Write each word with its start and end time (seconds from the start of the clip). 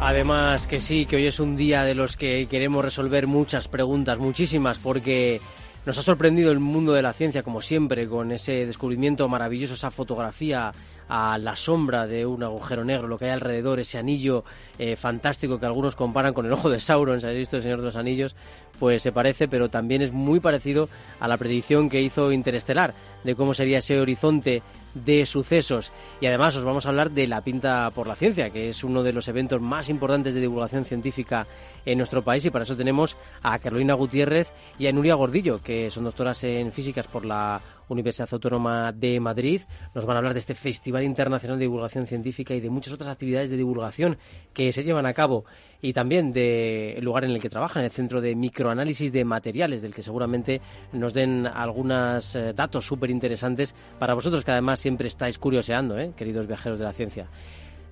Además 0.00 0.66
que 0.66 0.80
sí, 0.80 1.06
que 1.06 1.16
hoy 1.16 1.26
es 1.26 1.40
un 1.40 1.56
día 1.56 1.82
de 1.84 1.94
los 1.94 2.16
que 2.16 2.46
queremos 2.48 2.84
resolver 2.84 3.26
muchas 3.26 3.66
preguntas, 3.66 4.18
muchísimas, 4.18 4.78
porque 4.78 5.40
nos 5.86 5.96
ha 5.96 6.02
sorprendido 6.02 6.52
el 6.52 6.60
mundo 6.60 6.92
de 6.92 7.02
la 7.02 7.14
ciencia, 7.14 7.42
como 7.42 7.62
siempre, 7.62 8.06
con 8.06 8.30
ese 8.30 8.66
descubrimiento 8.66 9.26
maravilloso, 9.28 9.74
esa 9.74 9.90
fotografía 9.90 10.72
a 11.08 11.38
la 11.38 11.56
sombra 11.56 12.06
de 12.06 12.26
un 12.26 12.42
agujero 12.42 12.84
negro, 12.84 13.08
lo 13.08 13.18
que 13.18 13.26
hay 13.26 13.30
alrededor, 13.32 13.80
ese 13.80 13.98
anillo 13.98 14.44
eh, 14.78 14.96
fantástico 14.96 15.58
que 15.58 15.66
algunos 15.66 15.96
comparan 15.96 16.34
con 16.34 16.46
el 16.46 16.52
ojo 16.52 16.70
de 16.70 16.80
Sauron, 16.80 17.20
si 17.20 17.26
habéis 17.26 17.40
visto 17.40 17.56
el 17.56 17.62
Señor 17.62 17.78
de 17.78 17.84
los 17.84 17.96
Anillos, 17.96 18.34
pues 18.78 19.02
se 19.02 19.12
parece, 19.12 19.48
pero 19.48 19.68
también 19.68 20.02
es 20.02 20.12
muy 20.12 20.40
parecido 20.40 20.88
a 21.20 21.28
la 21.28 21.36
predicción 21.36 21.88
que 21.88 22.02
hizo 22.02 22.32
Interestelar 22.32 22.94
de 23.24 23.34
cómo 23.34 23.54
sería 23.54 23.78
ese 23.78 24.00
horizonte 24.00 24.62
de 24.94 25.26
sucesos. 25.26 25.92
Y 26.20 26.26
además 26.26 26.56
os 26.56 26.64
vamos 26.64 26.86
a 26.86 26.90
hablar 26.90 27.10
de 27.10 27.26
la 27.26 27.42
Pinta 27.42 27.90
por 27.90 28.06
la 28.06 28.14
Ciencia, 28.14 28.50
que 28.50 28.68
es 28.68 28.84
uno 28.84 29.02
de 29.02 29.12
los 29.12 29.28
eventos 29.28 29.60
más 29.60 29.88
importantes 29.88 30.32
de 30.32 30.40
divulgación 30.40 30.84
científica 30.84 31.46
en 31.84 31.98
nuestro 31.98 32.22
país. 32.22 32.44
Y 32.44 32.50
para 32.50 32.62
eso 32.62 32.76
tenemos 32.76 33.16
a 33.42 33.58
Carolina 33.58 33.94
Gutiérrez 33.94 34.52
y 34.78 34.86
a 34.86 34.92
Nuria 34.92 35.14
Gordillo, 35.14 35.58
que 35.62 35.90
son 35.90 36.04
doctoras 36.04 36.42
en 36.44 36.72
físicas 36.72 37.06
por 37.06 37.26
la 37.26 37.60
Universidad 37.88 38.28
Autónoma 38.32 38.92
de 38.92 39.20
Madrid. 39.20 39.62
Nos 39.94 40.04
van 40.04 40.16
a 40.16 40.18
hablar 40.18 40.34
de 40.34 40.40
este 40.40 40.54
Festival 40.54 41.04
Internacional 41.04 41.58
de 41.58 41.64
Divulgación 41.64 42.06
Científica 42.06 42.54
y 42.54 42.60
de 42.60 42.70
muchas 42.70 42.92
otras 42.94 43.10
actividades 43.10 43.50
de 43.50 43.56
divulgación 43.56 44.18
que 44.52 44.72
se 44.72 44.84
llevan 44.84 45.06
a 45.06 45.12
cabo 45.12 45.44
y 45.80 45.92
también 45.92 46.32
del 46.32 47.04
lugar 47.04 47.24
en 47.24 47.30
el 47.30 47.40
que 47.40 47.50
trabajan, 47.50 47.84
el 47.84 47.90
Centro 47.90 48.20
de 48.20 48.34
Microanálisis 48.34 49.12
de 49.12 49.24
Materiales, 49.24 49.82
del 49.82 49.94
que 49.94 50.02
seguramente 50.02 50.60
nos 50.92 51.12
den 51.12 51.46
algunos 51.46 52.34
eh, 52.34 52.52
datos 52.54 52.86
súper 52.86 53.10
interesantes 53.10 53.74
para 53.98 54.14
vosotros 54.14 54.44
que 54.44 54.50
además 54.50 54.80
siempre 54.80 55.08
estáis 55.08 55.38
curioseando, 55.38 55.98
¿eh? 55.98 56.12
queridos 56.16 56.46
viajeros 56.46 56.78
de 56.78 56.84
la 56.84 56.92
ciencia. 56.92 57.28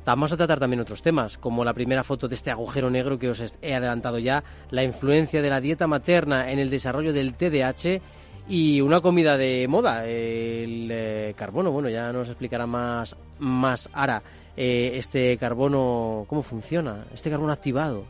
Vamos 0.04 0.32
a 0.32 0.36
tratar 0.36 0.60
también 0.60 0.80
otros 0.80 1.00
temas, 1.00 1.38
como 1.38 1.64
la 1.64 1.72
primera 1.72 2.04
foto 2.04 2.28
de 2.28 2.34
este 2.34 2.50
agujero 2.50 2.90
negro 2.90 3.18
que 3.18 3.30
os 3.30 3.54
he 3.62 3.74
adelantado 3.74 4.18
ya, 4.18 4.44
la 4.70 4.84
influencia 4.84 5.40
de 5.40 5.48
la 5.48 5.62
dieta 5.62 5.86
materna 5.86 6.52
en 6.52 6.58
el 6.58 6.68
desarrollo 6.68 7.14
del 7.14 7.34
TDAH 7.34 8.02
y 8.48 8.80
una 8.80 9.00
comida 9.00 9.36
de 9.36 9.66
moda, 9.68 10.04
el 10.04 10.88
eh, 10.90 11.34
carbono. 11.36 11.70
Bueno, 11.70 11.88
ya 11.88 12.12
nos 12.12 12.28
explicará 12.28 12.66
más, 12.66 13.16
más 13.38 13.88
Ara 13.92 14.22
eh, 14.56 14.92
este 14.94 15.36
carbono, 15.38 16.26
cómo 16.28 16.42
funciona, 16.42 17.06
este 17.12 17.30
carbono 17.30 17.52
activado. 17.52 18.04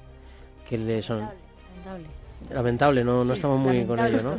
Que 0.69 0.79
le 0.79 1.03
son... 1.03 1.21
Lamentable. 1.21 2.07
Lamentable, 2.51 3.05
no, 3.05 3.25
no 3.25 3.35
estamos 3.35 3.59
muy 3.59 3.85
con 3.85 3.99
ello, 4.01 4.23
¿no? 4.23 4.39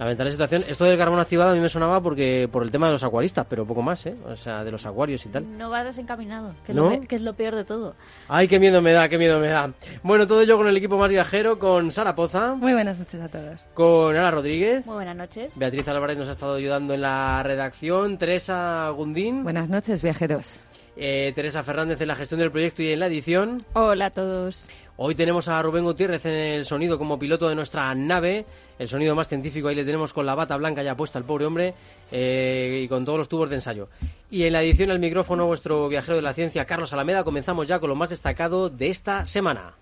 Lamentable 0.00 0.30
situación. 0.30 0.64
Esto 0.66 0.86
del 0.86 0.96
carbono 0.96 1.20
activado 1.20 1.50
a 1.50 1.52
mí 1.54 1.60
me 1.60 1.68
sonaba 1.68 2.00
porque 2.00 2.48
por 2.50 2.62
el 2.62 2.70
tema 2.70 2.86
de 2.86 2.92
los 2.92 3.04
acuaristas, 3.04 3.44
pero 3.46 3.66
poco 3.66 3.82
más, 3.82 4.06
¿eh? 4.06 4.16
O 4.24 4.34
sea, 4.34 4.64
de 4.64 4.70
los 4.70 4.86
acuarios 4.86 5.26
y 5.26 5.28
tal. 5.28 5.58
No 5.58 5.68
va 5.68 5.84
desencaminado, 5.84 6.54
que, 6.64 6.72
¿No? 6.72 6.98
que 7.06 7.16
es 7.16 7.20
lo 7.20 7.34
peor 7.34 7.54
de 7.54 7.66
todo. 7.66 7.94
Ay, 8.26 8.48
qué 8.48 8.58
miedo 8.58 8.80
me 8.80 8.92
da, 8.92 9.10
qué 9.10 9.18
miedo 9.18 9.38
me 9.38 9.48
da. 9.48 9.74
Bueno, 10.02 10.26
todo 10.26 10.40
ello 10.40 10.56
con 10.56 10.68
el 10.68 10.76
equipo 10.78 10.96
más 10.96 11.10
viajero, 11.10 11.58
con 11.58 11.92
Sara 11.92 12.14
Poza. 12.14 12.54
Muy 12.54 12.72
buenas 12.72 12.98
noches 12.98 13.20
a 13.20 13.28
todos. 13.28 13.66
Con 13.74 14.16
Ana 14.16 14.30
Rodríguez. 14.30 14.86
Muy 14.86 14.94
buenas 14.94 15.16
noches. 15.16 15.58
Beatriz 15.58 15.86
Álvarez 15.88 16.16
nos 16.16 16.30
ha 16.30 16.32
estado 16.32 16.54
ayudando 16.54 16.94
en 16.94 17.02
la 17.02 17.42
redacción. 17.42 18.16
Teresa 18.16 18.88
Gundín. 18.96 19.42
Buenas 19.42 19.68
noches, 19.68 20.00
viajeros. 20.00 20.58
Eh, 21.02 21.32
Teresa 21.34 21.62
Fernández 21.62 21.98
en 22.02 22.08
la 22.08 22.14
gestión 22.14 22.40
del 22.40 22.50
proyecto 22.50 22.82
y 22.82 22.92
en 22.92 23.00
la 23.00 23.06
edición. 23.06 23.64
Hola 23.72 24.06
a 24.06 24.10
todos. 24.10 24.68
Hoy 24.98 25.14
tenemos 25.14 25.48
a 25.48 25.62
Rubén 25.62 25.82
Gutiérrez 25.82 26.26
en 26.26 26.34
el 26.34 26.66
sonido 26.66 26.98
como 26.98 27.18
piloto 27.18 27.48
de 27.48 27.54
nuestra 27.54 27.94
nave, 27.94 28.44
el 28.78 28.86
sonido 28.86 29.14
más 29.14 29.26
científico, 29.26 29.68
ahí 29.68 29.74
le 29.74 29.86
tenemos 29.86 30.12
con 30.12 30.26
la 30.26 30.34
bata 30.34 30.58
blanca 30.58 30.82
ya 30.82 30.94
puesta 30.94 31.18
al 31.18 31.24
pobre 31.24 31.46
hombre 31.46 31.74
eh, 32.12 32.82
y 32.84 32.88
con 32.88 33.06
todos 33.06 33.16
los 33.16 33.30
tubos 33.30 33.48
de 33.48 33.54
ensayo. 33.54 33.88
Y 34.30 34.42
en 34.42 34.52
la 34.52 34.62
edición 34.62 34.90
al 34.90 34.98
micrófono, 34.98 35.46
vuestro 35.46 35.88
viajero 35.88 36.16
de 36.16 36.22
la 36.22 36.34
ciencia, 36.34 36.66
Carlos 36.66 36.92
Alameda, 36.92 37.24
comenzamos 37.24 37.66
ya 37.66 37.78
con 37.78 37.88
lo 37.88 37.96
más 37.96 38.10
destacado 38.10 38.68
de 38.68 38.90
esta 38.90 39.24
semana. 39.24 39.72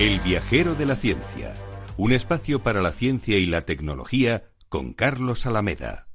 El 0.00 0.18
viajero 0.20 0.74
de 0.74 0.86
la 0.86 0.96
ciencia, 0.96 1.52
un 1.98 2.12
espacio 2.12 2.62
para 2.62 2.80
la 2.80 2.90
ciencia 2.90 3.36
y 3.36 3.44
la 3.44 3.66
tecnología 3.66 4.44
con 4.70 4.94
Carlos 4.94 5.44
Alameda. 5.44 6.09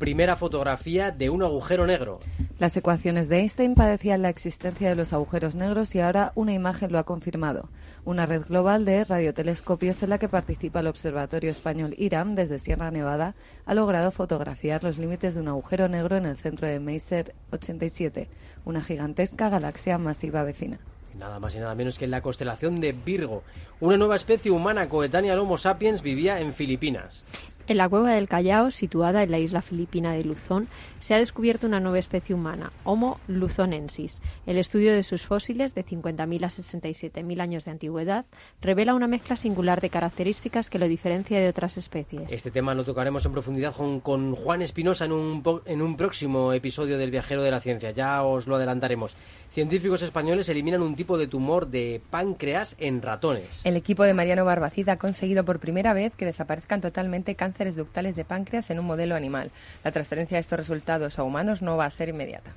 Primera 0.00 0.34
fotografía 0.34 1.10
de 1.10 1.28
un 1.28 1.42
agujero 1.42 1.86
negro. 1.86 2.20
Las 2.58 2.74
ecuaciones 2.74 3.28
de 3.28 3.40
Einstein 3.40 3.74
padecían 3.74 4.22
la 4.22 4.30
existencia 4.30 4.88
de 4.88 4.94
los 4.96 5.12
agujeros 5.12 5.54
negros 5.54 5.94
y 5.94 6.00
ahora 6.00 6.32
una 6.36 6.54
imagen 6.54 6.90
lo 6.90 6.98
ha 6.98 7.04
confirmado. 7.04 7.68
Una 8.06 8.24
red 8.24 8.46
global 8.46 8.86
de 8.86 9.04
radiotelescopios 9.04 10.02
en 10.02 10.08
la 10.08 10.16
que 10.16 10.30
participa 10.30 10.80
el 10.80 10.86
Observatorio 10.86 11.50
Español 11.50 11.94
IRAM 11.98 12.34
desde 12.34 12.58
Sierra 12.58 12.90
Nevada 12.90 13.34
ha 13.66 13.74
logrado 13.74 14.10
fotografiar 14.10 14.82
los 14.82 14.96
límites 14.96 15.34
de 15.34 15.42
un 15.42 15.48
agujero 15.48 15.86
negro 15.86 16.16
en 16.16 16.24
el 16.24 16.38
centro 16.38 16.66
de 16.66 16.80
Meiser 16.80 17.34
87, 17.52 18.26
una 18.64 18.82
gigantesca 18.82 19.50
galaxia 19.50 19.98
masiva 19.98 20.42
vecina. 20.44 20.78
Nada 21.18 21.38
más 21.38 21.54
y 21.54 21.58
nada 21.58 21.74
menos 21.74 21.98
que 21.98 22.06
en 22.06 22.12
la 22.12 22.22
constelación 22.22 22.80
de 22.80 22.92
Virgo. 22.92 23.42
Una 23.80 23.98
nueva 23.98 24.16
especie 24.16 24.50
humana 24.50 24.88
coetánea 24.88 25.34
al 25.34 25.40
Homo 25.40 25.58
sapiens 25.58 26.00
vivía 26.00 26.40
en 26.40 26.54
Filipinas. 26.54 27.24
En 27.70 27.76
la 27.76 27.88
cueva 27.88 28.14
del 28.14 28.26
Callao, 28.26 28.72
situada 28.72 29.22
en 29.22 29.30
la 29.30 29.38
isla 29.38 29.62
filipina 29.62 30.12
de 30.12 30.24
Luzón, 30.24 30.66
se 30.98 31.14
ha 31.14 31.18
descubierto 31.18 31.68
una 31.68 31.78
nueva 31.78 32.00
especie 32.00 32.34
humana, 32.34 32.72
Homo 32.82 33.20
luzonensis. 33.28 34.20
El 34.44 34.58
estudio 34.58 34.92
de 34.92 35.04
sus 35.04 35.24
fósiles, 35.24 35.72
de 35.76 35.86
50.000 35.86 36.42
a 36.42 36.48
67.000 36.48 37.40
años 37.40 37.64
de 37.64 37.70
antigüedad, 37.70 38.26
revela 38.60 38.92
una 38.92 39.06
mezcla 39.06 39.36
singular 39.36 39.80
de 39.80 39.88
características 39.88 40.68
que 40.68 40.80
lo 40.80 40.88
diferencia 40.88 41.38
de 41.38 41.48
otras 41.48 41.76
especies. 41.76 42.32
Este 42.32 42.50
tema 42.50 42.74
lo 42.74 42.82
tocaremos 42.82 43.24
en 43.24 43.30
profundidad 43.30 43.72
con, 44.02 44.34
Juan 44.34 44.62
Espinosa 44.62 45.04
en 45.04 45.12
un, 45.12 45.62
en 45.64 45.80
un 45.80 45.96
próximo 45.96 46.52
episodio 46.52 46.98
del 46.98 47.12
Viajero 47.12 47.44
de 47.44 47.52
la 47.52 47.60
Ciencia. 47.60 47.92
Ya 47.92 48.24
os 48.24 48.48
lo 48.48 48.56
adelantaremos. 48.56 49.14
Científicos 49.52 50.02
españoles 50.02 50.48
eliminan 50.48 50.80
un 50.80 50.94
tipo 50.94 51.18
de 51.18 51.26
tumor 51.26 51.66
de 51.66 52.00
páncreas 52.10 52.76
en 52.78 53.02
ratones. 53.02 53.62
El 53.64 53.76
equipo 53.76 54.04
de 54.04 54.14
Mariano 54.14 54.44
Barbacida 54.44 54.92
ha 54.92 54.96
conseguido 54.96 55.44
por 55.44 55.58
primera 55.58 55.92
vez 55.92 56.14
que 56.14 56.24
desaparezcan 56.24 56.80
totalmente 56.80 57.34
cánceres 57.34 57.74
ductales 57.74 58.14
de 58.14 58.24
páncreas 58.24 58.70
en 58.70 58.78
un 58.78 58.86
modelo 58.86 59.16
animal. 59.16 59.50
La 59.82 59.90
transferencia 59.90 60.36
de 60.36 60.42
estos 60.42 60.60
resultados 60.60 61.18
a 61.18 61.24
humanos 61.24 61.62
no 61.62 61.76
va 61.76 61.86
a 61.86 61.90
ser 61.90 62.10
inmediata. 62.10 62.52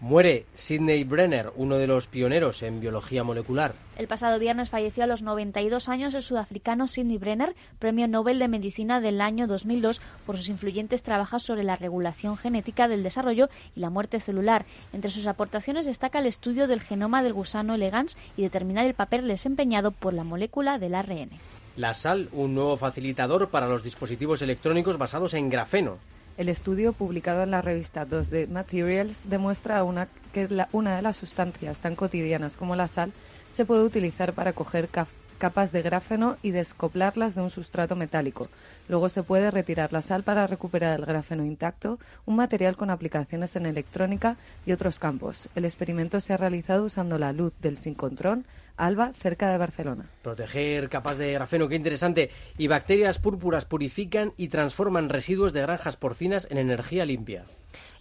Muere 0.00 0.46
Sidney 0.54 1.04
Brenner, 1.04 1.52
uno 1.56 1.76
de 1.76 1.86
los 1.86 2.06
pioneros 2.06 2.62
en 2.62 2.80
biología 2.80 3.22
molecular. 3.22 3.74
El 3.98 4.08
pasado 4.08 4.38
viernes 4.38 4.70
falleció 4.70 5.04
a 5.04 5.06
los 5.06 5.20
92 5.20 5.90
años 5.90 6.14
el 6.14 6.22
sudafricano 6.22 6.88
Sidney 6.88 7.18
Brenner, 7.18 7.54
premio 7.78 8.08
Nobel 8.08 8.38
de 8.38 8.48
Medicina 8.48 9.02
del 9.02 9.20
año 9.20 9.46
2002 9.46 10.00
por 10.24 10.38
sus 10.38 10.48
influyentes 10.48 11.02
trabajos 11.02 11.42
sobre 11.42 11.64
la 11.64 11.76
regulación 11.76 12.38
genética 12.38 12.88
del 12.88 13.02
desarrollo 13.02 13.50
y 13.76 13.80
la 13.80 13.90
muerte 13.90 14.20
celular. 14.20 14.64
Entre 14.94 15.10
sus 15.10 15.26
aportaciones 15.26 15.84
destaca 15.84 16.20
el 16.20 16.26
estudio 16.26 16.66
del 16.66 16.80
genoma 16.80 17.22
del 17.22 17.34
gusano 17.34 17.74
elegans 17.74 18.16
y 18.38 18.42
determinar 18.42 18.86
el 18.86 18.94
papel 18.94 19.28
desempeñado 19.28 19.90
por 19.90 20.14
la 20.14 20.24
molécula 20.24 20.78
del 20.78 20.94
ARN. 20.94 21.28
La 21.76 21.92
sal, 21.92 22.30
un 22.32 22.54
nuevo 22.54 22.78
facilitador 22.78 23.50
para 23.50 23.68
los 23.68 23.84
dispositivos 23.84 24.40
electrónicos 24.40 24.96
basados 24.96 25.34
en 25.34 25.50
grafeno. 25.50 25.98
El 26.40 26.48
estudio 26.48 26.94
publicado 26.94 27.42
en 27.42 27.50
la 27.50 27.60
revista 27.60 28.06
2D 28.06 28.48
Materials 28.48 29.28
demuestra 29.28 29.84
una, 29.84 30.08
que 30.32 30.48
una 30.72 30.96
de 30.96 31.02
las 31.02 31.18
sustancias 31.18 31.80
tan 31.80 31.94
cotidianas 31.94 32.56
como 32.56 32.76
la 32.76 32.88
sal 32.88 33.12
se 33.52 33.66
puede 33.66 33.82
utilizar 33.82 34.32
para 34.32 34.54
coger 34.54 34.88
capas 35.36 35.70
de 35.70 35.82
grafeno 35.82 36.38
y 36.40 36.52
descoplarlas 36.52 37.34
de 37.34 37.42
un 37.42 37.50
sustrato 37.50 37.94
metálico. 37.94 38.48
Luego 38.88 39.10
se 39.10 39.22
puede 39.22 39.50
retirar 39.50 39.92
la 39.92 40.00
sal 40.00 40.22
para 40.22 40.46
recuperar 40.46 40.98
el 40.98 41.04
grafeno 41.04 41.44
intacto, 41.44 41.98
un 42.24 42.36
material 42.36 42.74
con 42.74 42.88
aplicaciones 42.88 43.54
en 43.56 43.66
electrónica 43.66 44.38
y 44.64 44.72
otros 44.72 44.98
campos. 44.98 45.50
El 45.54 45.66
experimento 45.66 46.20
se 46.20 46.32
ha 46.32 46.38
realizado 46.38 46.84
usando 46.84 47.18
la 47.18 47.34
luz 47.34 47.52
del 47.60 47.76
sincrontrón 47.76 48.46
Alba, 48.80 49.12
cerca 49.12 49.50
de 49.50 49.58
Barcelona. 49.58 50.08
Proteger 50.22 50.88
capas 50.88 51.18
de 51.18 51.32
grafeno, 51.32 51.68
qué 51.68 51.76
interesante. 51.76 52.30
Y 52.56 52.66
bacterias 52.66 53.18
púrpuras 53.18 53.66
purifican 53.66 54.32
y 54.38 54.48
transforman 54.48 55.10
residuos 55.10 55.52
de 55.52 55.60
granjas 55.60 55.98
porcinas 55.98 56.48
en 56.50 56.56
energía 56.56 57.04
limpia. 57.04 57.44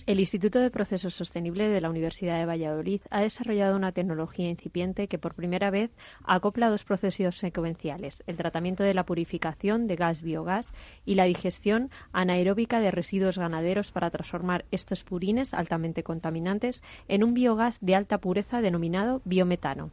El 0.06 0.20
Instituto 0.20 0.60
de 0.60 0.72
Procesos 0.72 1.14
Sostenibles 1.14 1.70
de 1.70 1.81
la 1.81 1.90
Universidad 1.90 2.40
de 2.40 2.46
Valladolid 2.46 3.02
ha 3.12 3.22
desarrollado 3.22 3.76
una 3.76 3.92
tecnología 3.92 4.50
incipiente 4.50 5.08
que 5.08 5.20
por 5.20 5.36
primera 5.36 5.70
vez 5.70 5.92
acopla 6.24 6.70
dos 6.70 6.84
procesos 6.84 7.38
secuenciales, 7.38 8.24
el 8.26 8.38
tratamiento 8.38 8.84
de 8.84 8.94
la 8.94 9.06
purificación 9.06 9.86
de 9.86 9.98
gas 9.98 10.24
biogás 10.24 10.70
y 11.06 11.16
la 11.16 11.26
digestión 11.26 11.92
anaeróbica 12.14 12.80
de 12.80 12.90
residuos 12.90 13.38
ganaderos 13.38 13.92
para 13.92 14.10
transformar 14.10 14.66
estos 14.72 15.04
purines 15.04 15.54
altamente 15.54 16.04
contaminantes 16.04 16.84
en 17.08 17.24
un 17.24 17.34
biogás 17.34 17.78
de 17.81 17.96
alta 17.96 18.18
pureza 18.18 18.62
denominado 18.62 19.22
biometano. 19.26 19.92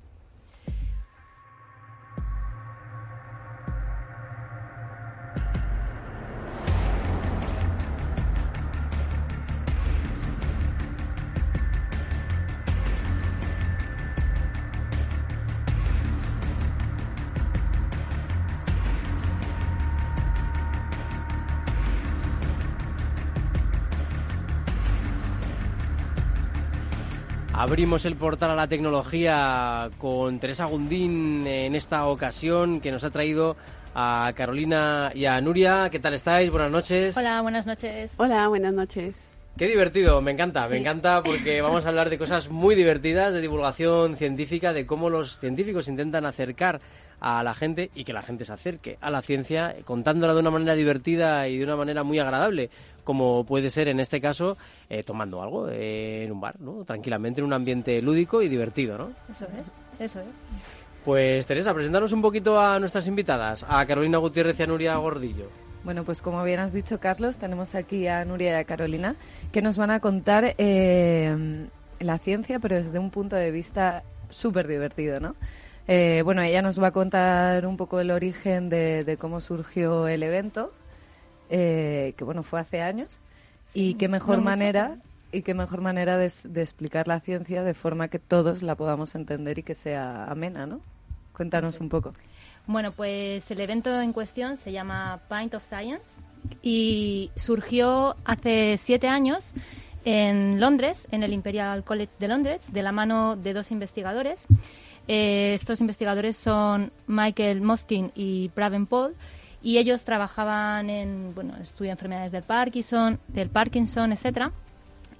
Abrimos 27.66 28.04
el 28.04 28.14
portal 28.14 28.52
a 28.52 28.54
la 28.54 28.68
tecnología 28.68 29.90
con 29.98 30.38
Teresa 30.38 30.66
Gundín 30.66 31.44
en 31.48 31.74
esta 31.74 32.06
ocasión 32.06 32.80
que 32.80 32.92
nos 32.92 33.02
ha 33.02 33.10
traído 33.10 33.56
a 33.92 34.32
Carolina 34.36 35.10
y 35.12 35.24
a 35.24 35.40
Nuria. 35.40 35.90
¿Qué 35.90 35.98
tal 35.98 36.14
estáis? 36.14 36.48
Buenas 36.48 36.70
noches. 36.70 37.16
Hola, 37.16 37.42
buenas 37.42 37.66
noches. 37.66 38.14
Hola, 38.18 38.46
buenas 38.46 38.72
noches. 38.72 39.16
Qué 39.58 39.66
divertido, 39.66 40.20
me 40.20 40.30
encanta, 40.30 40.68
me 40.68 40.76
encanta 40.76 41.24
porque 41.24 41.60
vamos 41.62 41.84
a 41.84 41.88
hablar 41.88 42.08
de 42.08 42.18
cosas 42.18 42.50
muy 42.50 42.76
divertidas, 42.76 43.34
de 43.34 43.40
divulgación 43.40 44.16
científica, 44.16 44.72
de 44.72 44.86
cómo 44.86 45.10
los 45.10 45.36
científicos 45.40 45.88
intentan 45.88 46.24
acercar 46.24 46.80
a 47.20 47.42
la 47.42 47.54
gente 47.54 47.90
y 47.94 48.04
que 48.04 48.12
la 48.12 48.22
gente 48.22 48.44
se 48.44 48.52
acerque 48.52 48.98
a 49.00 49.10
la 49.10 49.22
ciencia 49.22 49.74
contándola 49.84 50.34
de 50.34 50.40
una 50.40 50.50
manera 50.50 50.74
divertida 50.74 51.48
y 51.48 51.58
de 51.58 51.64
una 51.64 51.76
manera 51.76 52.02
muy 52.02 52.18
agradable 52.18 52.70
como 53.06 53.44
puede 53.44 53.70
ser 53.70 53.88
en 53.88 54.00
este 54.00 54.20
caso 54.20 54.58
eh, 54.90 55.02
tomando 55.04 55.40
algo 55.40 55.68
eh, 55.70 56.24
en 56.24 56.32
un 56.32 56.40
bar, 56.40 56.60
¿no? 56.60 56.84
Tranquilamente 56.84 57.40
en 57.40 57.46
un 57.46 57.52
ambiente 57.52 58.02
lúdico 58.02 58.42
y 58.42 58.48
divertido, 58.48 58.98
¿no? 58.98 59.10
Eso 59.30 59.46
es, 59.56 60.00
eso 60.00 60.20
es. 60.20 60.28
Pues 61.04 61.46
Teresa, 61.46 61.72
presentaros 61.72 62.12
un 62.12 62.20
poquito 62.20 62.60
a 62.60 62.80
nuestras 62.80 63.06
invitadas, 63.06 63.64
a 63.68 63.86
Carolina 63.86 64.18
Gutiérrez 64.18 64.58
y 64.58 64.64
a 64.64 64.66
Nuria 64.66 64.96
Gordillo. 64.96 65.48
Bueno, 65.84 66.02
pues 66.02 66.20
como 66.20 66.42
bien 66.42 66.58
has 66.58 66.72
dicho, 66.72 66.98
Carlos, 66.98 67.36
tenemos 67.38 67.76
aquí 67.76 68.08
a 68.08 68.24
Nuria 68.24 68.50
y 68.50 68.54
a 68.54 68.64
Carolina 68.64 69.14
que 69.52 69.62
nos 69.62 69.76
van 69.76 69.92
a 69.92 70.00
contar 70.00 70.56
eh, 70.58 71.68
la 72.00 72.18
ciencia, 72.18 72.58
pero 72.58 72.74
desde 72.74 72.98
un 72.98 73.10
punto 73.10 73.36
de 73.36 73.52
vista 73.52 74.02
súper 74.30 74.66
divertido, 74.66 75.20
¿no? 75.20 75.36
Bueno, 75.86 76.42
ella 76.42 76.62
nos 76.62 76.82
va 76.82 76.88
a 76.88 76.92
contar 76.92 77.66
un 77.66 77.76
poco 77.76 78.00
el 78.00 78.10
origen 78.10 78.68
de 78.68 79.16
cómo 79.18 79.40
surgió 79.40 80.08
el 80.08 80.22
evento, 80.22 80.72
eh, 81.48 82.14
que 82.16 82.24
bueno, 82.24 82.42
fue 82.42 82.60
hace 82.60 82.82
años, 82.82 83.20
y 83.72 83.94
qué 83.94 84.08
mejor 84.08 84.40
manera 84.40 84.96
y 85.32 85.42
qué 85.42 85.54
mejor 85.54 85.80
manera 85.80 86.16
de, 86.16 86.26
explicar 86.26 87.06
la 87.08 87.20
ciencia 87.20 87.62
de 87.62 87.74
forma 87.74 88.08
que 88.08 88.18
todos 88.18 88.62
la 88.62 88.74
podamos 88.74 89.14
entender 89.14 89.58
y 89.58 89.62
que 89.62 89.74
sea 89.74 90.24
amena, 90.24 90.66
¿no? 90.66 90.80
Cuéntanos 91.32 91.80
un 91.80 91.88
poco. 91.88 92.14
Bueno, 92.66 92.92
pues 92.92 93.50
el 93.50 93.60
evento 93.60 94.00
en 94.00 94.12
cuestión 94.12 94.56
se 94.56 94.72
llama 94.72 95.20
Pint 95.28 95.54
of 95.54 95.64
Science 95.64 96.06
y 96.62 97.30
surgió 97.36 98.16
hace 98.24 98.76
siete 98.78 99.08
años 99.08 99.52
en 100.04 100.58
Londres, 100.58 101.06
en 101.10 101.22
el 101.22 101.32
Imperial 101.32 101.84
College 101.84 102.12
de 102.18 102.28
Londres, 102.28 102.72
de 102.72 102.82
la 102.82 102.92
mano 102.92 103.36
de 103.36 103.52
dos 103.52 103.70
investigadores. 103.70 104.46
Eh, 105.08 105.52
estos 105.54 105.80
investigadores 105.80 106.36
son 106.36 106.92
Michael 107.06 107.60
Moskin 107.60 108.10
y 108.14 108.48
Praven 108.50 108.86
Paul, 108.86 109.14
y 109.62 109.78
ellos 109.78 110.04
trabajaban 110.04 110.90
en, 110.90 111.34
bueno, 111.34 111.56
estudio 111.56 111.90
enfermedades 111.90 112.32
del 112.32 112.42
Parkinson, 112.42 113.18
del 113.28 113.48
Parkinson, 113.48 114.12
etcétera. 114.12 114.52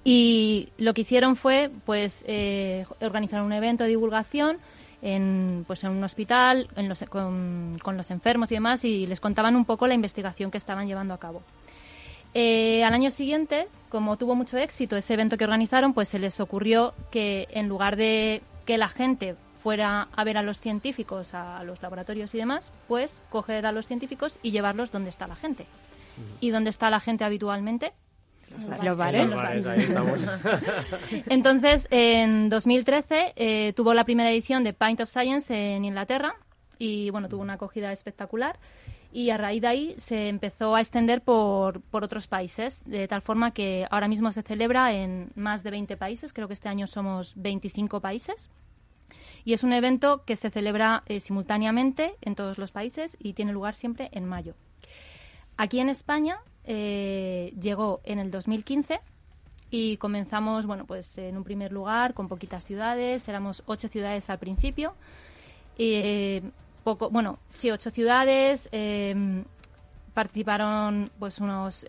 Y 0.03 0.69
lo 0.77 0.93
que 0.93 1.01
hicieron 1.01 1.35
fue, 1.35 1.69
pues, 1.85 2.23
eh, 2.27 2.85
organizar 3.01 3.41
un 3.41 3.51
evento 3.51 3.83
de 3.83 3.89
divulgación 3.89 4.57
en, 5.01 5.65
pues, 5.67 5.83
en 5.83 5.91
un 5.91 6.03
hospital 6.03 6.69
con, 7.09 7.97
los 7.97 8.11
enfermos 8.11 8.51
y 8.51 8.55
demás 8.55 8.85
y 8.85 9.05
les 9.05 9.19
contaban 9.19 9.55
un 9.55 9.65
poco 9.65 9.85
la 9.87 9.93
investigación 9.93 10.49
que 10.49 10.57
estaban 10.57 10.87
llevando 10.87 11.13
a 11.13 11.19
cabo. 11.19 11.41
Eh, 12.33 12.83
al 12.83 12.93
año 12.93 13.09
siguiente, 13.09 13.67
como 13.89 14.15
tuvo 14.17 14.35
mucho 14.35 14.57
éxito 14.57 14.95
ese 14.95 15.13
evento 15.13 15.37
que 15.37 15.43
organizaron, 15.43 15.93
pues 15.93 16.07
se 16.09 16.19
les 16.19 16.39
ocurrió 16.39 16.93
que 17.11 17.47
en 17.51 17.67
lugar 17.67 17.95
de 17.95 18.41
que 18.65 18.77
la 18.77 18.87
gente 18.87 19.35
fuera 19.67 20.07
a 20.15 20.23
ver 20.23 20.37
a 20.37 20.43
los 20.43 20.61
científicos, 20.61 21.33
a 21.33 21.61
los 21.65 21.81
laboratorios 21.81 22.33
y 22.33 22.37
demás, 22.37 22.71
pues 22.87 23.21
coger 23.29 23.65
a 23.65 23.73
los 23.73 23.85
científicos 23.85 24.39
y 24.41 24.51
llevarlos 24.51 24.93
donde 24.93 25.09
está 25.09 25.27
la 25.27 25.35
gente. 25.35 25.65
¿Y 26.39 26.51
dónde 26.51 26.69
está 26.69 26.89
la 26.89 27.01
gente 27.01 27.25
habitualmente? 27.25 27.91
Los 28.81 28.95
bares. 28.95 29.29
Entonces, 31.29 31.85
en 31.91 32.47
2013 32.47 33.33
eh, 33.35 33.73
tuvo 33.75 33.93
la 33.93 34.05
primera 34.05 34.31
edición 34.31 34.63
de 34.63 34.71
Pint 34.71 35.01
of 35.01 35.09
Science 35.09 35.53
en 35.53 35.83
Inglaterra 35.83 36.35
y 36.79 37.09
bueno, 37.09 37.27
tuvo 37.27 37.41
una 37.41 37.55
acogida 37.55 37.91
espectacular 37.91 38.57
y 39.11 39.31
a 39.31 39.37
raíz 39.37 39.63
de 39.63 39.67
ahí 39.67 39.95
se 39.97 40.29
empezó 40.29 40.75
a 40.75 40.79
extender 40.79 41.21
por, 41.21 41.81
por 41.81 42.05
otros 42.05 42.27
países, 42.27 42.83
de 42.85 43.05
tal 43.09 43.21
forma 43.21 43.51
que 43.51 43.85
ahora 43.91 44.07
mismo 44.07 44.31
se 44.31 44.43
celebra 44.43 44.93
en 44.93 45.29
más 45.35 45.61
de 45.61 45.71
20 45.71 45.97
países, 45.97 46.31
creo 46.31 46.47
que 46.47 46.53
este 46.53 46.69
año 46.69 46.87
somos 46.87 47.33
25 47.35 47.99
países 47.99 48.49
y 49.47 49.53
es 49.53 49.63
un 49.63 49.71
evento 49.71 50.25
que 50.25 50.35
se 50.35 50.49
celebra 50.49 51.03
eh, 51.05 51.21
simultáneamente 51.21 52.15
en 52.19 52.35
todos 52.35 52.57
los 52.57 52.73
países 52.73 53.15
y 53.17 53.31
tiene 53.31 53.53
lugar 53.53 53.75
siempre 53.75 54.09
en 54.11 54.25
mayo. 54.25 54.55
Aquí 55.55 55.79
en 55.79 55.87
España 55.87 56.39
eh, 56.65 57.53
llegó 57.57 58.01
en 58.03 58.19
el 58.19 58.29
2015 58.29 58.99
y 59.71 59.95
comenzamos, 59.95 60.65
bueno, 60.65 60.83
pues 60.85 61.17
en 61.17 61.37
un 61.37 61.45
primer 61.45 61.71
lugar 61.71 62.13
con 62.13 62.27
poquitas 62.27 62.65
ciudades, 62.65 63.25
éramos 63.29 63.63
ocho 63.67 63.87
ciudades 63.87 64.29
al 64.29 64.37
principio. 64.37 64.95
Eh, 65.77 66.41
poco, 66.83 67.09
bueno, 67.09 67.39
sí, 67.55 67.71
ocho 67.71 67.89
ciudades. 67.89 68.67
participaron 70.13 71.09
pues 71.19 71.39
unos 71.39 71.85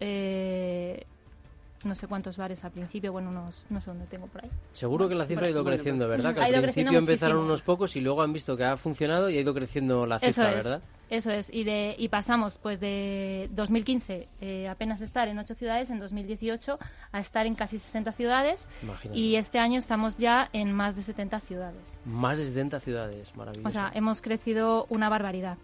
no 1.85 1.95
sé 1.95 2.07
cuántos 2.07 2.37
bares 2.37 2.65
al 2.65 2.73
principio, 2.73 3.13
bueno, 3.13 3.31
unos, 3.31 3.65
no 3.71 3.81
sé 3.81 3.91
dónde 3.91 4.07
tengo 4.07 4.27
por 4.27 4.45
ahí. 4.45 4.51
Seguro 4.73 5.09
que 5.09 5.15
la 5.15 5.27
cifra 5.27 5.47
ha 5.47 5.51
ido 5.51 5.65
creciendo, 5.65 6.09
¿verdad? 6.09 6.35
Que 6.35 6.41
al 6.41 6.63
principio 6.63 6.99
empezaron 6.99 7.39
unos 7.39 7.63
pocos 7.63 7.95
y 7.97 8.01
luego 8.01 8.23
han 8.23 8.33
visto 8.33 8.57
que 8.57 8.65
ha 8.65 8.77
funcionado 8.77 9.31
y 9.31 9.39
ha 9.39 9.41
ido 9.41 9.55
creciendo 9.55 10.07
la 10.07 10.19
cifra, 10.19 10.51
¿verdad? 10.51 10.83
Eso 11.11 11.31
es, 11.31 11.49
y, 11.51 11.65
de, 11.65 11.95
y 11.99 12.09
pasamos 12.09 12.59
pues 12.59 12.81
de 12.81 13.49
2015 13.53 14.29
eh, 14.43 14.69
apenas 14.69 15.01
estar 15.01 15.27
en 15.29 15.39
ocho 15.39 15.55
ciudades, 15.55 15.89
en 15.89 16.01
2018 16.01 16.79
a 17.13 17.21
estar 17.21 17.47
en 17.47 17.55
casi 17.55 17.79
60 17.79 18.13
ciudades 18.13 18.69
y 19.15 19.37
este 19.37 19.59
año 19.59 19.79
estamos 19.79 20.19
ya 20.19 20.51
en 20.53 20.71
más 20.71 20.97
de 20.97 21.03
70 21.03 21.41
ciudades. 21.41 21.99
Más 22.05 22.37
de 22.37 22.45
70 22.45 22.81
ciudades, 22.81 23.35
maravilloso. 23.37 23.69
O 23.69 23.71
sea, 23.71 23.91
hemos 23.95 24.21
crecido 24.21 24.87
una 24.91 25.09
barbaridad. 25.09 25.57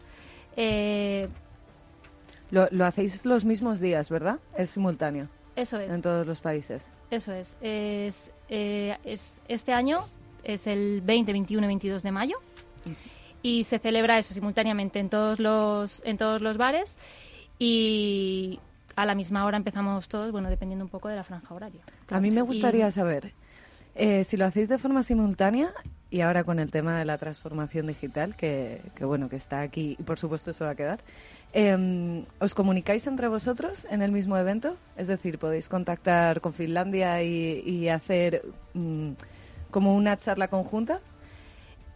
Eh, 0.56 1.28
lo, 2.50 2.66
lo 2.70 2.86
hacéis 2.86 3.26
los 3.26 3.44
mismos 3.44 3.80
días, 3.80 4.08
¿verdad? 4.08 4.38
Es 4.56 4.70
simultáneo. 4.70 5.28
Eso 5.56 5.78
es. 5.78 5.90
En 5.90 6.02
todos 6.02 6.26
los 6.26 6.40
países. 6.40 6.82
Eso 7.10 7.32
es. 7.32 7.54
Es, 7.60 8.30
eh, 8.48 8.96
es 9.04 9.34
este 9.48 9.72
año 9.72 10.00
es 10.42 10.66
el 10.66 11.00
20, 11.00 11.32
21 11.32 11.64
y 11.64 11.68
22 11.68 12.02
de 12.02 12.12
mayo 12.12 12.36
y 13.42 13.64
se 13.64 13.78
celebra 13.78 14.18
eso 14.18 14.34
simultáneamente 14.34 14.98
en 14.98 15.08
todos 15.08 15.40
los 15.40 16.02
en 16.04 16.18
todos 16.18 16.40
los 16.42 16.56
bares 16.56 16.96
y 17.58 18.60
a 18.96 19.06
la 19.06 19.14
misma 19.14 19.44
hora 19.44 19.56
empezamos 19.56 20.08
todos, 20.08 20.30
bueno, 20.30 20.48
dependiendo 20.50 20.84
un 20.84 20.90
poco 20.90 21.08
de 21.08 21.16
la 21.16 21.24
franja 21.24 21.54
horaria. 21.54 21.80
A 22.08 22.20
mí 22.20 22.30
me 22.30 22.42
gustaría 22.42 22.90
saber 22.90 23.32
eh, 23.94 24.24
si 24.24 24.36
lo 24.36 24.44
hacéis 24.44 24.68
de 24.68 24.78
forma 24.78 25.02
simultánea 25.02 25.72
y 26.10 26.20
ahora 26.20 26.44
con 26.44 26.58
el 26.58 26.70
tema 26.70 26.98
de 26.98 27.04
la 27.04 27.18
transformación 27.18 27.86
digital, 27.86 28.36
que, 28.36 28.80
que 28.94 29.04
bueno, 29.04 29.28
que 29.28 29.36
está 29.36 29.60
aquí 29.60 29.96
y 29.98 30.02
por 30.02 30.18
supuesto 30.18 30.50
eso 30.50 30.64
va 30.64 30.70
a 30.70 30.74
quedar. 30.74 31.00
Eh, 31.56 32.24
¿Os 32.40 32.52
comunicáis 32.52 33.06
entre 33.06 33.28
vosotros 33.28 33.86
en 33.88 34.02
el 34.02 34.10
mismo 34.10 34.36
evento? 34.36 34.76
Es 34.96 35.06
decir, 35.06 35.38
podéis 35.38 35.68
contactar 35.68 36.40
con 36.40 36.52
Finlandia 36.52 37.22
y, 37.22 37.88
hacer 37.88 38.42
mm, 38.74 39.12
como 39.70 39.94
una 39.94 40.18
charla 40.18 40.48
conjunta. 40.48 40.98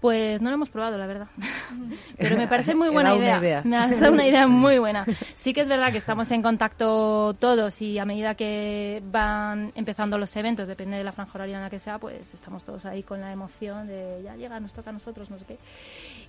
Pues 0.00 0.41
no 0.41 0.50
lo 0.50 0.55
hemos 0.55 0.69
probado, 0.69 0.97
la 0.97 1.09
verdad. 1.09 1.27
Pero 2.19 2.37
me 2.37 2.47
parece 2.47 2.77
muy 2.77 2.88
buena 2.88 3.17
idea. 3.17 3.62
Me 3.65 3.77
ha 3.77 3.88
dado 3.88 4.12
una 4.12 4.25
idea 4.25 4.47
muy 4.47 4.79
buena. 4.79 5.05
Sí 5.35 5.53
que 5.53 5.62
es 5.62 5.69
verdad 5.69 5.91
que 5.91 5.99
estamos 5.99 6.31
en 6.31 6.41
contacto 6.41 7.35
todos 7.35 7.83
y 7.83 7.99
a 7.99 8.05
medida 8.05 8.37
que 8.37 9.03
van 9.11 9.73
empezando 9.75 10.19
los 10.19 10.37
eventos, 10.37 10.69
depende 10.69 10.99
de 10.99 11.03
la 11.03 11.11
franja 11.11 11.33
horaria 11.35 11.57
en 11.57 11.65
la 11.65 11.71
que 11.71 11.81
sea, 11.81 11.99
pues 11.99 12.33
estamos 12.33 12.62
todos 12.62 12.87
ahí 12.87 13.03
con 13.03 13.21
la 13.21 13.33
emoción 13.33 13.88
de 13.88 14.21
ya 14.23 14.37
llega, 14.37 14.61
nos 14.61 14.73
toca 14.73 14.91
a 14.91 14.93
nosotros, 14.93 15.31
no 15.31 15.38
sé 15.41 15.47
qué. 15.47 15.59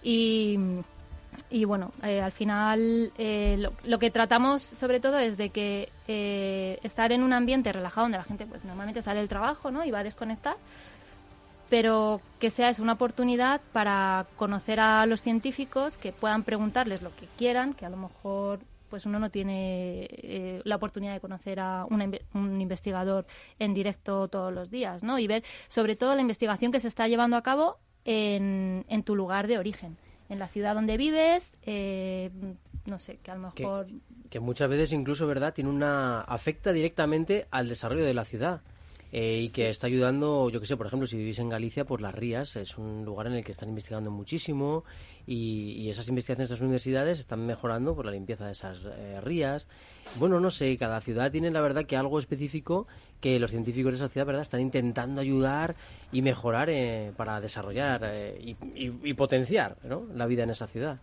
Y 0.01 0.57
y 1.49 1.65
bueno, 1.65 1.91
eh, 2.03 2.21
al 2.21 2.31
final 2.31 3.11
lo, 3.17 3.73
lo, 3.83 3.99
que 3.99 4.11
tratamos 4.11 4.61
sobre 4.63 4.99
todo 4.99 5.17
es 5.17 5.37
de 5.37 5.49
que 5.49 5.89
estar 6.83 7.11
en 7.11 7.23
un 7.23 7.33
ambiente 7.33 7.71
relajado 7.71 8.05
donde 8.05 8.17
la 8.17 8.23
gente 8.23 8.45
pues 8.45 8.65
normalmente 8.65 9.01
sale 9.01 9.19
del 9.19 9.29
trabajo 9.29 9.71
¿no? 9.71 9.85
y 9.85 9.91
va 9.91 9.99
a 9.99 10.03
desconectar, 10.03 10.55
pero 11.69 12.21
que 12.39 12.49
sea 12.49 12.69
es 12.69 12.79
una 12.79 12.93
oportunidad 12.93 13.61
para 13.71 14.25
conocer 14.35 14.79
a 14.79 15.05
los 15.05 15.21
científicos, 15.21 15.97
que 15.97 16.11
puedan 16.11 16.43
preguntarles 16.43 17.01
lo 17.01 17.15
que 17.15 17.27
quieran, 17.37 17.73
que 17.73 17.85
a 17.85 17.89
lo 17.89 17.97
mejor 17.97 18.59
pues 18.89 19.05
uno 19.05 19.19
no 19.19 19.29
tiene 19.29 20.07
eh, 20.09 20.61
la 20.65 20.75
oportunidad 20.75 21.13
de 21.13 21.19
conocer 21.19 21.59
a 21.59 21.85
un 21.85 22.59
investigador 22.59 23.27
en 23.59 23.75
directo 23.75 24.27
todos 24.27 24.51
los 24.51 24.71
días, 24.71 25.03
¿no? 25.03 25.19
Y 25.19 25.27
ver 25.27 25.43
sobre 25.67 25.95
todo 25.95 26.15
la 26.15 26.21
investigación 26.21 26.71
que 26.71 26.79
se 26.79 26.87
está 26.87 27.07
llevando 27.07 27.37
a 27.37 27.43
cabo 27.43 27.77
en, 28.03 28.85
en 28.89 29.03
tu 29.03 29.15
lugar 29.15 29.47
de 29.47 29.59
origen, 29.59 29.97
en 30.29 30.39
la 30.39 30.47
ciudad 30.47 30.75
donde 30.75 30.97
vives, 30.97 31.53
eh, 31.63 32.29
no 32.85 32.99
sé, 32.99 33.17
que 33.17 33.31
a 33.31 33.35
lo 33.35 33.51
mejor... 33.51 33.87
Que, 33.87 34.29
que 34.29 34.39
muchas 34.39 34.69
veces 34.69 34.93
incluso, 34.93 35.27
¿verdad?, 35.27 35.53
tiene 35.53 35.69
una... 35.69 36.21
afecta 36.21 36.71
directamente 36.71 37.47
al 37.51 37.67
desarrollo 37.67 38.05
de 38.05 38.13
la 38.13 38.25
ciudad. 38.25 38.61
Eh, 39.11 39.39
y 39.41 39.49
que 39.49 39.69
está 39.69 39.87
ayudando, 39.87 40.51
yo 40.51 40.59
que 40.59 40.67
sé, 40.67 40.77
por 40.77 40.85
ejemplo, 40.85 41.07
si 41.07 41.17
vivís 41.17 41.39
en 41.39 41.49
Galicia, 41.49 41.83
por 41.83 41.99
las 41.99 42.13
rías 42.13 42.55
es 42.55 42.77
un 42.77 43.03
lugar 43.05 43.25
en 43.25 43.33
el 43.33 43.43
que 43.43 43.51
están 43.51 43.69
investigando 43.69 44.11
muchísimo 44.11 44.83
y, 45.25 45.89
esas 45.89 46.07
investigaciones 46.09 46.49
de 46.49 46.53
las 46.53 46.61
universidades 46.61 47.19
están 47.19 47.43
mejorando 47.43 47.95
por 47.95 48.05
la 48.05 48.11
limpieza 48.11 48.45
de 48.45 48.51
esas 48.51 48.77
eh, 48.85 49.19
rías. 49.21 49.67
Bueno, 50.17 50.39
no 50.39 50.51
sé, 50.51 50.77
cada 50.77 51.01
ciudad 51.01 51.31
tiene 51.31 51.49
la 51.49 51.61
verdad 51.61 51.85
que 51.85 51.97
algo 51.97 52.19
específico 52.19 52.85
que 53.21 53.39
los 53.39 53.51
científicos 53.51 53.91
de 53.91 53.97
esa 53.97 54.09
ciudad 54.09 54.25
verdad 54.25 54.41
están 54.41 54.61
intentando 54.61 55.21
ayudar 55.21 55.75
y 56.11 56.21
mejorar 56.21 56.69
eh, 56.69 57.11
para 57.17 57.41
desarrollar 57.41 58.01
y, 58.39 58.55
y, 58.75 59.13
potenciar 59.13 59.77
¿no? 59.83 60.07
la 60.15 60.25
vida 60.25 60.43
en 60.43 60.51
esa 60.51 60.67
ciudad. 60.67 60.99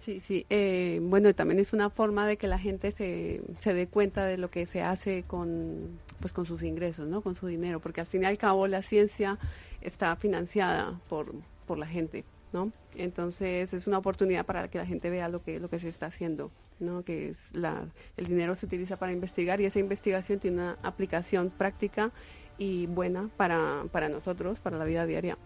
Sí, 0.00 0.20
sí. 0.20 0.46
Eh, 0.50 1.00
bueno, 1.02 1.34
también 1.34 1.58
es 1.58 1.72
una 1.72 1.90
forma 1.90 2.26
de 2.26 2.36
que 2.36 2.46
la 2.46 2.58
gente 2.58 2.92
se, 2.92 3.40
se 3.60 3.74
dé 3.74 3.88
cuenta 3.88 4.24
de 4.24 4.36
lo 4.36 4.50
que 4.50 4.66
se 4.66 4.82
hace 4.82 5.24
con, 5.24 5.98
pues, 6.20 6.32
con 6.32 6.46
sus 6.46 6.62
ingresos, 6.62 7.08
¿no? 7.08 7.22
Con 7.22 7.34
su 7.34 7.46
dinero, 7.46 7.80
porque 7.80 8.02
al 8.02 8.06
fin 8.06 8.22
y 8.22 8.26
al 8.26 8.38
cabo 8.38 8.66
la 8.66 8.82
ciencia 8.82 9.38
está 9.80 10.14
financiada 10.16 11.00
por, 11.08 11.32
por 11.66 11.78
la 11.78 11.86
gente, 11.86 12.24
¿no? 12.52 12.72
Entonces 12.94 13.72
es 13.72 13.86
una 13.86 13.98
oportunidad 13.98 14.46
para 14.46 14.68
que 14.68 14.78
la 14.78 14.86
gente 14.86 15.10
vea 15.10 15.28
lo 15.28 15.42
que, 15.42 15.58
lo 15.58 15.68
que 15.68 15.80
se 15.80 15.88
está 15.88 16.06
haciendo, 16.06 16.50
¿no? 16.80 17.02
Que 17.02 17.30
es 17.30 17.54
la, 17.54 17.84
el 18.16 18.26
dinero 18.26 18.54
se 18.54 18.66
utiliza 18.66 18.96
para 18.96 19.12
investigar 19.12 19.60
y 19.60 19.66
esa 19.66 19.78
investigación 19.78 20.38
tiene 20.38 20.56
una 20.58 20.78
aplicación 20.82 21.50
práctica 21.50 22.12
y 22.58 22.86
buena 22.86 23.28
para, 23.36 23.84
para 23.92 24.08
nosotros, 24.08 24.58
para 24.60 24.78
la 24.78 24.84
vida 24.84 25.06
diaria. 25.06 25.36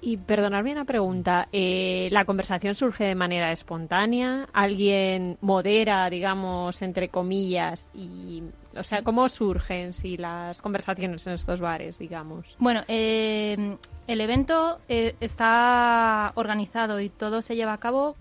Y 0.00 0.16
perdonadme 0.16 0.72
una 0.72 0.84
pregunta, 0.84 1.48
eh, 1.52 2.08
¿la 2.10 2.24
conversación 2.24 2.74
surge 2.74 3.04
de 3.04 3.14
manera 3.14 3.52
espontánea? 3.52 4.48
¿Alguien 4.52 5.38
modera, 5.40 6.08
digamos, 6.10 6.82
entre 6.82 7.08
comillas? 7.08 7.88
y 7.94 8.42
O 8.76 8.82
sea, 8.82 9.02
¿cómo 9.02 9.28
surgen 9.28 9.92
si 9.92 10.16
las 10.16 10.60
conversaciones 10.60 11.26
en 11.26 11.34
estos 11.34 11.60
bares, 11.60 11.98
digamos? 11.98 12.56
Bueno, 12.58 12.82
eh, 12.88 13.76
el 14.06 14.20
evento 14.20 14.80
eh, 14.88 15.14
está 15.20 16.32
organizado 16.34 17.00
y 17.00 17.10
todo 17.10 17.42
se 17.42 17.54
lleva 17.54 17.74
a 17.74 17.78
cabo 17.78 18.16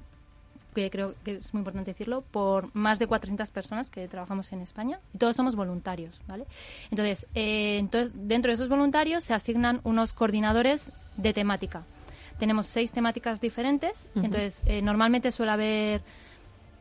que 0.76 0.92
creo 0.92 1.16
que 1.24 1.38
es 1.38 1.54
muy 1.54 1.62
importante 1.62 1.92
decirlo, 1.92 2.22
por 2.22 2.70
más 2.76 3.00
de 3.00 3.08
400 3.08 3.50
personas 3.50 3.90
que 3.90 4.08
trabajamos 4.08 4.52
en 4.52 4.62
España 4.62 5.00
y 5.14 5.18
todos 5.18 5.36
somos 5.36 5.56
voluntarios, 5.56 6.22
¿vale? 6.28 6.44
Entonces, 6.92 7.26
eh, 7.34 7.78
entonces 7.80 8.12
dentro 8.14 8.52
de 8.52 8.56
esos 8.56 8.70
voluntarios 8.70 9.24
se 9.24 9.34
asignan 9.34 9.82
unos 9.84 10.14
coordinadores 10.14 10.92
de 11.18 11.34
temática. 11.34 11.84
Tenemos 12.38 12.68
seis 12.68 12.92
temáticas 12.92 13.40
diferentes, 13.40 14.06
entonces 14.14 14.62
eh, 14.66 14.82
normalmente 14.82 15.32
suele 15.32 15.54
haber 15.54 16.02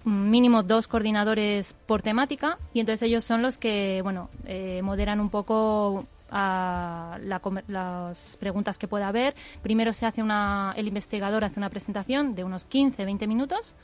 mínimo 0.05 0.63
dos 0.63 0.89
coordinadores 0.89 1.75
por 1.87 2.03
temática 2.03 2.59
y 2.75 2.81
entonces 2.81 3.03
ellos 3.03 3.25
son 3.25 3.41
los 3.41 3.57
que, 3.57 4.01
bueno, 4.03 4.29
eh, 4.47 4.83
moderan 4.83 5.21
un 5.21 5.31
poco 5.31 6.07
a 6.31 7.19
las 7.21 8.37
preguntas 8.39 8.79
que 8.79 8.89
pueda 8.89 9.09
haber. 9.09 9.35
Primero 9.63 9.93
se 9.93 10.07
hace 10.07 10.23
una, 10.23 10.75
el 10.77 10.89
investigador 10.89 11.45
hace 11.45 11.61
una 11.61 11.71
presentación 11.71 12.35
de 12.35 12.45
unos 12.45 12.69
15-20 12.69 13.27
minutos. 13.27 13.75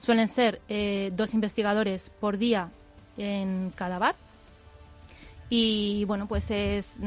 Suelen 0.00 0.28
ser 0.28 0.60
eh, 0.68 1.10
dos 1.14 1.34
investigadores 1.34 2.10
por 2.10 2.38
día 2.38 2.70
en 3.16 3.72
cada 3.74 3.98
bar. 3.98 4.14
Y 5.48 6.04
bueno, 6.06 6.26
pues 6.26 6.50
es. 6.50 6.98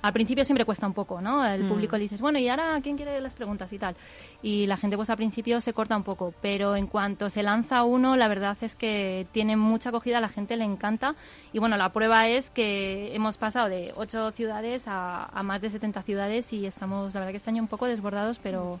Al 0.00 0.12
principio 0.12 0.44
siempre 0.44 0.64
cuesta 0.64 0.86
un 0.86 0.92
poco, 0.92 1.20
¿no? 1.20 1.44
El 1.44 1.64
mm. 1.64 1.68
público 1.68 1.96
le 1.96 2.02
dices, 2.04 2.20
bueno, 2.20 2.38
¿y 2.38 2.48
ahora 2.48 2.78
quién 2.82 2.96
quiere 2.96 3.20
las 3.20 3.34
preguntas 3.34 3.72
y 3.72 3.78
tal? 3.78 3.96
Y 4.42 4.66
la 4.66 4.76
gente, 4.76 4.96
pues 4.96 5.10
al 5.10 5.16
principio 5.16 5.60
se 5.60 5.72
corta 5.72 5.96
un 5.96 6.04
poco, 6.04 6.32
pero 6.40 6.76
en 6.76 6.86
cuanto 6.86 7.30
se 7.30 7.42
lanza 7.42 7.82
uno, 7.82 8.16
la 8.16 8.28
verdad 8.28 8.56
es 8.60 8.76
que 8.76 9.26
tiene 9.32 9.56
mucha 9.56 9.88
acogida, 9.88 10.18
a 10.18 10.20
la 10.20 10.28
gente 10.28 10.56
le 10.56 10.64
encanta. 10.64 11.16
Y 11.52 11.58
bueno, 11.58 11.76
la 11.76 11.92
prueba 11.92 12.28
es 12.28 12.50
que 12.50 13.14
hemos 13.14 13.38
pasado 13.38 13.68
de 13.68 13.92
ocho 13.96 14.30
ciudades 14.30 14.86
a, 14.86 15.24
a 15.24 15.42
más 15.42 15.60
de 15.60 15.70
70 15.70 16.02
ciudades 16.02 16.52
y 16.52 16.66
estamos, 16.66 17.14
la 17.14 17.20
verdad, 17.20 17.32
que 17.32 17.38
este 17.38 17.50
año 17.50 17.62
un 17.62 17.68
poco 17.68 17.86
desbordados, 17.86 18.38
pero 18.40 18.78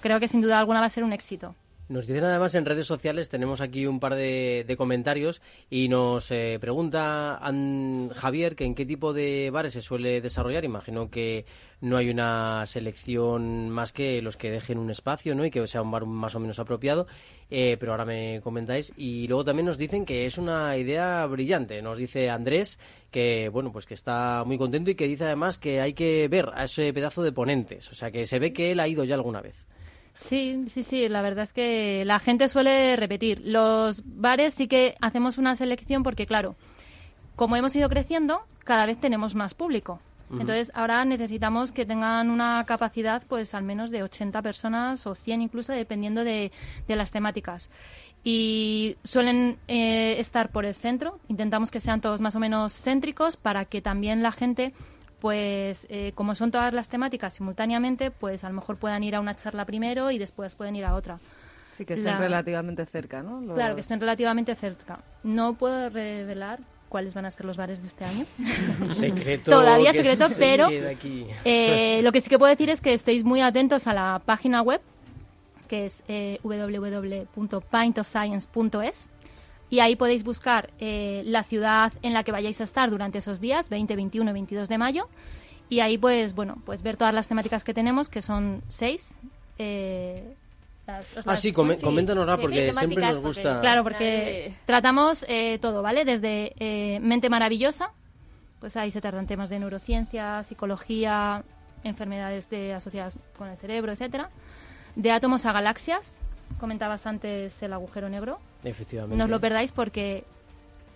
creo 0.00 0.20
que 0.20 0.28
sin 0.28 0.42
duda 0.42 0.58
alguna 0.58 0.80
va 0.80 0.86
a 0.86 0.90
ser 0.90 1.04
un 1.04 1.12
éxito. 1.12 1.54
Nos 1.88 2.06
dicen 2.06 2.24
además 2.24 2.54
en 2.54 2.66
redes 2.66 2.86
sociales, 2.86 3.30
tenemos 3.30 3.62
aquí 3.62 3.86
un 3.86 3.98
par 3.98 4.14
de, 4.14 4.74
comentarios 4.76 5.40
y 5.70 5.88
nos 5.88 6.30
eh, 6.30 6.58
pregunta 6.60 7.40
Javier 8.14 8.56
que 8.56 8.66
en 8.66 8.74
qué 8.74 8.84
tipo 8.84 9.14
de 9.14 9.48
bares 9.50 9.72
se 9.72 9.80
suele 9.80 10.20
desarrollar. 10.20 10.66
Imagino 10.66 11.08
que 11.08 11.46
no 11.80 11.96
hay 11.96 12.10
una 12.10 12.66
selección 12.66 13.70
más 13.70 13.94
que 13.94 14.20
los 14.20 14.36
que 14.36 14.50
dejen 14.50 14.76
un 14.76 14.90
espacio 14.90 15.34
¿no? 15.34 15.46
y 15.46 15.50
que 15.50 15.66
sea 15.66 15.80
un 15.80 15.90
bar 15.90 16.04
más 16.04 16.34
o 16.34 16.40
menos 16.40 16.58
apropiado, 16.58 17.06
eh, 17.50 17.78
pero 17.80 17.92
ahora 17.92 18.04
me 18.04 18.42
comentáis. 18.42 18.92
Y 18.98 19.26
luego 19.26 19.46
también 19.46 19.64
nos 19.64 19.78
dicen 19.78 20.04
que 20.04 20.26
es 20.26 20.36
una 20.36 20.76
idea 20.76 21.24
brillante. 21.24 21.80
Nos 21.80 21.96
dice 21.96 22.28
Andrés 22.28 22.78
que 23.10 23.48
bueno 23.48 23.72
pues 23.72 23.86
que 23.86 23.94
está 23.94 24.44
muy 24.44 24.58
contento 24.58 24.90
y 24.90 24.94
que 24.94 25.08
dice 25.08 25.24
además 25.24 25.56
que 25.56 25.80
hay 25.80 25.94
que 25.94 26.28
ver 26.28 26.50
a 26.52 26.64
ese 26.64 26.92
pedazo 26.92 27.22
de 27.22 27.32
ponentes. 27.32 27.90
O 27.90 27.94
sea 27.94 28.10
que 28.10 28.26
se 28.26 28.38
ve 28.38 28.52
que 28.52 28.72
él 28.72 28.80
ha 28.80 28.88
ido 28.88 29.04
ya 29.04 29.14
alguna 29.14 29.40
vez. 29.40 29.67
Sí, 30.18 30.64
sí, 30.68 30.82
sí, 30.82 31.08
la 31.08 31.22
verdad 31.22 31.44
es 31.44 31.52
que 31.52 32.04
la 32.04 32.18
gente 32.18 32.48
suele 32.48 32.96
repetir. 32.96 33.40
Los 33.44 34.02
bares 34.04 34.54
sí 34.54 34.66
que 34.66 34.96
hacemos 35.00 35.38
una 35.38 35.54
selección 35.54 36.02
porque, 36.02 36.26
claro, 36.26 36.56
como 37.36 37.56
hemos 37.56 37.74
ido 37.76 37.88
creciendo, 37.88 38.42
cada 38.64 38.84
vez 38.84 38.98
tenemos 38.98 39.34
más 39.34 39.54
público. 39.54 40.00
Entonces, 40.30 40.70
ahora 40.74 41.06
necesitamos 41.06 41.72
que 41.72 41.86
tengan 41.86 42.28
una 42.28 42.62
capacidad, 42.66 43.22
pues, 43.28 43.54
al 43.54 43.62
menos 43.62 43.90
de 43.90 44.02
80 44.02 44.42
personas 44.42 45.06
o 45.06 45.14
100 45.14 45.40
incluso, 45.40 45.72
dependiendo 45.72 46.22
de, 46.22 46.52
las 46.86 47.10
temáticas. 47.10 47.70
Y 48.24 48.96
suelen 49.04 49.56
eh, 49.68 50.16
estar 50.18 50.50
por 50.50 50.66
el 50.66 50.74
centro. 50.74 51.18
Intentamos 51.28 51.70
que 51.70 51.80
sean 51.80 52.02
todos 52.02 52.20
más 52.20 52.36
o 52.36 52.40
menos 52.40 52.78
céntricos 52.78 53.38
para 53.38 53.64
que 53.64 53.80
también 53.80 54.22
la 54.22 54.32
gente 54.32 54.74
pues 55.20 55.86
eh, 55.90 56.12
como 56.14 56.34
son 56.34 56.50
todas 56.50 56.72
las 56.72 56.88
temáticas 56.88 57.34
simultáneamente, 57.34 58.10
pues 58.10 58.44
a 58.44 58.48
lo 58.48 58.54
mejor 58.54 58.76
puedan 58.76 59.02
ir 59.02 59.14
a 59.14 59.20
una 59.20 59.36
charla 59.36 59.64
primero 59.64 60.10
y 60.10 60.18
después 60.18 60.54
pueden 60.54 60.76
ir 60.76 60.84
a 60.84 60.94
otra. 60.94 61.18
Sí, 61.72 61.84
que 61.84 61.94
estén 61.94 62.18
relativamente 62.18 62.84
cerca, 62.86 63.22
¿no? 63.22 63.54
Claro, 63.54 63.76
que 63.76 63.82
estén 63.82 64.00
relativamente 64.00 64.54
cerca. 64.56 64.98
No 65.22 65.54
puedo 65.54 65.90
revelar 65.90 66.58
cuáles 66.88 67.14
van 67.14 67.26
a 67.26 67.30
ser 67.30 67.46
los 67.46 67.56
bares 67.56 67.80
de 67.82 67.86
este 67.86 68.04
año. 68.04 68.26
secreto. 68.90 69.52
Todavía 69.52 69.92
secreto, 69.92 70.26
pero 70.38 70.68
eh, 71.44 72.00
lo 72.02 72.10
que 72.10 72.20
sí 72.20 72.28
que 72.28 72.38
puedo 72.38 72.50
decir 72.50 72.70
es 72.70 72.80
que 72.80 72.94
estéis 72.94 73.22
muy 73.22 73.40
atentos 73.40 73.86
a 73.86 73.94
la 73.94 74.20
página 74.24 74.62
web, 74.62 74.80
que 75.68 75.86
es 75.86 76.02
eh, 76.08 76.40
www.pintofscience.es 76.42 79.08
y 79.70 79.80
ahí 79.80 79.96
podéis 79.96 80.24
buscar 80.24 80.70
eh, 80.78 81.22
la 81.26 81.42
ciudad 81.42 81.92
en 82.02 82.14
la 82.14 82.24
que 82.24 82.32
vayáis 82.32 82.60
a 82.60 82.64
estar 82.64 82.90
durante 82.90 83.18
esos 83.18 83.40
días, 83.40 83.68
20, 83.68 83.96
21 83.96 84.30
y 84.30 84.34
22 84.34 84.68
de 84.68 84.78
mayo. 84.78 85.08
Y 85.68 85.80
ahí 85.80 85.98
pues, 85.98 86.34
bueno, 86.34 86.56
pues 86.64 86.82
ver 86.82 86.96
todas 86.96 87.12
las 87.12 87.28
temáticas 87.28 87.64
que 87.64 87.74
tenemos, 87.74 88.08
que 88.08 88.22
son 88.22 88.62
seis. 88.68 89.14
Eh, 89.58 90.34
ah, 90.86 91.36
sí, 91.36 91.52
coméntanos, 91.52 92.40
porque 92.40 92.72
siempre 92.72 93.02
nos 93.02 93.18
gusta. 93.18 93.60
claro, 93.60 93.82
porque 93.82 94.54
tratamos 94.64 95.24
eh, 95.28 95.58
todo, 95.60 95.82
¿vale? 95.82 96.04
Desde 96.04 96.54
eh, 96.58 97.00
mente 97.00 97.28
maravillosa, 97.28 97.90
pues 98.60 98.76
ahí 98.76 98.90
se 98.90 99.00
tratan 99.00 99.26
temas 99.26 99.50
de 99.50 99.58
neurociencia, 99.58 100.42
psicología, 100.44 101.44
enfermedades 101.84 102.48
de 102.48 102.72
asociadas 102.72 103.18
con 103.36 103.48
el 103.48 103.58
cerebro, 103.58 103.92
etcétera. 103.92 104.30
De 104.96 105.10
átomos 105.12 105.44
a 105.44 105.52
galaxias, 105.52 106.18
comentabas 106.58 107.06
antes 107.06 107.62
el 107.62 107.72
agujero 107.74 108.08
negro. 108.08 108.38
Efectivamente. 108.64 109.16
No 109.16 109.24
os 109.24 109.30
lo 109.30 109.40
perdáis 109.40 109.72
porque 109.72 110.24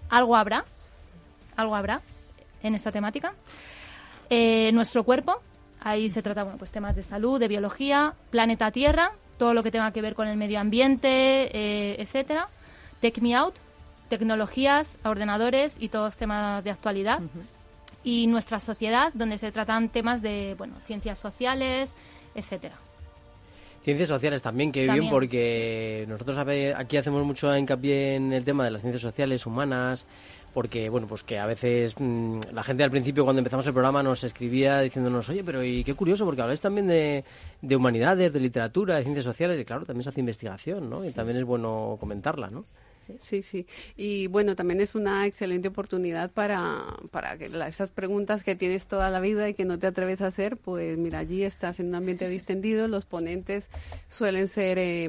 algo 0.09 0.37
habrá, 0.37 0.65
algo 1.57 1.75
habrá 1.75 2.01
en 2.63 2.75
esta 2.75 2.93
temática. 2.93 3.35
Eh, 4.31 4.71
nuestro 4.73 5.05
cuerpo, 5.05 5.41
ahí 5.81 6.09
se 6.09 6.23
trata, 6.23 6.43
bueno, 6.43 6.59
pues 6.59 6.71
temas 6.71 6.97
de 6.97 7.03
salud, 7.03 7.39
de 7.39 7.49
biología, 7.49 8.15
planeta 8.31 8.71
Tierra, 8.71 9.13
todo 9.39 9.55
lo 9.55 9.63
que 9.63 9.71
tenga 9.71 9.91
que 9.93 10.03
ver 10.03 10.15
con 10.15 10.29
el 10.29 10.37
medio 10.37 10.61
ambiente, 10.61 11.57
eh, 11.57 11.97
etcétera. 11.99 12.49
Take 13.01 13.21
Me 13.21 13.35
Out, 13.35 13.55
tecnologías, 14.09 14.99
ordenadores 15.05 15.77
y 15.79 15.89
todos 15.89 16.17
temas 16.17 16.63
de 16.63 16.71
actualidad. 16.71 17.21
Y 18.05 18.27
nuestra 18.27 18.61
sociedad, 18.61 19.13
donde 19.15 19.39
se 19.39 19.53
tratan 19.53 19.89
temas 19.89 20.23
de, 20.23 20.55
bueno, 20.59 20.75
ciencias 20.87 21.19
sociales, 21.19 21.95
etcétera. 22.35 22.77
Ciencias 23.83 24.09
sociales 24.09 24.41
también, 24.43 24.71
que 24.71 24.83
bien, 24.83 24.95
También. 24.95 25.11
porque 25.11 26.05
nosotros 26.09 26.39
aquí 26.77 26.97
hacemos 26.97 27.25
mucho 27.27 27.55
hincapié 27.57 28.15
en 28.15 28.33
el 28.33 28.45
tema 28.45 28.65
de 28.65 28.71
las 28.71 28.81
ciencias 28.81 29.03
sociales, 29.03 29.45
humanas, 29.45 30.07
porque, 30.55 30.89
bueno, 30.89 31.07
pues 31.09 31.23
que 31.23 31.39
a 31.39 31.47
veces 31.47 31.95
mm, 31.99 32.39
la 32.53 32.63
gente 32.63 32.85
al 32.85 32.91
principio, 32.91 33.25
cuando 33.25 33.41
empezamos 33.41 33.67
el 33.67 33.73
programa, 33.73 34.03
nos 34.03 34.23
escribía 34.23 34.81
diciéndonos, 34.81 35.29
oye, 35.29 35.43
pero 35.43 35.65
y 35.65 35.83
qué 35.83 35.95
curioso, 35.95 36.25
porque 36.25 36.43
habláis 36.43 36.61
también 36.61 36.87
de, 36.87 37.25
de 37.61 37.77
humanidades, 37.77 38.33
de 38.33 38.39
literatura, 38.41 38.97
de 38.97 39.03
ciencias 39.03 39.25
sociales, 39.25 39.61
y 39.61 39.65
claro, 39.65 39.85
también 39.85 40.05
se 40.05 40.11
hace 40.11 40.21
investigación, 40.21 40.89
¿no? 40.89 41.05
Y 41.05 41.11
también 41.11 41.39
es 41.39 41.45
bueno 41.45 41.97
comentarla, 41.99 42.51
¿no? 42.51 42.65
Sí, 43.21 43.43
sí. 43.43 43.67
Y 43.97 44.27
bueno, 44.29 44.55
también 44.57 44.81
es 44.81 44.95
una 44.95 45.27
excelente 45.27 45.69
oportunidad 45.69 46.31
para, 46.31 46.85
para 47.11 47.37
que 47.37 47.49
la- 47.49 47.69
esas 47.69 47.91
preguntas 47.91 48.45
que 48.45 48.55
tienes 48.55 48.87
toda 48.87 49.11
la 49.11 49.21
vida 49.21 49.49
y 49.49 49.55
que 49.55 49.65
no 49.65 49.79
te 49.79 49.87
atreves 49.87 50.21
a 50.23 50.29
hacer, 50.29 50.57
pues 50.57 50.97
mira, 50.99 51.19
allí 51.21 51.43
estás 51.43 51.81
en 51.81 51.89
un 51.89 51.95
ambiente 51.97 52.29
distendido. 52.29 52.89
Los 52.89 53.05
ponentes 53.05 53.69
suelen 54.09 54.49
ser, 54.49 54.79
eh, 54.79 55.09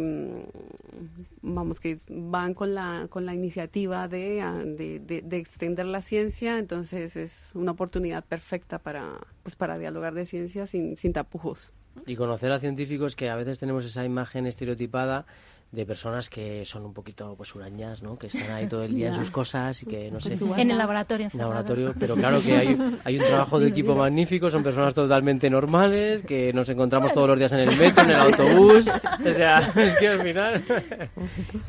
vamos, 1.42 1.80
que 1.80 2.00
van 2.10 2.54
con 2.54 2.74
la, 2.74 3.08
con 3.10 3.26
la 3.26 3.34
iniciativa 3.34 4.08
de, 4.08 4.44
de, 4.78 5.00
de- 5.00 5.22
de 5.22 5.38
extender 5.38 5.86
la 5.86 6.02
ciencia, 6.02 6.58
entonces 6.60 7.16
es 7.16 7.50
una 7.54 7.72
oportunidad 7.72 8.24
perfecta 8.24 8.80
para, 8.80 9.18
pues, 9.44 9.56
para 9.56 9.78
dialogar 9.78 10.14
de 10.14 10.26
ciencia 10.26 10.68
sin, 10.68 10.98
sin 10.98 11.14
tapujos. 11.14 11.72
Y 12.08 12.16
conocer 12.16 12.52
a 12.52 12.60
científicos 12.60 13.16
que 13.16 13.30
a 13.30 13.36
veces 13.36 13.60
tenemos 13.60 13.86
esa 13.86 14.04
imagen 14.04 14.48
estereotipada 14.48 15.26
de 15.74 15.88
personas 15.88 16.30
que 16.30 16.64
son 16.66 16.86
un 16.86 16.94
poquito 16.94 17.34
pues 17.36 17.56
hurañas, 17.56 18.04
¿no? 18.04 18.16
Que 18.16 18.28
están 18.28 18.52
ahí 18.52 18.68
todo 18.68 18.84
el 18.84 18.94
día 18.96 19.08
en 19.08 19.16
sus 19.16 19.32
cosas 19.32 19.82
y 19.82 19.88
que 19.88 20.12
no 20.12 20.22
sé. 20.22 20.38
En 20.56 20.70
el 20.70 20.78
laboratorio 20.78 21.24
En 21.24 21.32
encerrados. 21.32 21.56
laboratorio, 21.56 21.94
pero 22.00 22.16
claro 22.16 22.40
que 22.44 22.56
hay, 22.56 22.78
hay 23.04 23.18
un 23.18 23.26
trabajo 23.26 23.60
de 23.60 23.68
equipo 23.74 23.96
magnífico, 23.96 24.52
son 24.52 24.62
personas 24.62 24.94
totalmente 24.94 25.50
normales, 25.50 26.22
que 26.22 26.54
nos 26.54 26.70
encontramos 26.70 27.12
todos 27.12 27.28
los 27.28 27.40
días 27.40 27.52
en 27.54 27.60
el 27.62 27.76
metro, 27.76 28.04
en 28.04 28.12
el 28.12 28.16
autobús, 28.18 28.88
o 28.88 29.34
sea, 29.34 29.60
es 29.76 29.98
que 29.98 30.08
al 30.10 30.22
final, 30.22 30.64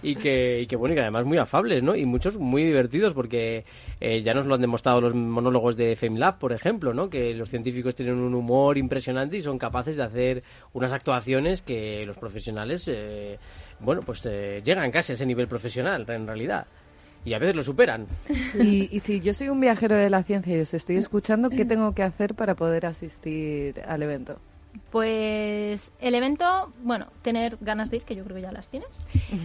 y 0.02 0.16
que, 0.16 0.60
y 0.60 0.66
que 0.66 0.76
bueno, 0.76 0.92
y 0.92 0.96
que 0.96 1.00
además 1.00 1.24
muy 1.24 1.38
afables, 1.38 1.82
¿no? 1.82 1.96
Y 1.96 2.04
muchos 2.04 2.36
muy 2.36 2.62
divertidos, 2.62 3.14
porque 3.14 3.64
eh, 4.00 4.20
ya 4.20 4.34
nos 4.34 4.44
lo 4.44 4.54
han 4.54 4.60
demostrado 4.60 5.00
los 5.00 5.14
monólogos 5.14 5.76
de 5.76 5.96
FameLab, 5.96 6.38
por 6.38 6.52
ejemplo, 6.52 6.92
¿no? 6.92 7.08
Que 7.08 7.32
los 7.32 7.48
científicos 7.48 7.94
tienen 7.94 8.16
un 8.18 8.34
humor 8.34 8.76
impresionante 8.76 9.38
y 9.38 9.40
son 9.40 9.58
capaces 9.58 9.96
de 9.96 10.02
hacer 10.02 10.42
unas 10.74 10.92
actuaciones 10.92 11.62
que 11.62 12.04
los 12.04 12.18
profesionales, 12.18 12.84
eh, 12.88 13.38
bueno, 13.80 14.02
pues 14.02 14.22
eh, 14.26 14.62
llegan 14.64 14.90
casi 14.90 15.12
a 15.12 15.14
ese 15.14 15.26
nivel 15.26 15.48
profesional, 15.48 16.04
en 16.08 16.26
realidad. 16.26 16.66
Y 17.24 17.32
a 17.34 17.38
veces 17.38 17.56
lo 17.56 17.62
superan. 17.62 18.06
Y, 18.54 18.88
y 18.94 19.00
si 19.00 19.20
yo 19.20 19.32
soy 19.34 19.48
un 19.48 19.60
viajero 19.60 19.96
de 19.96 20.10
la 20.10 20.22
ciencia 20.22 20.56
y 20.56 20.60
os 20.60 20.74
estoy 20.74 20.96
escuchando, 20.96 21.50
¿qué 21.50 21.64
tengo 21.64 21.94
que 21.94 22.02
hacer 22.02 22.34
para 22.34 22.54
poder 22.54 22.86
asistir 22.86 23.80
al 23.88 24.02
evento? 24.02 24.38
Pues 24.90 25.90
el 26.00 26.14
evento, 26.14 26.72
bueno, 26.82 27.06
tener 27.22 27.56
ganas 27.60 27.90
de 27.90 27.98
ir, 27.98 28.04
que 28.04 28.14
yo 28.16 28.24
creo 28.24 28.36
que 28.36 28.42
ya 28.42 28.52
las 28.52 28.68
tienes. 28.68 28.88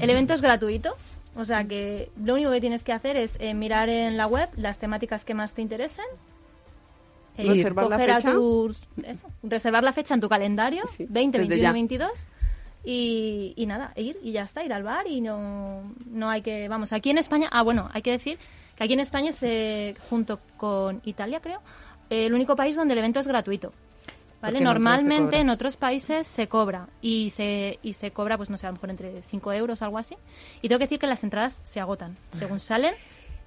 El 0.02 0.10
evento 0.10 0.34
es 0.34 0.42
gratuito, 0.42 0.96
o 1.36 1.46
sea 1.46 1.64
que 1.66 2.12
lo 2.24 2.34
único 2.36 2.52
que 2.52 2.62
tienes 2.62 2.84
que 2.84 2.94
hacer 2.94 3.16
es 3.18 3.36
eh, 3.40 3.54
mirar 3.54 3.90
en 3.90 4.18
la 4.18 4.28
web 4.28 4.50
las 4.56 4.78
temáticas 4.80 5.26
que 5.26 5.34
más 5.34 5.54
te 5.54 5.62
interesen. 5.62 6.06
eh, 7.38 7.48
¿Reservar 7.48 7.88
la 7.90 7.98
fecha? 7.98 8.32
tus- 8.34 8.82
eso, 9.04 9.28
reservar 9.44 9.84
la 9.84 9.94
fecha 9.94 10.14
en 10.14 10.20
tu 10.22 10.30
calendario, 10.30 10.84
Sí, 10.96 11.06
20, 11.10 11.38
desde 11.40 11.50
21, 11.50 11.62
ya. 11.64 11.72
22. 11.74 12.28
Y, 12.92 13.54
y 13.56 13.68
nada, 13.68 13.94
ir 13.96 14.18
y 14.24 14.32
ya 14.32 14.42
está, 14.42 14.64
ir 14.64 14.74
al 14.74 14.82
bar 14.82 15.06
y 15.06 15.22
no, 15.22 15.94
no 16.08 16.28
hay 16.28 16.42
que, 16.42 16.68
vamos, 16.68 16.92
aquí 16.92 17.12
en 17.12 17.20
España, 17.20 17.48
ah 17.52 17.62
bueno, 17.62 17.88
hay 17.94 18.02
que 18.02 18.10
decir 18.10 18.40
que 18.76 18.84
aquí 18.84 18.94
en 18.94 19.00
España 19.00 19.32
se, 19.32 19.94
junto 20.10 20.40
con 20.58 21.00
Italia 21.06 21.40
creo, 21.40 21.62
el 22.10 22.34
único 22.34 22.56
país 22.56 22.76
donde 22.76 22.94
el 22.94 22.98
evento 22.98 23.20
es 23.20 23.28
gratuito. 23.28 23.74
¿Vale? 24.42 24.60
Normalmente 24.60 25.38
en 25.38 25.52
otros 25.52 25.78
países 25.78 26.26
se 26.26 26.48
cobra 26.48 26.88
y 27.00 27.30
se, 27.30 27.78
y 27.84 27.94
se 27.94 28.10
cobra, 28.10 28.38
pues 28.38 28.50
no 28.50 28.58
sé, 28.58 28.66
a 28.66 28.70
lo 28.70 28.78
mejor 28.78 28.90
entre 28.90 29.22
5 29.22 29.54
euros, 29.54 29.84
algo 29.84 30.00
así. 30.00 30.16
Y 30.64 30.68
tengo 30.68 30.80
que 30.80 30.86
decir 30.86 30.98
que 30.98 31.08
las 31.08 31.24
entradas 31.24 31.62
se 31.66 31.80
agotan. 31.80 32.18
Según 32.32 32.60
salen, 32.60 32.96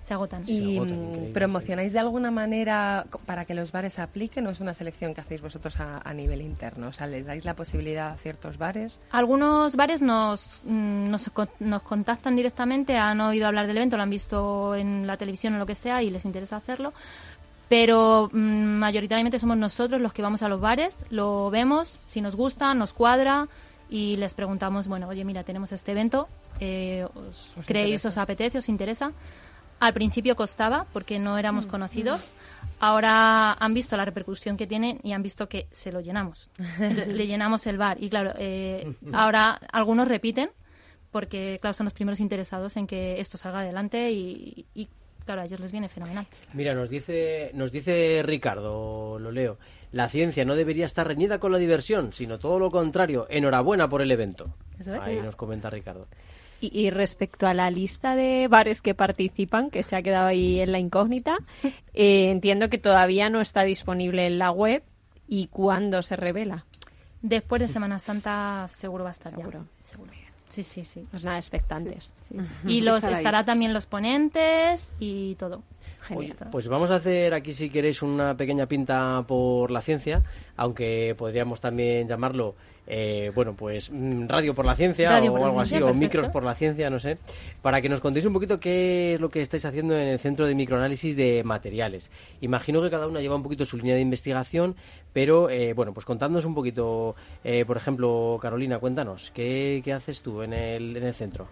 se 0.02 0.14
agotan. 0.14 0.42
¿Y 0.46 0.76
agotan, 0.76 1.30
mm, 1.30 1.32
promocionáis 1.32 1.92
de 1.92 2.00
alguna 2.00 2.30
manera 2.30 3.06
para 3.24 3.44
que 3.44 3.54
los 3.54 3.70
bares 3.72 3.98
apliquen 3.98 4.46
o 4.46 4.50
es 4.50 4.60
una 4.60 4.74
selección 4.74 5.14
que 5.14 5.20
hacéis 5.20 5.40
vosotros 5.40 5.78
a, 5.80 5.98
a 6.06 6.12
nivel 6.12 6.42
interno? 6.42 6.88
O 6.88 6.92
sea, 6.92 7.06
¿les 7.06 7.24
dais 7.24 7.44
la 7.44 7.54
posibilidad 7.54 8.10
a 8.10 8.16
ciertos 8.16 8.58
bares? 8.58 8.98
Algunos 9.12 9.76
bares 9.76 10.02
nos, 10.02 10.60
mm, 10.64 11.08
nos, 11.08 11.30
nos 11.60 11.82
contactan 11.82 12.34
directamente, 12.36 12.98
han 12.98 13.20
oído 13.20 13.46
hablar 13.46 13.66
del 13.66 13.76
evento, 13.76 13.96
lo 13.96 14.02
han 14.02 14.10
visto 14.10 14.74
en 14.74 15.06
la 15.06 15.16
televisión 15.16 15.54
o 15.54 15.58
lo 15.58 15.66
que 15.66 15.74
sea 15.76 16.02
y 16.02 16.10
les 16.10 16.24
interesa 16.24 16.56
hacerlo. 16.56 16.92
Pero 17.68 18.28
mm, 18.32 18.38
mayoritariamente 18.38 19.38
somos 19.38 19.56
nosotros 19.56 20.00
los 20.00 20.12
que 20.12 20.20
vamos 20.20 20.42
a 20.42 20.48
los 20.48 20.60
bares, 20.60 21.06
lo 21.10 21.48
vemos, 21.48 21.98
si 22.08 22.20
nos 22.20 22.36
gusta, 22.36 22.74
nos 22.74 22.92
cuadra 22.92 23.48
y 23.88 24.16
les 24.16 24.34
preguntamos, 24.34 24.88
bueno, 24.88 25.08
oye, 25.08 25.24
mira, 25.24 25.42
tenemos 25.42 25.70
este 25.72 25.92
evento, 25.92 26.28
eh, 26.60 27.06
¿os 27.14 27.56
¿Os 27.58 27.66
creéis, 27.66 28.00
interesa? 28.04 28.08
os 28.08 28.18
apetece, 28.18 28.58
os 28.58 28.68
interesa? 28.68 29.12
Al 29.82 29.94
principio 29.94 30.36
costaba 30.36 30.86
porque 30.92 31.18
no 31.18 31.38
éramos 31.38 31.66
conocidos. 31.66 32.32
Ahora 32.78 33.52
han 33.54 33.74
visto 33.74 33.96
la 33.96 34.04
repercusión 34.04 34.56
que 34.56 34.68
tienen 34.68 35.00
y 35.02 35.10
han 35.12 35.24
visto 35.24 35.48
que 35.48 35.66
se 35.72 35.90
lo 35.90 36.00
llenamos. 36.00 36.52
Entonces 36.78 37.08
le 37.08 37.26
llenamos 37.26 37.66
el 37.66 37.78
bar. 37.78 38.00
Y 38.00 38.08
claro, 38.08 38.32
eh, 38.38 38.94
ahora 39.12 39.58
algunos 39.72 40.06
repiten 40.06 40.50
porque, 41.10 41.58
claro, 41.60 41.74
son 41.74 41.86
los 41.86 41.94
primeros 41.94 42.20
interesados 42.20 42.76
en 42.76 42.86
que 42.86 43.18
esto 43.18 43.38
salga 43.38 43.58
adelante 43.58 44.12
y, 44.12 44.66
y, 44.72 44.88
claro, 45.26 45.40
a 45.40 45.46
ellos 45.46 45.58
les 45.58 45.72
viene 45.72 45.88
fenomenal. 45.88 46.28
Mira, 46.52 46.74
nos 46.74 46.88
dice, 46.88 47.50
nos 47.54 47.72
dice 47.72 48.22
Ricardo, 48.24 49.18
lo 49.18 49.32
leo. 49.32 49.58
La 49.90 50.08
ciencia 50.08 50.44
no 50.44 50.54
debería 50.54 50.86
estar 50.86 51.08
reñida 51.08 51.40
con 51.40 51.50
la 51.50 51.58
diversión, 51.58 52.12
sino 52.12 52.38
todo 52.38 52.60
lo 52.60 52.70
contrario. 52.70 53.26
Enhorabuena 53.28 53.88
por 53.88 54.00
el 54.00 54.12
evento. 54.12 54.54
Eso 54.78 54.94
es. 54.94 55.04
Ahí 55.04 55.20
nos 55.20 55.34
comenta 55.34 55.70
Ricardo. 55.70 56.06
Y, 56.62 56.70
y 56.86 56.90
respecto 56.90 57.48
a 57.48 57.54
la 57.54 57.70
lista 57.70 58.14
de 58.14 58.46
bares 58.48 58.80
que 58.80 58.94
participan, 58.94 59.68
que 59.68 59.82
se 59.82 59.96
ha 59.96 60.02
quedado 60.02 60.28
ahí 60.28 60.60
en 60.60 60.70
la 60.70 60.78
incógnita, 60.78 61.36
eh, 61.94 62.30
entiendo 62.30 62.70
que 62.70 62.78
todavía 62.78 63.28
no 63.30 63.40
está 63.40 63.64
disponible 63.64 64.26
en 64.26 64.38
la 64.38 64.50
web. 64.52 64.84
¿Y 65.26 65.46
cuándo 65.46 66.02
se 66.02 66.14
revela? 66.14 66.66
Después 67.22 67.62
de 67.62 67.68
Semana 67.68 67.98
Santa 67.98 68.66
seguro 68.68 69.04
va 69.04 69.10
a 69.10 69.12
estar 69.12 69.32
Seguro. 69.32 69.64
ya. 69.64 69.86
Seguro. 69.88 70.12
Sí, 70.52 70.62
sí, 70.62 70.84
sí. 70.84 71.06
Pues 71.10 71.24
nada, 71.24 71.38
expectantes. 71.38 72.12
Y 72.66 72.82
los 72.82 73.02
estará 73.02 73.42
también 73.42 73.72
los 73.72 73.86
ponentes 73.86 74.92
y 75.00 75.34
todo. 75.36 75.62
Oye, 76.10 76.34
pues 76.50 76.68
vamos 76.68 76.90
a 76.90 76.96
hacer 76.96 77.34
aquí, 77.34 77.52
si 77.52 77.70
queréis, 77.70 78.02
una 78.02 78.36
pequeña 78.36 78.66
pinta 78.66 79.24
por 79.26 79.70
la 79.70 79.80
ciencia, 79.80 80.22
aunque 80.56 81.14
podríamos 81.16 81.60
también 81.60 82.08
llamarlo, 82.08 82.54
eh, 82.86 83.30
bueno, 83.34 83.54
pues 83.54 83.90
mm, 83.92 84.26
radio 84.26 84.54
por 84.54 84.66
la 84.66 84.74
ciencia 84.74 85.10
Radio 85.10 85.32
o 85.32 85.36
algo 85.36 85.64
ciencia, 85.64 85.78
así, 85.78 85.84
o 85.84 85.94
micros 85.94 86.28
por 86.28 86.42
la 86.42 86.54
ciencia, 86.54 86.90
no 86.90 86.98
sé, 86.98 87.18
para 87.62 87.80
que 87.80 87.88
nos 87.88 88.00
contéis 88.00 88.26
un 88.26 88.32
poquito 88.32 88.58
qué 88.58 89.14
es 89.14 89.20
lo 89.20 89.28
que 89.28 89.40
estáis 89.40 89.64
haciendo 89.64 89.96
en 89.96 90.08
el 90.08 90.18
Centro 90.18 90.46
de 90.46 90.54
Microanálisis 90.54 91.16
de 91.16 91.42
Materiales. 91.44 92.10
Imagino 92.40 92.82
que 92.82 92.90
cada 92.90 93.06
una 93.06 93.20
lleva 93.20 93.36
un 93.36 93.42
poquito 93.42 93.64
su 93.64 93.76
línea 93.76 93.94
de 93.94 94.00
investigación, 94.00 94.74
pero, 95.12 95.50
eh, 95.50 95.72
bueno, 95.74 95.92
pues 95.92 96.06
contadnos 96.06 96.44
un 96.44 96.54
poquito, 96.54 97.14
eh, 97.44 97.64
por 97.64 97.76
ejemplo, 97.76 98.38
Carolina, 98.42 98.78
cuéntanos, 98.78 99.30
¿qué, 99.30 99.80
qué 99.84 99.92
haces 99.92 100.22
tú 100.22 100.42
en 100.42 100.52
el, 100.52 100.96
en 100.96 101.04
el 101.04 101.14
centro? 101.14 101.46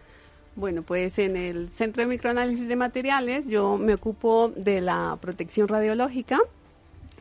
Bueno, 0.57 0.83
pues 0.83 1.19
en 1.19 1.37
el 1.37 1.69
Centro 1.71 2.03
de 2.03 2.09
Microanálisis 2.09 2.67
de 2.69 2.77
Materiales 2.77 3.47
yo 3.49 3.79
me 3.79 3.95
ocupo 3.95 4.53
de 4.57 4.81
la 4.81 5.17
protección 5.21 5.69
radiológica, 5.69 6.39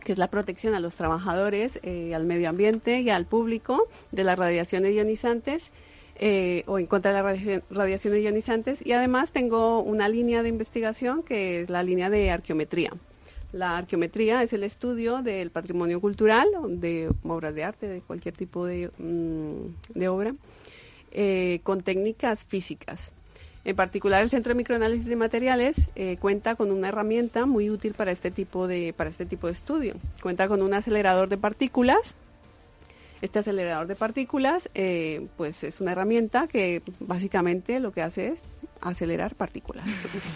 que 0.04 0.14
es 0.14 0.18
la 0.18 0.28
protección 0.30 0.74
a 0.74 0.80
los 0.80 0.96
trabajadores, 0.96 1.80
eh, 1.84 2.16
al 2.16 2.26
medio 2.26 2.50
ambiente 2.50 3.00
y 3.02 3.10
al 3.10 3.26
público 3.26 3.88
de 4.12 4.24
las 4.24 4.38
radiaciones 4.38 4.94
ionizantes 4.94 5.72
eh, 6.22 6.64
o 6.66 6.80
en 6.80 6.86
contra 6.88 7.14
de 7.14 7.22
las 7.22 7.38
radiaci- 7.40 7.62
radiaciones 7.70 8.24
ionizantes. 8.24 8.86
Y 8.86 8.92
además 8.94 9.32
tengo 9.32 9.82
una 9.82 10.10
línea 10.10 10.42
de 10.44 10.50
investigación 10.50 11.24
que 11.24 11.62
es 11.62 11.70
la 11.70 11.84
línea 11.84 12.10
de 12.10 12.32
arqueometría. 12.32 12.92
La 13.54 13.78
arqueometría 13.78 14.44
es 14.44 14.54
el 14.54 14.64
estudio 14.64 15.22
del 15.22 15.50
patrimonio 15.50 16.02
cultural, 16.02 16.48
de 16.68 17.10
obras 17.24 17.56
de 17.56 17.64
arte, 17.64 17.88
de 17.88 18.02
cualquier 18.02 18.36
tipo 18.36 18.66
de, 18.66 18.90
mm, 18.98 20.04
obra, 20.08 20.36
eh, 21.12 21.60
con 21.64 21.82
técnicas 21.82 22.44
físicas. 22.46 23.12
En 23.66 23.76
particular, 23.76 24.22
el 24.22 24.30
Centro 24.30 24.52
de 24.52 24.56
Microanálisis 24.56 25.06
de 25.06 25.16
Materiales 25.16 25.76
eh, 25.96 26.18
cuenta 26.20 26.56
con 26.56 26.72
una 26.72 26.90
herramienta 26.90 27.46
muy 27.46 27.70
útil 27.70 27.94
para 27.94 28.12
este 28.12 28.32
tipo 28.32 28.68
de 28.68 28.94
para 28.96 29.10
este 29.10 29.26
tipo 29.26 29.48
de 29.48 29.54
estudio. 29.54 29.96
Cuenta 30.22 30.48
con 30.48 30.62
un 30.62 30.74
acelerador 30.74 31.28
de 31.28 31.38
partículas. 31.38 32.16
Este 33.22 33.40
acelerador 33.40 33.88
de 33.88 33.96
partículas, 33.96 34.70
eh, 34.76 35.28
pues 35.36 35.62
es 35.66 35.82
una 35.82 35.92
herramienta 35.92 36.48
que 36.48 36.82
básicamente 37.02 37.82
lo 37.82 37.92
que 37.92 38.02
hace 38.02 38.30
es 38.30 38.40
acelerar 38.80 39.36
partículas. 39.36 39.86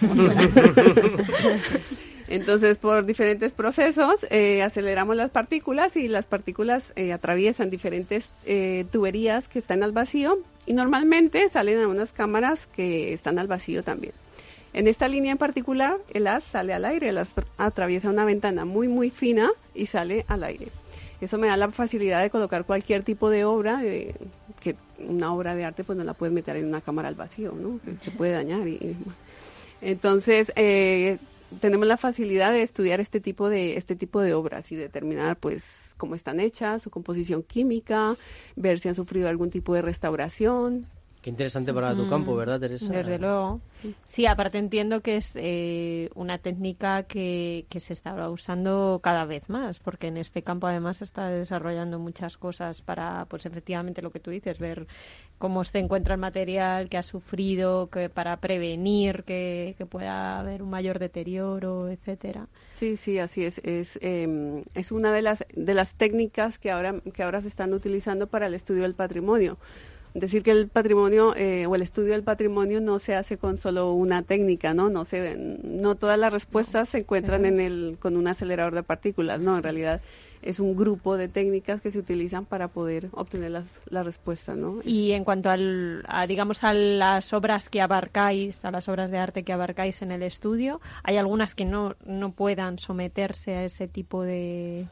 Entonces, 2.28 2.78
por 2.78 3.06
diferentes 3.06 3.54
procesos, 3.54 4.26
eh, 4.30 4.64
aceleramos 4.64 5.16
las 5.16 5.30
partículas 5.30 5.96
y 5.96 6.10
las 6.10 6.26
partículas 6.26 6.84
eh, 6.98 7.14
atraviesan 7.14 7.70
diferentes 7.70 8.34
tuberías 8.92 9.48
que 9.48 9.60
están 9.60 9.82
al 9.82 9.94
vacío 9.94 10.40
y 10.66 10.74
normalmente 10.74 11.50
salen 11.50 11.80
a 11.80 11.88
unas 11.88 12.12
cámaras 12.12 12.68
que 12.68 13.14
están 13.14 13.40
al 13.40 13.48
vacío 13.48 13.84
también. 13.84 14.14
En 14.74 14.88
esta 14.88 15.08
línea 15.08 15.32
en 15.32 15.38
particular, 15.38 15.98
el 16.14 16.26
haz 16.26 16.44
sale 16.44 16.74
al 16.74 16.86
aire, 16.86 17.10
el 17.10 17.18
haz 17.20 17.30
atraviesa 17.58 18.10
una 18.10 18.26
ventana 18.26 18.66
muy, 18.66 18.88
muy 18.88 19.12
fina 19.12 19.52
y 19.76 19.86
sale 19.86 20.26
al 20.28 20.44
aire. 20.44 20.68
Eso 21.22 21.38
me 21.38 21.48
da 21.48 21.58
la 21.58 21.72
facilidad 21.72 22.22
de 22.22 22.30
colocar 22.30 22.66
cualquier 22.66 23.04
tipo 23.04 23.30
de 23.30 23.46
obra 23.46 23.82
eh, 23.84 24.16
que 24.60 24.76
una 24.98 25.34
obra 25.34 25.56
de 25.56 25.64
arte 25.64 25.84
pues 25.84 25.98
no 25.98 26.04
la 26.04 26.14
puedes 26.14 26.34
meter 26.34 26.58
en 26.58 26.66
una 26.66 26.82
cámara 26.82 27.08
al 27.08 27.16
vacío, 27.16 27.54
¿no? 27.54 27.80
Se 28.02 28.12
puede 28.12 28.32
dañar. 28.32 28.68
Y, 28.68 28.96
entonces, 29.82 30.52
eh, 30.56 31.18
tenemos 31.62 31.88
la 31.88 31.98
facilidad 31.98 32.52
de 32.52 32.64
estudiar 32.64 33.00
este 33.00 33.20
tipo 33.20 33.50
de, 33.50 33.78
este 33.78 33.96
tipo 33.96 34.22
de 34.22 34.34
obras 34.34 34.72
y 34.72 34.76
determinar 34.76 35.38
pues 35.38 35.64
cómo 36.04 36.16
están 36.16 36.42
hechas, 36.42 36.82
su 36.82 36.90
composición 36.90 37.44
química, 37.44 38.18
ver 38.58 38.78
si 38.78 38.90
han 38.90 38.96
sufrido 38.96 39.30
algún 39.30 39.50
tipo 39.50 39.74
de 39.74 39.82
restauración, 39.82 40.86
Qué 41.24 41.30
interesante 41.30 41.74
para 41.74 41.96
tu 41.96 42.10
campo, 42.10 42.36
¿verdad, 42.36 42.60
Teresa? 42.60 42.92
Desde 42.92 43.18
luego. 43.18 43.62
Sí, 44.06 44.26
aparte 44.26 44.58
entiendo 44.58 45.00
que 45.00 45.16
es 45.16 45.38
eh, 45.38 46.10
una 46.16 46.38
técnica 46.40 47.04
que, 47.04 47.66
que, 47.70 47.80
se 47.80 47.94
está 47.94 48.30
usando 48.30 49.00
cada 49.02 49.24
vez 49.24 49.48
más, 49.48 49.80
porque 49.80 50.08
en 50.08 50.18
este 50.18 50.42
campo 50.42 50.68
además 50.68 50.98
se 50.98 51.06
está 51.06 51.30
desarrollando 51.30 51.98
muchas 51.98 52.36
cosas 52.36 52.82
para, 52.82 53.24
pues 53.30 53.46
efectivamente 53.46 54.02
lo 54.02 54.12
que 54.12 54.20
tú 54.20 54.32
dices, 54.32 54.60
ver 54.60 54.86
cómo 55.38 55.64
se 55.64 55.80
encuentra 55.80 56.16
el 56.16 56.20
material 56.20 56.90
que 56.90 56.98
ha 56.98 57.04
sufrido, 57.04 57.90
que 57.90 58.10
para 58.10 58.36
prevenir 58.42 59.24
que, 59.24 59.76
que 59.78 59.86
pueda 59.86 60.42
haber 60.42 60.62
un 60.62 60.72
mayor 60.72 61.00
deterioro, 61.00 61.90
etcétera. 61.90 62.48
Sí, 62.74 62.98
sí, 62.98 63.20
así 63.20 63.46
es. 63.46 63.60
Es, 63.60 63.98
eh, 64.02 64.62
es 64.74 64.92
una 64.92 65.14
de 65.14 65.22
las, 65.22 65.46
de 65.56 65.74
las 65.74 65.94
técnicas 65.96 66.60
que 66.60 66.70
ahora, 66.70 66.96
que 67.14 67.24
ahora 67.24 67.42
se 67.42 67.48
están 67.48 67.74
utilizando 67.74 68.28
para 68.28 68.48
el 68.48 68.56
estudio 68.56 68.82
del 68.82 68.94
patrimonio 68.94 69.58
decir 70.14 70.44
que 70.44 70.52
el 70.52 70.68
patrimonio 70.68 71.36
eh, 71.36 71.66
o 71.66 71.76
el 71.76 71.82
estudio 71.82 72.12
del 72.12 72.24
patrimonio 72.24 72.82
no 72.82 73.00
se 73.00 73.16
hace 73.16 73.38
con 73.38 73.58
solo 73.58 73.94
una 73.94 74.24
técnica, 74.24 74.74
¿no? 74.74 74.90
No 74.90 75.06
se 75.06 75.36
no 75.38 75.96
todas 75.96 76.20
las 76.20 76.32
respuestas 76.32 76.90
se 76.90 77.00
encuentran 77.00 77.46
en 77.46 77.60
el 77.60 77.98
con 78.00 78.18
un 78.18 78.28
acelerador 78.28 78.76
de 78.76 78.84
partículas, 78.84 79.40
no, 79.40 79.58
en 79.58 79.64
realidad 79.64 80.02
es 80.44 80.60
un 80.60 80.76
grupo 80.76 81.18
de 81.18 81.30
técnicas 81.30 81.82
que 81.82 81.90
se 81.90 82.00
utilizan 82.00 82.46
para 82.46 82.68
poder 82.68 83.08
obtener 83.14 83.52
las, 83.52 83.66
la 83.90 84.04
respuesta, 84.04 84.56
¿no? 84.56 84.80
Y 84.84 85.14
en 85.14 85.24
cuanto 85.24 85.50
al, 85.50 86.04
a, 86.08 86.28
digamos, 86.28 86.64
a 86.64 86.74
las 86.74 87.34
obras 87.34 87.70
que 87.70 87.82
abarcáis, 87.82 88.66
a 88.66 88.72
las 88.72 88.90
obras 88.90 89.10
de 89.10 89.18
arte 89.18 89.44
que 89.44 89.54
abarcáis 89.54 90.02
en 90.02 90.12
el 90.12 90.22
estudio, 90.22 90.82
¿hay 91.04 91.18
algunas 91.18 91.56
que 91.56 91.64
no, 91.66 91.96
no 92.06 92.34
puedan 92.34 92.78
someterse 92.78 93.56
a 93.56 93.64
ese 93.64 93.88
tipo 93.88 94.24
de, 94.24 94.88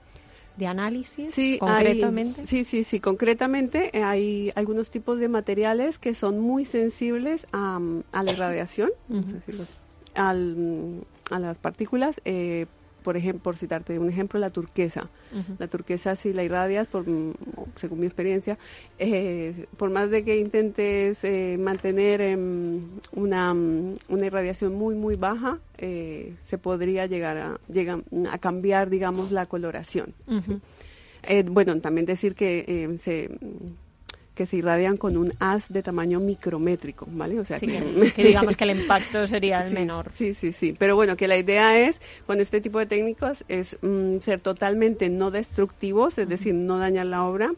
de 0.58 0.68
análisis 0.68 1.34
sí, 1.34 1.58
concretamente? 1.60 2.46
sí, 2.46 2.64
sí, 2.66 2.84
sí, 2.84 3.00
concretamente 3.00 3.98
eh, 3.98 4.04
hay 4.04 4.52
algunos 4.56 4.92
tipos 4.92 5.20
de 5.20 5.28
materiales 5.30 5.98
que 5.98 6.14
son 6.14 6.40
muy 6.40 6.66
sensibles 6.66 7.48
a, 7.52 7.80
a 8.12 8.24
la 8.24 8.32
irradiación, 8.32 8.90
uh 9.10 9.16
-huh. 9.22 9.66
al, 10.16 11.04
a 11.30 11.40
las 11.40 11.58
partículas. 11.58 12.22
Eh, 12.26 12.66
por 13.04 13.18
ejemplo, 13.18 13.42
por 13.44 13.58
citarte 13.58 13.98
un 14.00 14.10
ejemplo, 14.10 14.40
la 14.40 14.50
turquesa. 14.50 15.10
Uh 15.34 15.38
-huh. 15.38 15.56
La 15.60 15.68
turquesa, 15.68 16.16
si 16.16 16.34
la 16.34 16.44
irradias, 16.44 16.88
por, 16.88 17.06
según 17.76 18.00
mi 18.00 18.06
experiencia, 18.06 18.58
eh, 19.00 19.66
por 19.78 19.90
más 19.90 20.10
de 20.10 20.24
que 20.24 20.38
intentes 20.38 21.24
eh, 21.24 21.58
mantener 21.60 22.22
eh, 22.22 22.38
una, 23.14 23.54
una, 23.54 24.26
irradiación 24.26 24.76
muy, 24.76 24.96
muy 24.96 25.16
baja, 25.16 25.60
eh, 25.78 26.36
se 26.46 26.58
podría 26.58 27.06
llegar 27.06 27.38
a, 27.38 27.60
llega, 27.72 28.00
a 28.32 28.38
cambiar, 28.38 28.90
digamos, 28.90 29.32
la 29.32 29.46
coloración. 29.46 30.14
Uh 30.28 30.40
-huh. 30.40 31.50
bueno, 31.52 31.80
también 31.80 32.06
decir 32.06 32.36
que 32.36 32.66
eh, 32.68 32.98
se 32.98 33.30
que 34.42 34.48
se 34.48 34.58
irradian 34.58 34.98
con 34.98 35.18
un 35.18 35.34
haz 35.40 35.70
de 35.70 35.84
tamaño 35.84 36.20
micrométrico, 36.20 37.06
¿vale? 37.12 37.40
O 37.40 37.46
sea, 37.46 37.60
sí, 37.60 37.68
que, 37.68 38.12
que, 38.16 38.24
digamos 38.24 38.58
que 38.58 38.64
el 38.64 38.72
impacto 38.72 39.28
sería 39.28 39.62
el 39.62 39.70
sí, 39.70 39.76
menor. 39.76 40.12
Sí, 40.18 40.34
sí, 40.34 40.52
sí. 40.52 40.76
Pero 40.76 40.96
bueno, 40.96 41.16
que 41.16 41.28
la 41.28 41.38
idea 41.38 41.78
es, 41.80 42.02
con 42.26 42.40
este 42.40 42.60
tipo 42.60 42.80
de 42.80 42.88
técnicos, 42.88 43.46
es 43.50 43.78
mm, 43.84 44.18
ser 44.18 44.42
totalmente 44.42 45.10
no 45.10 45.30
destructivos, 45.30 46.18
es 46.18 46.28
decir, 46.28 46.56
no 46.56 46.80
dañar 46.80 47.06
la 47.06 47.24
obra, 47.24 47.52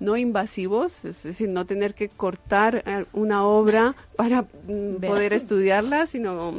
no 0.00 0.16
invasivos, 0.16 1.04
es 1.04 1.22
decir, 1.22 1.48
no 1.48 1.64
tener 1.64 1.94
que 1.94 2.08
cortar 2.08 2.84
una 3.12 3.44
obra 3.44 3.94
para 4.16 4.42
mm, 4.42 4.96
poder 5.00 5.32
estudiarla, 5.32 6.06
sino 6.06 6.52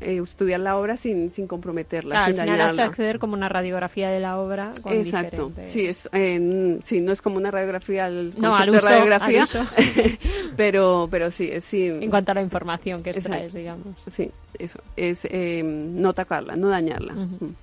eh, 0.00 0.20
estudiar 0.22 0.60
la 0.60 0.76
obra 0.76 0.96
sin, 0.96 1.30
sin 1.30 1.46
comprometerla, 1.46 2.14
claro, 2.14 2.32
sin 2.32 2.40
al 2.40 2.46
final 2.46 2.58
dañarla. 2.58 2.84
acceder 2.84 3.18
como 3.18 3.34
una 3.34 3.48
radiografía 3.48 4.08
de 4.10 4.20
la 4.20 4.38
obra. 4.38 4.72
Con 4.82 4.92
Exacto, 4.92 5.52
sí, 5.64 5.86
es, 5.86 6.08
eh, 6.12 6.78
sí, 6.84 7.00
no 7.00 7.12
es 7.12 7.20
como 7.20 7.36
una 7.38 7.50
radiografía, 7.50 8.06
el 8.06 8.34
no, 8.38 8.54
al 8.54 8.70
de 8.70 8.78
uso, 8.78 8.86
radiografía, 8.88 9.42
al 9.42 10.18
pero, 10.56 11.08
pero 11.10 11.30
sí, 11.30 11.50
sí. 11.62 11.86
En 11.86 12.10
cuanto 12.10 12.32
a 12.32 12.34
la 12.36 12.42
información 12.42 13.02
que 13.02 13.10
extraes, 13.10 13.52
digamos. 13.52 14.02
Sí, 14.10 14.30
eso, 14.58 14.78
es 14.96 15.24
eh, 15.24 15.62
no 15.64 16.10
atacarla, 16.10 16.54
no 16.54 16.68
dañarla. 16.68 17.14
Uh 17.14 17.28
-huh. 17.28 17.54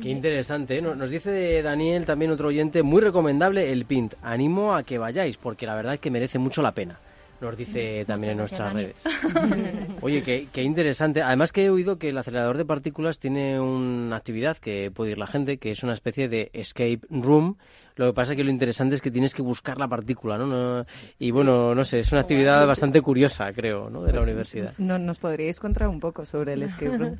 Qué 0.00 0.10
interesante. 0.10 0.78
¿eh? 0.78 0.82
Nos 0.82 1.10
dice 1.10 1.62
Daniel, 1.62 2.04
también 2.06 2.30
otro 2.30 2.48
oyente, 2.48 2.82
muy 2.82 3.00
recomendable 3.00 3.72
el 3.72 3.84
Pint. 3.84 4.14
Animo 4.22 4.74
a 4.74 4.82
que 4.82 4.98
vayáis, 4.98 5.36
porque 5.36 5.66
la 5.66 5.74
verdad 5.74 5.94
es 5.94 6.00
que 6.00 6.10
merece 6.10 6.38
mucho 6.38 6.62
la 6.62 6.72
pena. 6.72 6.98
Nos 7.40 7.56
dice 7.56 8.04
también 8.04 8.32
en 8.32 8.38
nuestras 8.38 8.72
redes. 8.72 8.96
Oye, 10.00 10.22
qué, 10.22 10.48
qué, 10.52 10.62
interesante. 10.62 11.22
Además 11.22 11.52
que 11.52 11.64
he 11.64 11.70
oído 11.70 11.96
que 11.96 12.08
el 12.08 12.18
acelerador 12.18 12.56
de 12.56 12.64
partículas 12.64 13.20
tiene 13.20 13.60
una 13.60 14.16
actividad 14.16 14.56
que 14.56 14.90
puede 14.90 15.12
ir 15.12 15.18
la 15.18 15.28
gente, 15.28 15.58
que 15.58 15.70
es 15.70 15.84
una 15.84 15.92
especie 15.92 16.28
de 16.28 16.50
escape 16.52 17.00
room. 17.10 17.56
Lo 17.98 18.06
que 18.06 18.12
pasa 18.12 18.32
es 18.32 18.36
que 18.36 18.44
lo 18.44 18.50
interesante 18.50 18.94
es 18.94 19.02
que 19.02 19.10
tienes 19.10 19.34
que 19.34 19.42
buscar 19.42 19.76
la 19.76 19.88
partícula, 19.88 20.38
¿no? 20.38 20.46
no 20.46 20.84
y 21.18 21.32
bueno, 21.32 21.74
no 21.74 21.84
sé, 21.84 21.98
es 21.98 22.12
una 22.12 22.20
actividad 22.20 22.64
bastante 22.64 23.02
curiosa, 23.02 23.52
creo, 23.52 23.90
¿no? 23.90 24.04
De 24.04 24.12
la 24.12 24.20
universidad. 24.20 24.72
No, 24.78 24.98
¿Nos 24.98 25.18
podríais 25.18 25.58
contar 25.58 25.88
un 25.88 25.98
poco 25.98 26.24
sobre 26.24 26.52
el 26.52 26.62
escape 26.62 26.96
room? 26.96 27.16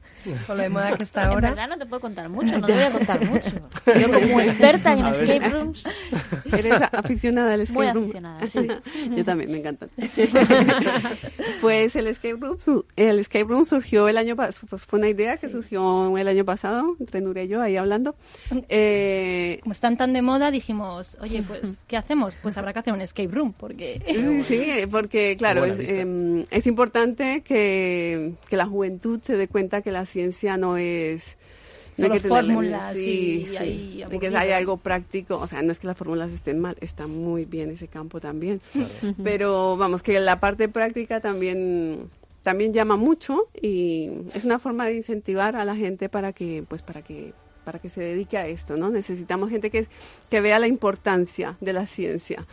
Con 0.46 0.56
lo 0.56 0.62
de 0.62 0.68
moda 0.68 0.96
que 0.96 1.02
está 1.04 1.26
ahora. 1.26 1.48
En 1.48 1.54
verdad 1.54 1.68
no 1.68 1.78
te 1.78 1.86
puedo 1.86 2.00
contar 2.00 2.28
mucho, 2.28 2.56
no 2.58 2.66
te 2.66 2.72
voy 2.72 2.82
a 2.82 2.92
contar 2.92 3.24
mucho. 3.24 3.50
Yo 4.00 4.12
como 4.12 4.40
experta 4.40 4.92
en 4.92 5.06
escape 5.06 5.48
rooms... 5.48 5.84
Eres 6.52 6.82
aficionada 6.92 7.54
al 7.54 7.62
escape 7.62 7.78
Muy 7.78 7.90
room. 7.92 8.04
aficionada, 8.04 8.46
sí. 8.46 8.68
Yo 9.16 9.24
también, 9.24 9.50
me 9.50 9.58
encantan. 9.58 9.90
pues 11.60 11.96
el 11.96 12.06
escape 12.06 12.36
room, 12.36 12.56
el 12.94 13.18
escape 13.18 13.44
room 13.44 13.64
surgió 13.64 14.08
el 14.08 14.16
año 14.16 14.36
pasado, 14.36 14.66
pues 14.70 14.82
fue 14.82 15.00
una 15.00 15.08
idea 15.08 15.36
que 15.38 15.50
surgió 15.50 16.16
el 16.16 16.28
año 16.28 16.44
pasado, 16.44 16.96
entre 17.00 17.20
Nuria 17.20 17.44
y 17.44 17.48
yo 17.48 17.60
ahí 17.60 17.76
hablando. 17.76 18.14
Eh, 18.68 19.58
como 19.62 19.72
están 19.72 19.96
tan 19.96 20.12
de 20.12 20.22
moda, 20.22 20.50
dijimos, 20.68 21.16
oye, 21.22 21.42
pues, 21.48 21.80
¿qué 21.86 21.96
hacemos? 21.96 22.36
Pues 22.42 22.58
habrá 22.58 22.74
que 22.74 22.80
hacer 22.80 22.92
un 22.92 23.00
escape 23.00 23.28
room, 23.28 23.54
porque... 23.54 24.02
Sí, 24.46 24.86
porque, 24.90 25.34
claro, 25.38 25.64
es, 25.64 25.78
eh, 25.78 26.44
es, 26.50 26.66
importante 26.66 27.40
que, 27.40 28.34
que, 28.50 28.56
la 28.56 28.66
juventud 28.66 29.18
se 29.22 29.38
dé 29.38 29.48
cuenta 29.48 29.80
que 29.80 29.90
la 29.90 30.04
ciencia 30.04 30.58
no 30.58 30.76
es... 30.76 31.38
No 31.96 32.04
hay 32.04 32.20
que 32.20 32.28
fórmulas 32.28 32.92
sí, 32.94 33.44
y, 33.44 33.46
sí, 33.46 34.04
y 34.08 34.18
que 34.18 34.28
hay 34.28 34.52
algo 34.52 34.76
práctico, 34.76 35.38
o 35.38 35.46
sea, 35.48 35.62
no 35.62 35.72
es 35.72 35.80
que 35.80 35.86
las 35.86 35.96
fórmulas 35.96 36.30
estén 36.32 36.60
mal, 36.60 36.76
está 36.80 37.06
muy 37.08 37.44
bien 37.44 37.70
ese 37.70 37.88
campo 37.88 38.20
también, 38.20 38.60
claro. 38.72 39.14
pero 39.24 39.76
vamos, 39.76 40.02
que 40.02 40.20
la 40.20 40.38
parte 40.38 40.68
práctica 40.68 41.20
también 41.20 42.08
también 42.44 42.72
llama 42.72 42.96
mucho 42.96 43.48
y 43.60 44.10
es 44.32 44.44
una 44.44 44.60
forma 44.60 44.86
de 44.86 44.94
incentivar 44.94 45.56
a 45.56 45.64
la 45.64 45.74
gente 45.74 46.08
para 46.08 46.32
que 46.32 46.62
pues 46.68 46.82
para 46.82 47.02
que 47.02 47.32
para 47.68 47.80
que 47.80 47.90
se 47.90 48.00
dedique 48.00 48.38
a 48.38 48.46
esto, 48.46 48.78
¿no? 48.78 48.88
Necesitamos 48.88 49.50
gente 49.50 49.68
que, 49.68 49.88
que 50.30 50.40
vea 50.40 50.58
la 50.58 50.68
importancia 50.68 51.58
de 51.60 51.74
la 51.74 51.84
ciencia. 51.84 52.46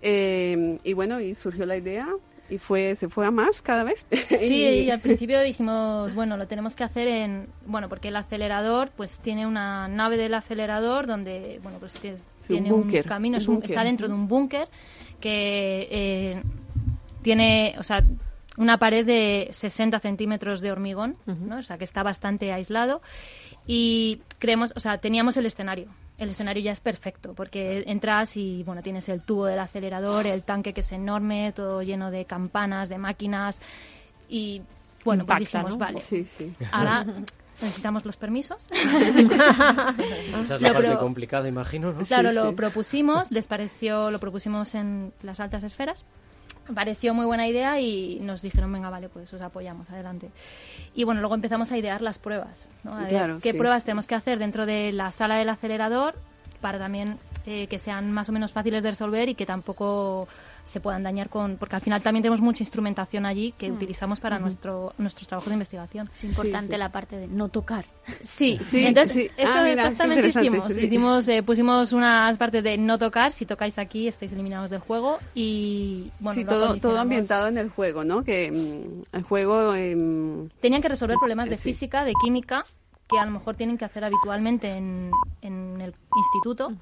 Eh, 0.00 0.78
y 0.84 0.92
bueno, 0.92 1.20
y 1.20 1.34
surgió 1.34 1.66
la 1.66 1.76
idea 1.76 2.06
y 2.48 2.58
fue 2.58 2.94
se 2.94 3.08
fue 3.08 3.26
a 3.26 3.32
más 3.32 3.62
cada 3.62 3.82
vez. 3.82 4.06
Sí, 4.28 4.62
y 4.62 4.90
al 4.92 5.00
principio 5.00 5.40
dijimos, 5.40 6.14
bueno, 6.14 6.36
lo 6.36 6.46
tenemos 6.46 6.76
que 6.76 6.84
hacer 6.84 7.08
en, 7.08 7.48
bueno, 7.66 7.88
porque 7.88 8.08
el 8.08 8.16
acelerador 8.16 8.92
pues 8.96 9.18
tiene 9.18 9.44
una 9.44 9.88
nave 9.88 10.16
del 10.16 10.34
acelerador 10.34 11.08
donde, 11.08 11.58
bueno, 11.64 11.78
pues 11.80 11.94
tiene, 11.94 12.18
sí, 12.18 12.24
tiene 12.46 12.72
un, 12.72 12.82
un, 12.82 13.02
camino, 13.02 13.38
un 13.48 13.56
un, 13.56 13.62
está 13.64 13.82
dentro 13.82 14.06
de 14.06 14.14
un 14.14 14.28
búnker 14.28 14.68
que 15.18 15.88
eh, 15.90 16.42
tiene, 17.22 17.74
o 17.76 17.82
sea, 17.82 18.04
una 18.56 18.78
pared 18.78 19.04
de 19.04 19.48
60 19.50 19.98
centímetros 19.98 20.60
de 20.60 20.70
hormigón, 20.70 21.16
uh 21.26 21.32
-huh. 21.32 21.38
¿no? 21.40 21.58
O 21.58 21.62
sea, 21.64 21.76
que 21.76 21.84
está 21.84 22.04
bastante 22.04 22.52
aislado 22.52 23.02
y 23.72 24.20
creemos, 24.40 24.72
o 24.74 24.80
sea, 24.80 24.98
teníamos 24.98 25.36
el 25.36 25.46
escenario. 25.46 25.86
El 26.18 26.30
escenario 26.30 26.60
ya 26.62 26.72
es 26.72 26.80
perfecto 26.80 27.34
porque 27.34 27.84
entras 27.86 28.36
y 28.36 28.62
bueno, 28.64 28.82
tienes 28.82 29.08
el 29.08 29.22
tubo 29.22 29.46
del 29.46 29.60
acelerador, 29.60 30.26
el 30.26 30.42
tanque 30.42 30.74
que 30.74 30.80
es 30.80 30.90
enorme, 30.92 31.52
todo 31.54 31.80
lleno 31.82 32.10
de 32.10 32.24
campanas, 32.24 32.88
de 32.88 32.98
máquinas 32.98 33.60
y 34.28 34.60
bueno, 35.04 35.22
Impacta, 35.22 35.38
pues 35.38 35.52
dijimos, 35.52 35.70
¿no? 35.70 35.78
vale. 35.78 36.00
Sí, 36.02 36.24
sí. 36.24 36.52
Ahora 36.72 37.04
necesitamos 37.62 38.04
los 38.04 38.16
permisos. 38.16 38.66
Esa 38.72 40.54
es 40.56 40.60
la 40.60 40.72
parte 40.72 40.96
complicada, 40.98 41.48
imagino, 41.48 41.92
¿no? 41.92 42.04
Claro, 42.04 42.30
Sí, 42.30 42.34
lo 42.34 42.50
sí. 42.50 42.56
propusimos, 42.56 43.30
les 43.30 43.46
pareció, 43.46 44.10
lo 44.10 44.18
propusimos 44.18 44.74
en 44.74 45.12
las 45.22 45.38
altas 45.40 45.62
esferas. 45.62 46.04
Pareció 46.74 47.14
muy 47.14 47.26
buena 47.26 47.46
idea 47.46 47.80
y 47.80 48.18
nos 48.20 48.42
dijeron, 48.42 48.72
venga, 48.72 48.90
vale, 48.90 49.08
pues 49.08 49.32
os 49.32 49.40
apoyamos, 49.42 49.90
adelante. 49.90 50.30
Y 50.94 51.04
bueno, 51.04 51.20
luego 51.20 51.34
empezamos 51.34 51.70
a 51.72 51.78
idear 51.78 52.02
las 52.02 52.18
pruebas, 52.18 52.68
¿no? 52.84 52.92
A 52.92 53.00
ver 53.00 53.08
Claro, 53.08 53.38
qué 53.42 53.52
sí. 53.52 53.58
pruebas 53.58 53.84
tenemos 53.84 54.06
que 54.06 54.14
hacer 54.14 54.38
dentro 54.38 54.66
de 54.66 54.92
la 54.92 55.10
sala 55.10 55.36
del 55.36 55.48
acelerador 55.48 56.14
para 56.60 56.78
también 56.78 57.18
eh, 57.46 57.66
que 57.68 57.78
sean 57.78 58.12
más 58.12 58.28
o 58.28 58.32
menos 58.32 58.52
fáciles 58.52 58.82
de 58.82 58.90
resolver 58.90 59.28
y 59.28 59.34
que 59.34 59.46
tampoco 59.46 60.28
se 60.64 60.80
puedan 60.80 61.02
dañar 61.02 61.28
con 61.28 61.56
porque 61.56 61.76
al 61.76 61.82
final 61.82 62.02
también 62.02 62.22
tenemos 62.22 62.40
mucha 62.40 62.62
instrumentación 62.62 63.26
allí 63.26 63.52
que 63.58 63.70
utilizamos 63.72 64.20
para 64.20 64.38
nuestro 64.38 64.92
nuestros 64.98 65.26
trabajos 65.28 65.48
de 65.48 65.54
investigación 65.54 66.08
Es 66.12 66.24
importante 66.24 66.76
la 66.78 66.90
parte 66.90 67.16
de 67.16 67.26
no 67.28 67.48
tocar. 67.48 67.86
sí, 68.20 68.58
Sí, 68.66 68.86
entonces 68.86 69.14
sí. 69.14 69.30
eso 69.36 69.52
Ah, 69.54 69.62
mira, 69.62 69.72
exactamente 69.88 70.28
hicimos 70.28 70.72
sí. 70.72 70.80
hicimos 70.86 71.28
eh, 71.28 71.42
pusimos 71.42 71.92
unas 71.92 72.36
partes 72.38 72.62
de 72.62 72.78
no 72.78 72.98
tocar 72.98 73.32
si 73.32 73.46
tocáis 73.46 73.78
aquí 73.78 74.06
estáis 74.08 74.32
eliminados 74.32 74.70
del 74.70 74.80
juego 74.80 75.18
y 75.34 76.10
bueno 76.20 76.34
sí, 76.40 76.44
todo, 76.44 76.76
todo 76.76 76.98
ambientado 76.98 77.48
en 77.48 77.58
el 77.58 77.68
juego, 77.70 78.04
¿no? 78.04 78.22
Que 78.24 78.50
mm, 78.50 79.16
el 79.16 79.22
juego... 79.22 79.74
em, 79.74 80.48
tenían 80.60 80.82
que 80.82 80.88
resolver 80.88 81.16
problemas 81.18 81.48
de 81.48 81.56
Sí. 81.56 81.62
física, 81.72 82.04
de 82.04 82.12
química, 82.22 82.64
que 83.08 83.18
a 83.18 83.24
lo 83.24 83.32
mejor 83.32 83.56
tienen 83.56 83.76
que 83.76 83.84
hacer 83.84 84.04
habitualmente 84.04 84.68
en, 84.68 85.10
en 85.42 85.80
el 85.80 85.94
instituto. 86.16 86.72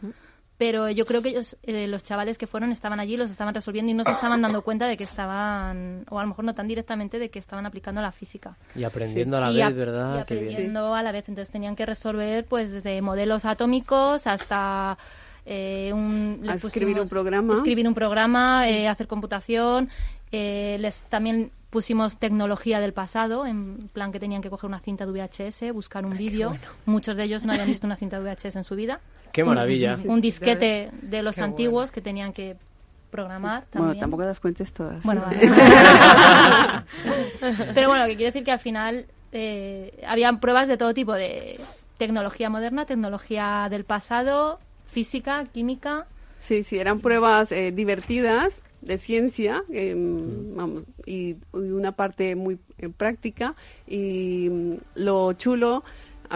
Pero 0.58 0.90
yo 0.90 1.06
creo 1.06 1.22
que 1.22 1.28
ellos, 1.28 1.56
eh, 1.62 1.86
los 1.86 2.02
chavales 2.02 2.36
que 2.36 2.48
fueron, 2.48 2.72
estaban 2.72 2.98
allí, 2.98 3.16
los 3.16 3.30
estaban 3.30 3.54
resolviendo 3.54 3.92
y 3.92 3.94
no 3.94 4.02
se 4.02 4.10
estaban 4.10 4.42
dando 4.42 4.62
cuenta 4.62 4.86
de 4.88 4.96
que 4.96 5.04
estaban, 5.04 6.04
o 6.10 6.18
a 6.18 6.22
lo 6.22 6.28
mejor 6.28 6.44
no 6.44 6.52
tan 6.54 6.66
directamente, 6.66 7.20
de 7.20 7.30
que 7.30 7.38
estaban 7.38 7.64
aplicando 7.64 8.02
la 8.02 8.10
física. 8.10 8.56
Y 8.74 8.82
aprendiendo 8.82 9.36
a 9.36 9.42
la 9.42 9.52
y, 9.52 9.56
vez, 9.56 9.64
ap- 9.66 9.74
¿verdad? 9.74 10.20
y 10.20 10.24
Qué 10.24 10.34
bien. 10.34 10.46
aprendiendo 10.48 10.94
a 10.96 11.02
la 11.04 11.12
vez. 11.12 11.28
Entonces 11.28 11.52
tenían 11.52 11.76
que 11.76 11.86
resolver 11.86 12.44
pues 12.44 12.72
desde 12.72 13.00
modelos 13.02 13.44
atómicos 13.44 14.26
hasta 14.26 14.98
eh, 15.46 15.92
un, 15.94 16.40
les 16.42 16.62
A 16.64 16.66
escribir 16.66 16.96
pusimos- 16.96 17.02
un 17.04 17.08
programa. 17.08 17.54
Escribir 17.54 17.86
un 17.88 17.94
programa, 17.94 18.68
eh, 18.68 18.88
hacer 18.88 19.06
computación. 19.06 19.88
eh, 20.32 20.76
les 20.80 20.98
también 21.02 21.52
pusimos 21.70 22.18
tecnología 22.18 22.80
del 22.80 22.92
pasado, 22.94 23.46
en 23.46 23.88
plan 23.92 24.10
que 24.10 24.18
tenían 24.20 24.42
que 24.42 24.50
coger 24.50 24.66
una 24.68 24.80
cinta 24.80 25.06
de 25.06 25.12
VHS, 25.12 25.70
buscar 25.72 26.04
un 26.04 26.16
vídeo. 26.16 26.56
Muchos 26.84 27.16
de 27.16 27.24
ellos 27.24 27.44
no 27.44 27.52
habían 27.52 27.68
visto 27.68 27.86
una 27.86 27.94
cinta 27.96 28.18
de 28.18 28.24
VHS 28.34 28.56
en 28.56 28.64
su 28.64 28.74
vida. 28.74 29.00
Qué 29.32 29.44
maravilla. 29.44 29.98
Un 30.04 30.20
disquete 30.20 30.90
de 31.02 31.22
los 31.22 31.36
Qué 31.36 31.42
antiguos 31.42 31.90
que 31.90 32.00
tenían 32.00 32.32
que 32.32 32.56
programar 33.10 33.64
bueno, 33.72 33.86
también. 33.86 34.00
tampoco 34.00 34.22
las 34.24 34.40
cuentes 34.40 34.72
todas. 34.72 35.02
Bueno, 35.02 35.22
vale. 35.22 35.38
Pero 37.74 37.88
bueno, 37.88 38.06
que 38.06 38.16
quiere 38.16 38.32
decir 38.32 38.44
que 38.44 38.52
al 38.52 38.58
final 38.58 39.06
eh, 39.32 40.02
habían 40.06 40.40
pruebas 40.40 40.68
de 40.68 40.76
todo 40.76 40.94
tipo, 40.94 41.14
de 41.14 41.60
tecnología 41.96 42.50
moderna, 42.50 42.86
tecnología 42.86 43.68
del 43.70 43.84
pasado, 43.84 44.58
física, 44.86 45.44
química. 45.52 46.06
Sí, 46.40 46.62
sí, 46.62 46.78
eran 46.78 47.00
pruebas 47.00 47.52
eh, 47.52 47.72
divertidas 47.72 48.62
de 48.80 48.96
ciencia 48.98 49.64
em, 49.72 50.54
vamos, 50.54 50.84
y, 51.04 51.30
y 51.30 51.36
una 51.52 51.92
parte 51.92 52.36
muy 52.36 52.58
eh, 52.78 52.88
práctica. 52.88 53.54
Y 53.86 54.48
mm, 54.50 54.74
lo 54.94 55.32
chulo, 55.32 55.82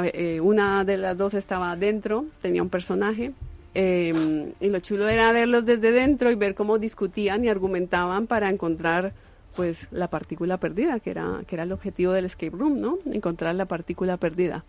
eh, 0.05 0.41
una 0.41 0.85
de 0.85 0.97
las 0.97 1.17
dos 1.17 1.35
estaba 1.35 1.75
dentro, 1.77 2.27
tenía 2.41 2.63
un 2.63 2.69
personaje. 2.71 3.33
em, 3.75 4.53
y 4.61 4.69
lo 4.69 4.81
chulo 4.81 5.09
era 5.09 5.33
verlos 5.33 5.65
desde 5.65 5.93
dentro 5.93 6.31
y 6.31 6.35
ver 6.35 6.55
cómo 6.55 6.79
discutían 6.79 7.45
y 7.45 7.49
argumentaban 7.49 8.27
para 8.27 8.51
encontrar 8.51 9.15
pues 9.57 9.89
la 9.91 10.09
partícula 10.09 10.59
perdida, 10.59 11.01
que 11.01 11.11
era, 11.11 11.41
que 11.47 11.57
era 11.57 11.65
el 11.65 11.73
objetivo 11.73 12.13
del 12.13 12.27
escape 12.27 12.57
room, 12.57 12.81
¿no? 12.81 12.99
Encontrar 13.11 13.55
la 13.55 13.67
partícula 13.67 14.17
perdida. 14.19 14.65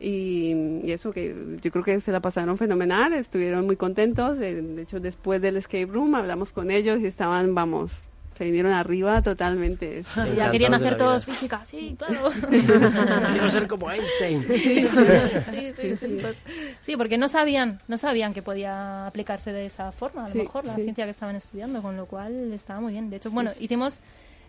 Y, 0.00 0.80
y 0.84 0.90
eso 0.92 1.12
que 1.12 1.34
yo 1.62 1.70
creo 1.70 1.84
que 1.84 2.00
se 2.00 2.12
la 2.12 2.20
pasaron 2.20 2.58
fenomenal, 2.58 3.12
estuvieron 3.12 3.64
muy 3.66 3.76
contentos. 3.76 4.38
eh, 4.40 4.54
De 4.60 4.82
hecho, 4.82 5.00
después 5.00 5.40
del 5.40 5.56
escape 5.56 5.86
room 5.86 6.14
hablamos 6.14 6.52
con 6.52 6.70
ellos 6.70 7.00
y 7.00 7.06
estaban, 7.06 7.54
vamos, 7.54 7.92
se 8.36 8.44
vinieron 8.44 8.72
arriba 8.72 9.22
totalmente. 9.22 10.02
Ya 10.36 10.50
querían 10.50 10.74
hacer 10.74 10.96
todos 10.96 11.24
vida. 11.26 11.34
física, 11.34 11.62
sí, 11.66 11.96
claro. 11.98 12.30
Quiero 13.32 13.48
ser 13.48 13.66
como 13.68 13.90
Einstein. 13.90 14.40
Sí, 14.40 14.86
sí, 15.76 15.96
sí, 15.96 16.18
pues, 16.20 16.36
sí, 16.80 16.96
porque 16.96 17.18
no 17.18 17.28
sabían, 17.28 17.80
no 17.88 17.98
sabían 17.98 18.34
que 18.34 18.42
podía 18.42 19.06
aplicarse 19.06 19.52
de 19.52 19.66
esa 19.66 19.92
forma, 19.92 20.24
a 20.24 20.26
lo 20.26 20.32
Sí, 20.32 20.38
mejor, 20.38 20.64
la 20.64 20.74
sí. 20.74 20.82
ciencia 20.82 21.04
que 21.04 21.10
estaban 21.12 21.36
estudiando, 21.36 21.82
con 21.82 21.96
lo 21.96 22.06
cual 22.06 22.52
estaba 22.52 22.80
muy 22.80 22.92
bien. 22.92 23.10
De 23.10 23.16
hecho, 23.16 23.30
bueno, 23.30 23.52
hicimos, 23.60 24.00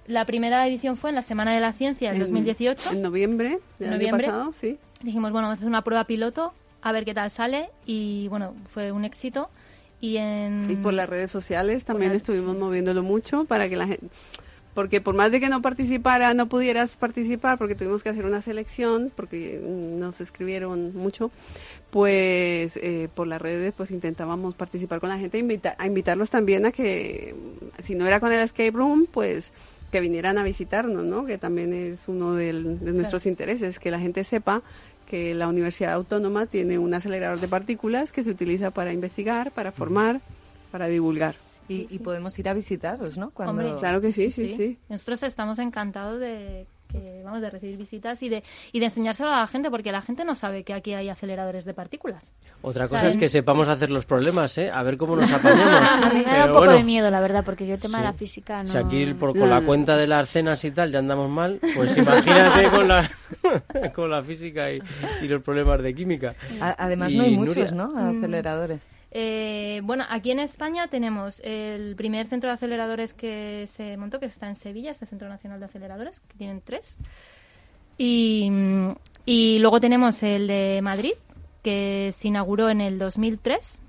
la 0.08 0.26
primera 0.26 0.68
edición 0.68 0.98
fue 0.98 1.10
en 1.12 1.16
la 1.16 1.22
Semana 1.24 1.54
de 1.54 1.60
la 1.62 1.74
Ciencia 1.74 2.10
del 2.10 2.18
En- 2.22 2.28
2018. 2.28 2.92
En 2.92 3.02
noviembre 3.02 3.60
del 3.80 3.90
año 3.90 3.98
Noviembre. 3.98 4.28
pasado, 4.28 4.54
sí. 4.60 4.78
Dijimos, 5.02 5.32
bueno, 5.32 5.48
vamos 5.48 5.58
a 5.58 5.62
hacer 5.62 5.68
una 5.68 5.84
prueba 5.84 6.06
piloto, 6.06 6.54
a 6.82 6.92
ver 6.92 7.06
qué 7.06 7.14
tal 7.14 7.30
sale, 7.32 7.70
y 7.86 8.28
bueno, 8.30 8.54
fue 8.70 8.92
un 8.92 9.06
éxito. 9.06 9.50
Y, 10.02 10.18
en, 10.18 10.68
Y 10.70 10.76
por 10.76 10.94
las 10.94 11.10
redes 11.10 11.32
sociales 11.32 11.86
también 11.86 12.12
las- 12.14 12.22
estuvimos 12.22 12.56
moviéndolo 12.58 13.02
mucho 13.04 13.46
para 13.46 13.68
que 13.70 13.76
la 13.76 13.88
gente... 13.88 14.08
Porque 14.74 15.00
por 15.00 15.16
más 15.16 15.32
de 15.32 15.40
que 15.40 15.48
no 15.48 15.62
participara, 15.62 16.34
no 16.34 16.48
pudieras 16.50 16.92
participar, 16.98 17.58
porque 17.58 17.76
tuvimos 17.76 18.04
que 18.04 18.10
hacer 18.10 18.26
una 18.26 18.42
selección, 18.42 19.10
porque 19.16 19.62
mm, 19.66 19.98
nos 20.00 20.20
escribieron 20.20 20.94
mucho, 20.94 21.32
pues 21.92 22.78
eh, 22.78 23.08
por 23.16 23.26
las 23.28 23.42
redes 23.42 23.74
pues 23.76 23.92
intentábamos 23.92 24.54
participar 24.56 25.00
con 25.00 25.10
la 25.10 25.18
gente, 25.18 25.38
invita- 25.40 25.76
a 25.78 25.88
invitarlos 25.88 26.30
también 26.30 26.66
a 26.66 26.72
que, 26.74 27.36
si 27.84 27.96
no 27.96 28.06
era 28.06 28.20
con 28.20 28.34
el 28.34 28.42
escape 28.42 28.72
room, 28.72 29.08
pues 29.10 29.52
que 29.94 30.02
vinieran 30.02 30.38
a 30.38 30.44
visitarnos, 30.44 31.06
¿no? 31.06 31.26
Que 31.26 31.38
también 31.38 31.72
es 31.74 32.08
uno 32.08 32.34
del- 32.34 32.80
de 32.82 32.92
nuestros 32.92 33.26
intereses, 33.26 33.80
que 33.80 33.92
la 33.92 34.00
gente 34.00 34.26
sepa 34.26 34.62
que 35.06 35.34
la 35.34 35.48
Universidad 35.48 35.94
Autónoma 35.94 36.46
tiene 36.48 36.78
un 36.78 36.94
acelerador 36.94 37.40
de 37.40 37.48
partículas 37.48 38.12
que 38.12 38.24
se 38.24 38.32
utiliza 38.32 38.72
para 38.72 38.94
investigar, 38.94 39.52
para 39.52 39.72
formar, 39.72 40.22
para 40.72 40.88
divulgar. 40.88 41.36
Y, 41.68 41.88
y 41.90 42.00
podemos 42.00 42.38
ir 42.38 42.48
a 42.50 42.54
visitaros, 42.54 43.18
¿no? 43.18 43.32
Cuando... 43.32 43.52
Hombre, 43.52 43.80
Claro 43.80 44.02
que 44.02 44.12
sí, 44.12 44.32
sí, 44.32 44.56
sí. 44.56 44.78
Nosotros 44.90 45.24
estamos 45.24 45.58
encantados 45.60 46.20
de 46.20 46.68
vamos 47.24 47.42
de 47.42 47.50
recibir 47.50 47.78
visitas 47.78 48.22
y 48.24 48.30
de 48.30 48.44
y 48.72 48.80
de 48.80 48.86
enseñárselo 48.86 49.30
a 49.32 49.40
la 49.42 49.48
gente 49.48 49.70
porque 49.72 49.92
la 49.92 50.02
gente 50.02 50.24
no 50.26 50.36
sabe 50.36 50.64
que 50.64 50.74
aquí 50.74 50.94
hay 50.94 51.10
aceleradores 51.10 51.66
de 51.66 51.74
partículas. 51.74 52.34
Otra 52.62 52.86
cosa 52.88 53.02
¿Saben? 53.02 53.12
es 53.12 53.18
que 53.18 53.30
sepamos 53.30 53.68
hacer 53.68 53.90
los 53.92 54.06
problemas, 54.06 54.58
¿eh? 54.58 54.72
A 54.72 54.82
ver 54.84 54.98
cómo 54.98 55.16
nos 55.16 55.32
apañamos. 55.34 55.90
A 55.92 56.10
mí 56.14 56.20
me 56.20 56.24
da 56.24 56.32
Pero 56.32 56.44
un 56.44 56.48
poco 56.50 56.60
bueno, 56.60 56.74
de 56.74 56.84
miedo, 56.84 57.12
la 57.12 57.20
verdad, 57.22 57.44
porque 57.46 57.68
yo 57.68 57.76
el 57.76 57.80
tema 57.82 57.98
Sí. 57.98 58.02
de 58.04 58.08
la 58.10 58.14
física 58.14 58.64
no... 58.64 58.70
Si 58.70 58.78
aquí 58.78 59.14
por, 59.14 59.38
con 59.38 59.50
la 59.50 59.62
cuenta 59.62 59.96
de 59.98 60.08
las 60.08 60.30
cenas 60.30 60.64
y 60.66 60.72
tal 60.72 60.92
ya 60.92 61.00
andamos 61.00 61.30
mal, 61.30 61.60
pues 61.76 61.98
imagínate 61.98 62.70
con 62.70 62.88
la, 62.88 63.10
con 63.94 64.10
la 64.10 64.24
física 64.24 64.72
y, 64.72 64.80
y 65.22 65.28
los 65.28 65.42
problemas 65.44 65.82
de 65.82 65.94
química. 65.94 66.36
A- 66.62 66.76
Además, 66.86 67.12
Y 67.12 67.18
no 67.18 67.24
hay 67.24 67.36
Nuria, 67.38 67.54
muchos, 67.56 67.74
¿no? 67.74 67.98
Aceleradores. 67.98 68.80
Eh, 69.18 69.80
bueno, 69.86 70.04
aquí 70.10 70.32
en 70.32 70.42
España 70.42 70.90
tenemos 70.90 71.40
el 71.42 71.96
primer 71.96 72.28
centro 72.28 72.50
de 72.50 72.56
aceleradores 72.56 73.14
que 73.14 73.66
se 73.68 73.96
montó, 73.96 74.20
que 74.20 74.26
está 74.26 74.50
en 74.50 74.58
Sevilla, 74.58 74.92
es 74.92 75.02
el 75.02 75.08
Centro 75.08 75.30
Nacional 75.30 75.62
de 75.62 75.68
Aceleradores, 75.68 76.20
que 76.20 76.38
tienen 76.38 76.60
tres. 76.60 76.98
Y, 77.98 78.50
mm, 78.52 78.90
y 79.26 79.60
luego 79.60 79.80
tenemos 79.80 80.22
el 80.22 80.48
de 80.48 80.82
Madrid, 80.84 81.14
que 81.64 82.10
se 82.12 82.28
inauguró 82.28 82.70
en 82.70 82.82
el 82.82 83.00
2003. 83.00 83.80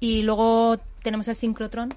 Y 0.00 0.22
luego 0.22 0.78
tenemos 1.02 1.28
el 1.28 1.36
sincrotrón, 1.36 1.90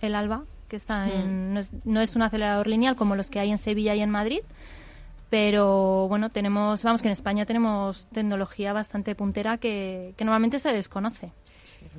el 0.00 0.16
ALBA, 0.16 0.42
que 0.68 0.74
está 0.74 1.08
en, 1.08 1.54
no, 1.54 1.60
es, 1.60 1.70
no 1.84 2.00
es 2.00 2.16
un 2.16 2.22
acelerador 2.22 2.66
lineal 2.66 2.96
como 2.96 3.14
los 3.14 3.30
que 3.30 3.38
hay 3.38 3.52
en 3.52 3.58
Sevilla 3.58 3.94
y 3.94 4.00
en 4.00 4.10
Madrid, 4.10 4.40
pero 5.30 6.08
bueno, 6.08 6.28
tenemos, 6.30 6.82
vamos 6.82 7.02
que 7.02 7.08
en 7.08 7.12
España 7.12 7.46
tenemos 7.46 8.08
tecnología 8.12 8.72
bastante 8.72 9.14
puntera 9.14 9.58
que, 9.58 10.14
que 10.16 10.24
normalmente 10.24 10.58
se 10.58 10.72
desconoce. 10.72 11.30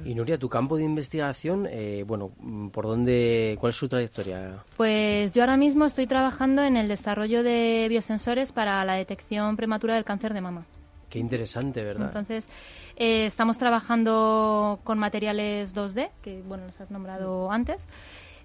Y 0.06 0.16
Nuria, 0.16 0.38
tu 0.38 0.50
campo 0.50 0.78
de 0.78 0.84
investigación, 0.84 1.68
eh, 1.70 2.04
bueno, 2.08 2.32
mm, 2.40 2.70
¿por 2.70 2.86
dónde, 2.86 3.58
cuál 3.60 3.72
es 3.72 3.76
su 3.76 3.88
trayectoria? 3.88 4.64
Pues 4.78 5.32
yo 5.34 5.42
ahora 5.44 5.58
mismo 5.58 5.86
estoy 5.86 6.08
trabajando 6.08 6.64
en 6.64 6.78
el 6.78 6.88
desarrollo 6.88 7.44
de 7.44 7.88
biosensores 7.90 8.52
para 8.52 8.84
la 8.86 8.94
detección 8.94 9.56
prematura 9.58 9.96
del 9.96 10.06
cáncer 10.06 10.34
de 10.34 10.42
mama. 10.42 10.66
Qué 11.10 11.20
interesante, 11.20 11.84
¿verdad? 11.84 12.08
Entonces, 12.08 12.48
eh, 12.96 13.26
estamos 13.26 13.58
trabajando 13.58 14.80
con 14.84 15.00
materiales 15.00 15.74
2D, 15.74 16.10
que 16.22 16.42
bueno, 16.48 16.66
los 16.66 16.80
has 16.80 16.92
nombrado 16.92 17.52
antes, 17.52 17.88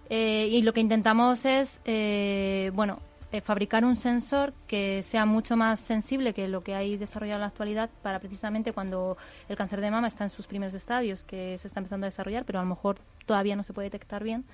eh, 0.08 0.48
y 0.50 0.62
lo 0.62 0.72
que 0.72 0.80
intentamos 0.80 1.44
es, 1.44 1.80
eh, 1.84 2.70
bueno, 2.74 3.00
eh, 3.34 3.40
fabricar 3.40 3.84
un 3.84 3.96
sensor 3.96 4.54
que 4.68 5.02
sea 5.02 5.26
mucho 5.26 5.56
más 5.56 5.80
sensible 5.80 6.32
que 6.34 6.46
lo 6.46 6.62
que 6.62 6.76
hay 6.76 6.96
desarrollado 6.96 7.38
en 7.38 7.40
la 7.40 7.46
actualidad 7.48 7.90
para 8.00 8.20
precisamente 8.20 8.72
cuando 8.72 9.16
el 9.48 9.56
cáncer 9.56 9.80
de 9.80 9.90
mama 9.90 10.06
está 10.06 10.22
en 10.22 10.30
sus 10.30 10.46
primeros 10.46 10.72
estadios, 10.72 11.24
que 11.24 11.58
se 11.58 11.66
está 11.66 11.80
empezando 11.80 12.04
a 12.04 12.10
desarrollar, 12.10 12.44
pero 12.44 12.60
a 12.60 12.62
lo 12.62 12.68
mejor 12.68 13.00
todavía 13.26 13.56
no 13.56 13.64
se 13.64 13.72
puede 13.72 13.86
detectar 13.86 14.22
bien, 14.22 14.44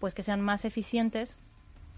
pues 0.00 0.12
que 0.12 0.22
sean 0.22 0.42
más 0.42 0.66
eficientes 0.66 1.38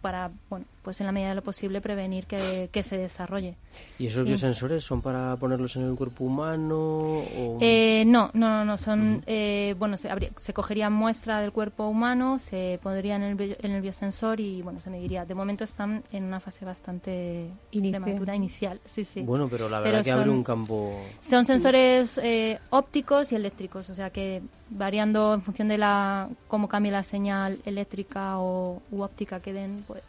para, 0.01 0.31
bueno, 0.49 0.65
pues 0.89 1.03
en 1.03 1.07
la 1.07 1.13
medida 1.13 1.29
de 1.29 1.35
lo 1.35 1.43
posible 1.43 1.83
prevenir 1.83 2.25
que, 2.25 2.71
que 2.73 2.83
se 2.83 2.97
desarrolle. 2.97 3.57
¿Y 3.99 4.07
esos 4.07 4.25
biosensores 4.25 4.83
son 4.83 5.03
para 5.03 5.37
ponerlos 5.37 5.77
en 5.77 5.83
el 5.83 5.95
cuerpo 5.97 6.25
humano? 6.25 6.79
O... 6.79 7.59
Eh, 7.61 8.05
no, 8.07 8.31
no, 8.33 8.49
no, 8.49 8.65
no, 8.65 8.79
son, 8.79 9.23
eh, 9.27 9.75
bueno, 9.79 9.99
se, 9.99 10.09
habría- 10.11 10.31
se 10.39 10.55
cogería 10.55 10.89
muestra 10.89 11.43
del 11.43 11.53
cuerpo 11.53 11.87
humano, 11.89 12.39
se 12.39 12.81
pondría 12.83 13.17
en 13.17 13.23
el, 13.23 13.57
en 13.61 13.73
el 13.73 13.83
biosensor 13.83 14.41
y, 14.41 14.63
bueno, 14.63 14.81
se 14.81 14.89
mediría. 14.89 15.27
De 15.27 15.35
momento 15.35 15.65
están 15.65 16.03
en 16.11 16.25
una 16.25 16.41
fase 16.41 16.65
bastante 16.65 17.51
Inicial. 17.73 18.03
prematura, 18.03 18.35
inicial, 18.35 18.81
sí, 18.87 19.05
sí. 19.05 19.21
Bueno, 19.21 19.47
pero 19.51 19.69
la 19.69 19.81
Pero 19.83 19.91
verdad 19.99 20.05
que 20.05 20.11
abre 20.13 20.31
un 20.31 20.43
campo... 20.43 21.03
Son 21.21 21.45
sensores 21.45 22.17
eh, 22.23 22.59
ópticos 22.71 23.31
y 23.33 23.35
eléctricos, 23.37 23.91
o 23.91 23.95
sea 23.95 24.09
que 24.09 24.41
variando 24.71 25.35
en 25.35 25.43
función 25.43 25.69
de 25.69 25.77
la 25.77 26.31
cómo 26.47 26.67
cambie 26.67 26.93
la 26.93 27.03
señal 27.03 27.59
eléctrica 27.67 28.39
o 28.39 28.81
u 28.91 29.03
óptica 29.03 29.41
que 29.41 29.53
den, 29.53 29.85
pues 29.87 30.03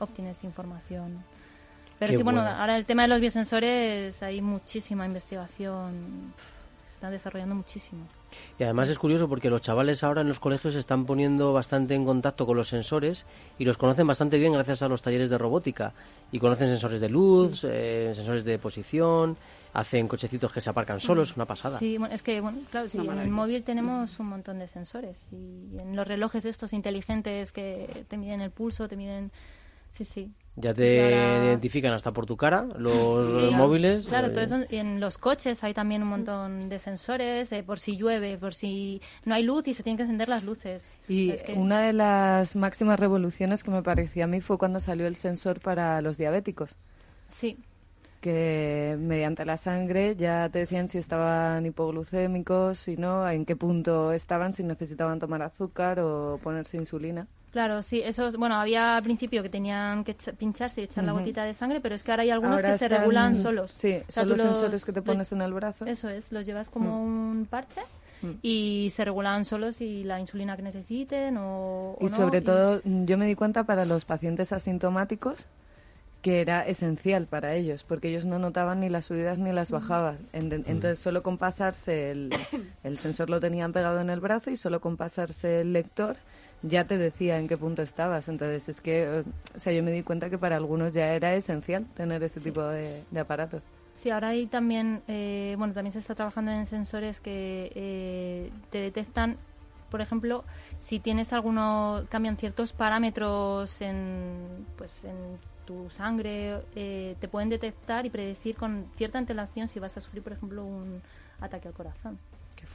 obtienes 0.00 0.42
información. 0.44 1.22
Pero 1.98 2.10
Qué 2.10 2.16
sí, 2.16 2.22
bueno, 2.22 2.42
bueno. 2.42 2.56
ahora 2.56 2.76
el 2.76 2.86
tema 2.86 3.02
de 3.02 3.08
los 3.08 3.20
biosensores 3.20 4.22
hay 4.22 4.40
muchísima 4.40 5.06
investigación. 5.06 6.32
Pf, 6.34 6.60
está 7.00 7.10
desarrollando 7.10 7.54
muchísimo. 7.54 8.06
Y 8.58 8.64
además 8.64 8.90
es 8.90 8.98
curioso 8.98 9.26
porque 9.26 9.48
los 9.48 9.62
chavales 9.62 10.04
ahora 10.04 10.20
en 10.20 10.28
los 10.28 10.38
colegios 10.38 10.74
se 10.74 10.80
están 10.80 11.06
poniendo 11.06 11.52
bastante 11.52 11.94
en 11.94 12.04
contacto 12.04 12.44
con 12.44 12.56
los 12.56 12.68
sensores 12.68 13.24
y 13.58 13.64
los 13.64 13.78
conocen 13.78 14.06
bastante 14.06 14.38
bien 14.38 14.52
gracias 14.52 14.82
a 14.82 14.88
los 14.88 15.00
talleres 15.00 15.30
de 15.30 15.38
robótica. 15.38 15.94
Y 16.30 16.38
conocen 16.38 16.68
sensores 16.68 17.00
de 17.00 17.08
luz, 17.08 17.64
eh, 17.64 18.12
sensores 18.14 18.44
de 18.44 18.58
posición, 18.58 19.36
hacen 19.72 20.08
cochecitos 20.08 20.52
que 20.52 20.60
se 20.60 20.70
aparcan 20.70 21.00
solos, 21.00 21.36
una 21.36 21.46
pasada. 21.46 21.78
Sí, 21.78 21.96
bueno, 21.96 22.14
es 22.14 22.22
que, 22.22 22.40
bueno, 22.40 22.58
claro, 22.70 22.88
sí, 22.88 22.98
en 22.98 23.18
el 23.18 23.30
móvil 23.30 23.62
tenemos 23.62 24.18
un 24.20 24.26
montón 24.26 24.58
de 24.58 24.68
sensores 24.68 25.16
y 25.32 25.78
en 25.78 25.96
los 25.96 26.06
relojes 26.06 26.44
estos 26.44 26.72
inteligentes 26.72 27.50
que 27.50 28.04
te 28.08 28.16
miden 28.16 28.40
el 28.42 28.50
pulso, 28.50 28.88
te 28.88 28.96
miden... 28.96 29.32
Sí, 29.92 30.04
sí. 30.04 30.32
Ya 30.56 30.74
te 30.74 30.82
Pues 30.82 31.14
ahora- 31.14 31.44
identifican 31.46 31.92
hasta 31.92 32.12
por 32.12 32.26
tu 32.26 32.36
cara 32.36 32.66
los 32.76 33.30
Sí, 33.30 33.54
móviles. 33.54 34.04
Claro, 34.06 34.26
eh, 34.26 34.30
todo 34.30 34.40
eso, 34.40 34.58
y 34.68 34.76
en 34.76 35.00
los 35.00 35.16
coches 35.16 35.62
hay 35.64 35.72
también 35.74 36.02
un 36.02 36.08
montón 36.08 36.68
de 36.68 36.78
sensores, 36.78 37.50
eh, 37.52 37.62
por 37.62 37.78
si 37.78 37.96
llueve, 37.96 38.36
por 38.36 38.52
si 38.52 39.00
no 39.24 39.34
hay 39.34 39.42
luz 39.44 39.66
y 39.68 39.74
se 39.74 39.82
tienen 39.82 39.96
que 39.96 40.02
encender 40.02 40.28
las 40.28 40.44
luces. 40.44 40.90
Y 41.08 41.30
Es 41.30 41.44
que- 41.44 41.54
una 41.54 41.80
de 41.82 41.92
las 41.92 42.56
máximas 42.56 42.98
revoluciones 43.00 43.62
que 43.62 43.70
me 43.70 43.82
pareció 43.82 44.24
a 44.24 44.26
mí 44.26 44.40
fue 44.40 44.58
cuando 44.58 44.80
salió 44.80 45.06
el 45.06 45.16
sensor 45.16 45.60
para 45.60 46.02
los 46.02 46.18
diabéticos, 46.18 46.76
Sí, 47.30 47.56
que 48.20 48.96
mediante 49.00 49.44
la 49.46 49.56
sangre 49.56 50.14
ya 50.16 50.48
te 50.50 50.58
decían 50.58 50.88
si 50.88 50.98
estaban 50.98 51.64
hipoglucémicos, 51.64 52.78
si 52.78 52.96
no, 52.96 53.26
en 53.30 53.46
qué 53.46 53.56
punto 53.56 54.12
estaban, 54.12 54.52
si 54.52 54.62
necesitaban 54.62 55.20
tomar 55.20 55.42
azúcar 55.42 56.00
o 56.00 56.38
ponerse 56.42 56.76
insulina. 56.76 57.28
Claro, 57.52 57.82
sí, 57.82 58.00
esos, 58.04 58.36
bueno, 58.36 58.54
había 58.56 58.96
al 58.96 59.02
principio 59.02 59.42
que 59.42 59.48
tenían 59.48 60.04
que 60.04 60.14
pincharse 60.38 60.80
y 60.80 60.84
echar 60.84 61.04
la 61.04 61.12
gotita 61.12 61.44
de 61.44 61.54
sangre, 61.54 61.80
pero 61.80 61.94
es 61.94 62.04
que 62.04 62.10
ahora 62.10 62.22
hay 62.22 62.30
algunos 62.30 62.56
Ahora 62.56 62.72
que 62.72 62.78
se 62.78 62.88
regulan 62.88 63.36
solos. 63.42 63.70
Sí, 63.72 63.96
O 64.08 64.12
sea, 64.12 64.22
son 64.22 64.28
los 64.30 64.38
los- 64.38 64.46
sensores 64.48 64.84
que 64.84 64.92
te 64.92 65.00
lo- 65.00 65.04
pones 65.04 65.32
en 65.32 65.42
el 65.42 65.52
brazo. 65.52 65.84
Eso 65.86 66.08
es, 66.08 66.30
los 66.32 66.46
llevas 66.46 66.70
como 66.70 67.02
un 67.02 67.46
parche 67.48 67.80
Mm. 68.22 68.32
y 68.42 68.88
se 68.92 69.04
regulan 69.04 69.44
solos 69.46 69.80
y 69.80 70.04
la 70.04 70.20
insulina 70.20 70.54
que 70.56 70.62
necesiten 70.62 71.38
o, 71.38 71.92
o 71.92 71.96
Y 72.00 72.04
no, 72.04 72.16
sobre 72.16 72.42
todo, 72.42 72.80
mm, 72.84 73.04
yo 73.06 73.16
me 73.16 73.26
di 73.26 73.34
cuenta 73.34 73.64
para 73.64 73.84
los 73.86 74.04
pacientes 74.04 74.52
asintomáticos 74.52 75.46
que 76.20 76.42
era 76.42 76.66
esencial 76.66 77.26
para 77.26 77.54
ellos, 77.54 77.82
porque 77.82 78.08
ellos 78.10 78.26
no 78.26 78.38
notaban 78.38 78.80
ni 78.80 78.90
las 78.90 79.06
subidas 79.06 79.38
ni 79.38 79.52
las 79.52 79.70
bajadas. 79.70 80.18
En- 80.34 80.52
Entonces, 80.52 80.98
solo 80.98 81.22
con 81.22 81.38
pasarse 81.38 82.10
el, 82.10 82.30
el 82.84 82.98
sensor 82.98 83.30
lo 83.30 83.40
tenían 83.40 83.72
pegado 83.72 84.00
en 84.02 84.10
el 84.10 84.20
brazo 84.20 84.50
y 84.50 84.56
solo 84.56 84.82
con 84.82 84.98
pasarse 84.98 85.62
el 85.62 85.72
lector 85.72 86.16
ya 86.62 86.84
te 86.84 86.98
decía 86.98 87.38
en 87.38 87.48
qué 87.48 87.56
punto 87.56 87.82
estabas. 87.82 88.28
Entonces, 88.28 88.68
es 88.68 88.80
que, 88.80 89.02
eh, 89.02 89.24
o 89.56 89.60
sea, 89.60 89.72
yo 89.72 89.82
me 89.82 89.92
di 89.92 90.02
cuenta 90.02 90.30
que 90.30 90.38
para 90.38 90.56
algunos 90.56 90.94
ya 90.94 91.12
era 91.14 91.34
esencial 91.34 91.86
tener 91.96 92.22
ese 92.22 92.40
tipo 92.40 92.62
de, 92.62 93.02
de 93.10 93.20
aparatos. 93.20 93.62
Sí, 94.02 94.10
ahora 94.10 94.28
hay 94.28 94.46
también, 94.46 95.02
eh, 95.08 95.54
bueno, 95.58 95.74
también 95.74 95.92
se 95.92 95.98
está 95.98 96.14
trabajando 96.14 96.50
en 96.52 96.64
sensores 96.64 97.20
que 97.20 97.70
eh, 97.74 98.50
te 98.70 98.78
detectan, 98.78 99.36
por 99.90 100.00
ejemplo, 100.00 100.44
si 100.78 101.00
tienes 101.00 101.34
alguno, 101.34 102.04
cambian 102.08 102.38
ciertos 102.38 102.72
parámetros 102.72 103.82
en, 103.82 104.66
pues, 104.78 105.04
en 105.04 105.38
tu 105.66 105.90
sangre, 105.90 106.62
eh, 106.74 107.14
te 107.20 107.28
pueden 107.28 107.50
detectar 107.50 108.06
y 108.06 108.10
predecir 108.10 108.56
con 108.56 108.86
cierta 108.96 109.18
antelación 109.18 109.68
si 109.68 109.78
vas 109.80 109.96
a 109.98 110.00
sufrir, 110.00 110.22
por 110.22 110.32
ejemplo, 110.32 110.64
un 110.64 111.02
ataque 111.40 111.68
al 111.68 111.74
corazón. 111.74 112.18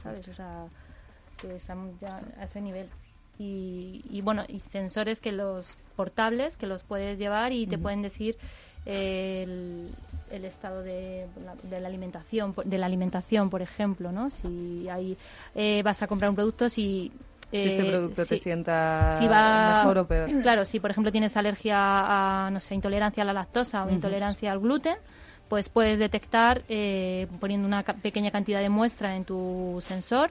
¿Sabes? 0.02 0.26
O 0.28 0.34
sea, 0.34 0.66
que 1.36 1.56
estamos 1.56 1.98
ya 1.98 2.20
a 2.38 2.44
ese 2.44 2.60
nivel. 2.60 2.88
Y, 3.38 4.02
y 4.10 4.22
bueno, 4.22 4.44
y 4.48 4.60
sensores 4.60 5.20
que 5.20 5.32
los 5.32 5.76
portables, 5.96 6.56
que 6.56 6.66
los 6.66 6.84
puedes 6.84 7.18
llevar 7.18 7.52
y 7.52 7.66
te 7.66 7.76
pueden 7.78 8.00
decir 8.02 8.36
el, 8.86 9.90
el 10.30 10.44
estado 10.44 10.82
de 10.82 11.26
la, 11.44 11.54
de 11.62 11.80
la 11.80 11.88
alimentación, 11.88 12.52
por- 12.54 12.64
de 12.64 12.78
la 12.78 12.86
alimentación, 12.86 13.50
por 13.50 13.62
ejemplo, 13.62 14.12
¿no? 14.12 14.30
Si 14.30 14.88
hay, 14.88 15.16
eh, 15.54 15.82
vas 15.84 16.02
a 16.02 16.06
comprar 16.06 16.30
un 16.30 16.36
producto, 16.36 16.68
si 16.68 17.12
si 17.50 17.68
ese 17.68 17.82
eh, 17.82 17.86
producto 17.86 18.26
te 18.26 18.36
si- 18.36 18.42
sienta 18.42 19.16
si 19.18 19.28
va- 19.28 19.76
mejor 19.84 19.98
o 19.98 20.06
peor. 20.06 20.30
Claro, 20.42 20.64
si 20.64 20.80
por 20.80 20.90
ejemplo 20.90 21.12
tienes 21.12 21.36
alergia 21.36 21.76
a, 21.78 22.50
no 22.50 22.58
sé, 22.60 22.74
intolerancia 22.74 23.22
a 23.22 23.26
la 23.26 23.32
lactosa 23.32 23.84
o 23.84 23.90
intolerancia 23.90 24.50
al 24.50 24.58
gluten, 24.60 24.96
pues 25.48 25.68
puedes 25.68 26.00
detectar 26.00 26.62
eh, 26.68 27.28
poniendo 27.38 27.68
una 27.68 27.84
pequeña 27.84 28.32
cantidad 28.32 28.60
de 28.60 28.68
muestra 28.68 29.14
en 29.14 29.24
tu 29.24 29.78
sensor 29.80 30.30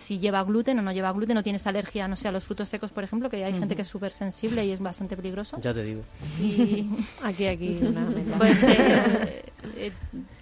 si 0.00 0.18
lleva 0.18 0.42
gluten 0.42 0.78
o 0.78 0.82
no 0.82 0.92
lleva 0.92 1.12
gluten 1.12 1.36
o 1.36 1.42
tienes 1.42 1.66
alergia, 1.66 2.08
no 2.08 2.16
sé, 2.16 2.28
a 2.28 2.32
los 2.32 2.42
frutos 2.42 2.68
secos, 2.68 2.90
por 2.90 3.04
ejemplo, 3.04 3.30
que 3.30 3.44
hay 3.44 3.52
gente 3.52 3.76
que 3.76 3.82
es 3.82 3.88
súper 3.88 4.10
sensible 4.10 4.64
y 4.64 4.70
es 4.72 4.80
bastante 4.80 5.16
peligroso. 5.16 5.60
Ya 5.60 5.72
te 5.72 5.84
digo. 5.84 6.02
Y 6.40 6.88
Aquí, 7.22 7.46
aquí, 7.46 7.78
una 7.82 8.00
meta. 8.00 8.38
pues 8.38 8.62
eh, 8.62 9.44
eh, 9.76 9.92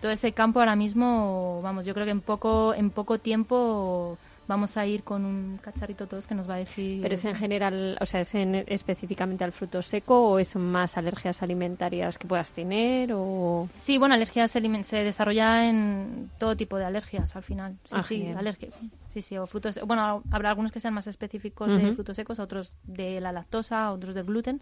todo 0.01 0.13
ese 0.13 0.33
campo 0.33 0.61
ahora 0.61 0.77
mismo, 0.77 1.61
vamos, 1.63 1.85
yo 1.85 1.93
creo 1.93 2.07
que 2.07 2.13
en 2.13 2.21
poco 2.21 2.73
en 2.75 2.91
poco 2.91 3.19
tiempo 3.19 4.17
vamos 4.49 4.77
a 4.77 4.87
ir 4.87 5.05
con 5.05 5.25
un 5.25 5.59
cacharrito 5.59 6.07
todos 6.09 6.27
que 6.27 6.35
nos 6.35 6.49
va 6.49 6.55
a 6.55 6.59
decir 6.59 7.01
Pero 7.03 7.15
es 7.15 7.25
en 7.25 7.37
general, 7.37 7.97
o 8.01 8.07
sea, 8.07 8.23
es 8.23 8.35
en- 8.35 8.65
específicamente 8.67 9.45
al 9.45 9.53
fruto 9.53 9.83
seco 9.83 10.31
o 10.31 10.39
es 10.41 10.57
más 10.57 10.97
alergias 10.97 11.43
alimentarias 11.43 12.19
que 12.19 12.27
puedas 12.27 12.51
tener 12.51 13.13
o 13.15 13.69
Sí, 13.71 13.99
bueno, 13.99 14.15
alergias 14.15 14.51
se, 14.51 14.61
desarrolla 15.05 15.69
en 15.69 16.31
todo 16.39 16.57
tipo 16.57 16.79
de 16.79 16.87
alergias 16.87 17.37
al 17.37 17.43
final. 17.45 17.77
Sí, 17.85 17.91
Ah, 17.93 18.03
sí, 18.03 18.19
genial. 18.19 18.39
alergia. 18.39 18.69
Sí, 19.11 19.23
sí, 19.23 19.37
o 19.39 19.47
frutos. 19.47 19.79
Bueno, 19.87 20.23
habrá 20.31 20.51
algunos 20.51 20.73
que 20.73 20.81
sean 20.81 20.95
más 20.95 21.07
específicos 21.07 21.69
de 21.77 21.93
frutos 21.93 22.17
secos, 22.17 22.39
otros 22.39 22.75
de 22.85 23.21
la 23.21 23.33
lactosa, 23.33 23.93
otros 23.93 24.15
del 24.15 24.25
gluten. 24.25 24.61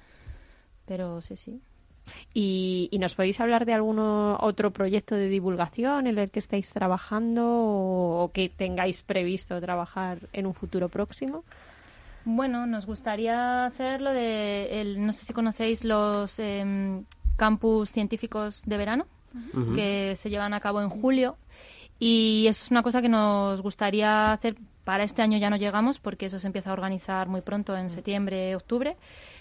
Pero 0.85 1.21
sí, 1.21 1.37
sí. 1.37 1.61
¿Y, 2.33 2.89
y 2.91 2.99
nos 2.99 3.15
podéis 3.15 3.41
hablar 3.41 3.67
de 3.67 3.75
algún 3.75 3.99
otro 3.99 4.71
proyecto 4.71 5.15
de 5.15 5.29
divulgación 5.29 6.07
en 6.07 6.19
el 6.19 6.31
que 6.31 6.39
estáis 6.39 6.71
trabajando 6.73 7.47
o, 7.47 8.25
o 8.25 8.33
que 8.33 8.49
tengáis 8.49 9.03
previsto 9.03 9.61
trabajar 9.61 10.19
en 10.33 10.47
un 10.47 10.55
futuro 10.55 10.89
próximo? 10.89 11.45
Bueno, 12.29 12.67
nos 12.67 12.87
gustaría 12.87 13.67
hacer 13.67 14.01
lo 14.01 14.13
de. 14.13 14.81
El, 14.81 15.07
no 15.07 15.13
sé 15.13 15.25
si 15.25 15.33
conocéis 15.33 15.85
los 15.85 16.41
em, 16.41 17.05
campus 17.37 17.93
científicos 17.93 18.63
de 18.67 18.77
verano, 18.77 19.07
que 19.77 20.17
se 20.17 20.29
llevan 20.29 20.53
a 20.53 20.59
cabo 20.59 20.83
en 20.83 20.89
julio. 20.89 21.37
Y 22.01 22.47
eso 22.49 22.65
es 22.65 22.71
una 22.73 22.83
cosa 22.83 23.01
que 23.01 23.09
nos 23.09 23.63
gustaría 23.63 24.33
hacer. 24.33 24.57
Para 24.83 25.05
este 25.05 25.23
año 25.23 25.39
ya 25.39 25.51
no 25.51 25.57
llegamos 25.57 26.01
porque 26.01 26.27
eso 26.27 26.41
se 26.41 26.47
empieza 26.49 26.71
a 26.71 26.73
organizar 26.73 27.29
muy 27.29 27.43
pronto, 27.43 27.77
en 27.77 27.91
septiembre, 27.91 28.57
octubre. 28.57 28.97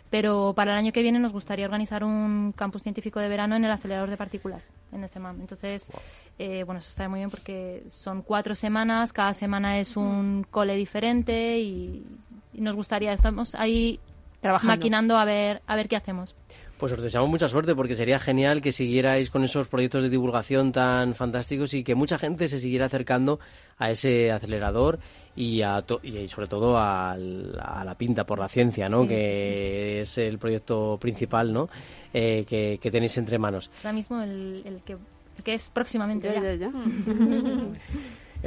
Pero 0.09 0.53
para 0.55 0.71
el 0.73 0.77
año 0.77 0.91
que 0.91 1.01
viene 1.01 1.19
nos 1.19 1.31
gustaría 1.33 1.65
organizar 1.65 2.03
un 2.03 2.53
campus 2.55 2.83
científico 2.83 3.19
de 3.19 3.27
verano 3.27 3.55
en 3.55 3.65
el 3.65 3.71
acelerador 3.71 4.09
de 4.09 4.17
partículas, 4.17 4.69
en 4.91 5.03
el 5.03 5.09
CEMAM. 5.09 5.41
Entonces, 5.41 5.89
eh, 6.37 6.63
bueno, 6.63 6.79
eso 6.79 6.89
está 6.89 7.09
muy 7.09 7.19
bien 7.19 7.29
porque 7.29 7.83
son 7.89 8.21
cuatro 8.21 8.55
semanas, 8.55 9.11
cada 9.13 9.33
semana 9.33 9.79
es 9.79 9.97
un 9.97 10.45
cole 10.49 10.75
diferente 10.75 11.59
y, 11.59 12.05
y 12.53 12.61
nos 12.61 12.75
gustaría, 12.75 13.13
estamos 13.13 13.55
ahí 13.55 13.99
Trabajando. 14.41 14.75
maquinando 14.75 15.17
a 15.17 15.25
ver, 15.25 15.61
a 15.65 15.75
ver 15.75 15.87
qué 15.87 15.95
hacemos. 15.95 16.35
Pues 16.77 16.91
os 16.91 17.01
deseamos 17.01 17.29
mucha 17.29 17.47
suerte 17.47 17.73
porque 17.73 17.95
sería 17.95 18.19
genial 18.19 18.61
que 18.61 18.73
siguierais 18.73 19.29
con 19.29 19.43
esos 19.45 19.69
proyectos 19.69 20.03
de 20.03 20.09
divulgación 20.09 20.73
tan 20.73 21.15
fantásticos 21.15 21.73
y 21.73 21.85
que 21.85 21.95
mucha 21.95 22.17
gente 22.17 22.49
se 22.49 22.59
siguiera 22.59 22.87
acercando 22.87 23.39
a 23.77 23.91
ese 23.91 24.31
acelerador 24.31 24.99
y, 25.35 25.61
a 25.61 25.81
to- 25.81 25.99
y 26.03 26.27
sobre 26.27 26.47
todo 26.47 26.77
al- 26.77 27.59
a 27.61 27.83
la 27.83 27.95
pinta 27.95 28.23
por 28.25 28.39
la 28.39 28.47
ciencia, 28.47 28.87
¿no? 28.89 29.01
Sí, 29.03 29.07
que 29.09 30.01
es 30.01 30.17
el 30.17 30.37
proyecto 30.37 30.97
principal, 30.99 31.51
¿no? 31.53 31.69
Eh, 32.13 32.45
que, 32.47 32.79
que 32.81 32.91
tenéis 32.91 33.17
entre 33.17 33.37
manos. 33.37 33.69
Ahora 33.79 33.93
mismo 33.93 34.21
el, 34.21 34.61
el 34.65 34.81
que, 34.83 34.93
el 34.93 35.43
que 35.43 35.53
es 35.53 35.69
próximamente 35.69 36.31
Ya, 36.33 36.41
ya. 36.41 36.53
ya. 36.55 36.71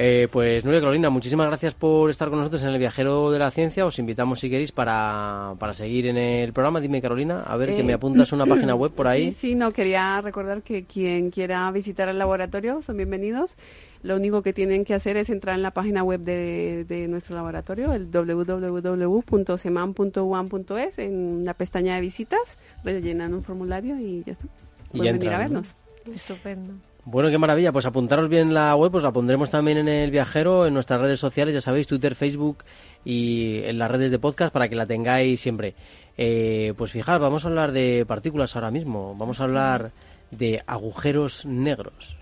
Eh, 0.01 0.29
pues 0.31 0.65
Nuria 0.65 0.79
Carolina, 0.81 1.11
muchísimas 1.11 1.49
gracias 1.49 1.75
por 1.75 2.09
estar 2.09 2.29
con 2.29 2.39
nosotros 2.39 2.63
en 2.63 2.69
el 2.69 2.79
Viajero 2.79 3.33
de 3.33 3.39
la 3.41 3.51
Ciencia. 3.51 3.85
Os 3.85 3.99
invitamos, 3.99 4.39
si 4.39 4.49
queréis, 4.49 4.71
para, 4.71 5.55
para 5.59 5.75
seguir 5.75 6.07
en 6.07 6.17
el 6.17 6.53
programa. 6.53 6.79
Dime, 6.81 7.03
Carolina, 7.03 7.43
a 7.43 7.57
ver 7.57 7.71
que 7.75 7.81
Eh, 7.81 7.85
me 7.85 7.95
apuntas 7.95 8.31
una 8.33 8.47
página 8.47 8.77
web 8.77 8.93
por 8.93 9.09
ahí. 9.09 9.33
Sí, 9.33 9.39
sí, 9.49 9.55
no, 9.57 9.73
quería 9.73 10.21
recordar 10.21 10.63
que 10.63 10.85
quien 10.85 11.31
quiera 11.31 11.69
visitar 11.73 12.09
el 12.09 12.19
laboratorio 12.19 12.81
son 12.83 12.97
bienvenidos. 12.97 13.57
Lo 14.03 14.17
único 14.17 14.43
que 14.43 14.53
tienen 14.53 14.85
que 14.85 14.95
hacer 14.95 15.17
es 15.17 15.31
entrar 15.31 15.55
en 15.57 15.63
la 15.63 15.73
página 15.73 16.03
web 16.03 16.21
de, 16.21 16.85
de 16.85 17.09
nuestro 17.09 17.35
laboratorio, 17.35 17.93
el 17.93 18.11
www.seman.uam.es, 18.11 20.99
en 20.99 21.45
la 21.45 21.55
pestaña 21.55 21.95
de 21.97 22.01
visitas, 22.01 22.59
rellenan 22.85 23.35
un 23.35 23.43
formulario 23.43 23.99
y 23.99 24.23
ya 24.25 24.33
está. 24.33 24.47
Y 24.93 24.99
Pueden 24.99 25.15
ya 25.15 25.19
venir 25.19 25.35
a 25.35 25.39
vernos. 25.39 25.75
Estupendo. 26.15 26.75
Bueno, 27.11 27.31
qué 27.31 27.39
maravilla. 27.39 27.73
Pues 27.73 27.87
apuntaros 27.87 28.29
bien 28.29 28.53
la 28.53 28.77
web, 28.77 28.93
pues 28.93 29.03
la 29.03 29.13
pondremos 29.13 29.49
también 29.49 29.79
en 29.79 29.89
el 29.89 30.11
viajero, 30.11 30.67
en 30.67 30.75
nuestras 30.75 31.01
redes 31.01 31.19
sociales, 31.19 31.55
ya 31.55 31.63
sabéis, 31.63 31.87
Twitter, 31.87 32.15
Facebook 32.15 32.65
y 33.03 33.63
en 33.65 33.79
las 33.79 33.91
redes 33.91 34.11
de 34.11 34.19
podcast 34.19 34.53
para 34.53 34.69
que 34.69 34.77
la 34.77 34.85
tengáis 34.85 35.41
siempre. 35.41 35.75
Eh, 36.19 36.75
pues 36.77 36.93
fijaros, 36.93 37.23
vamos 37.23 37.45
a 37.45 37.49
hablar 37.49 37.73
de 37.73 38.05
partículas 38.07 38.57
ahora 38.57 38.71
mismo. 38.71 39.15
Vamos 39.17 39.41
a 39.41 39.45
hablar 39.45 39.93
de 40.31 40.63
agujeros 40.67 41.47
negros. 41.47 42.15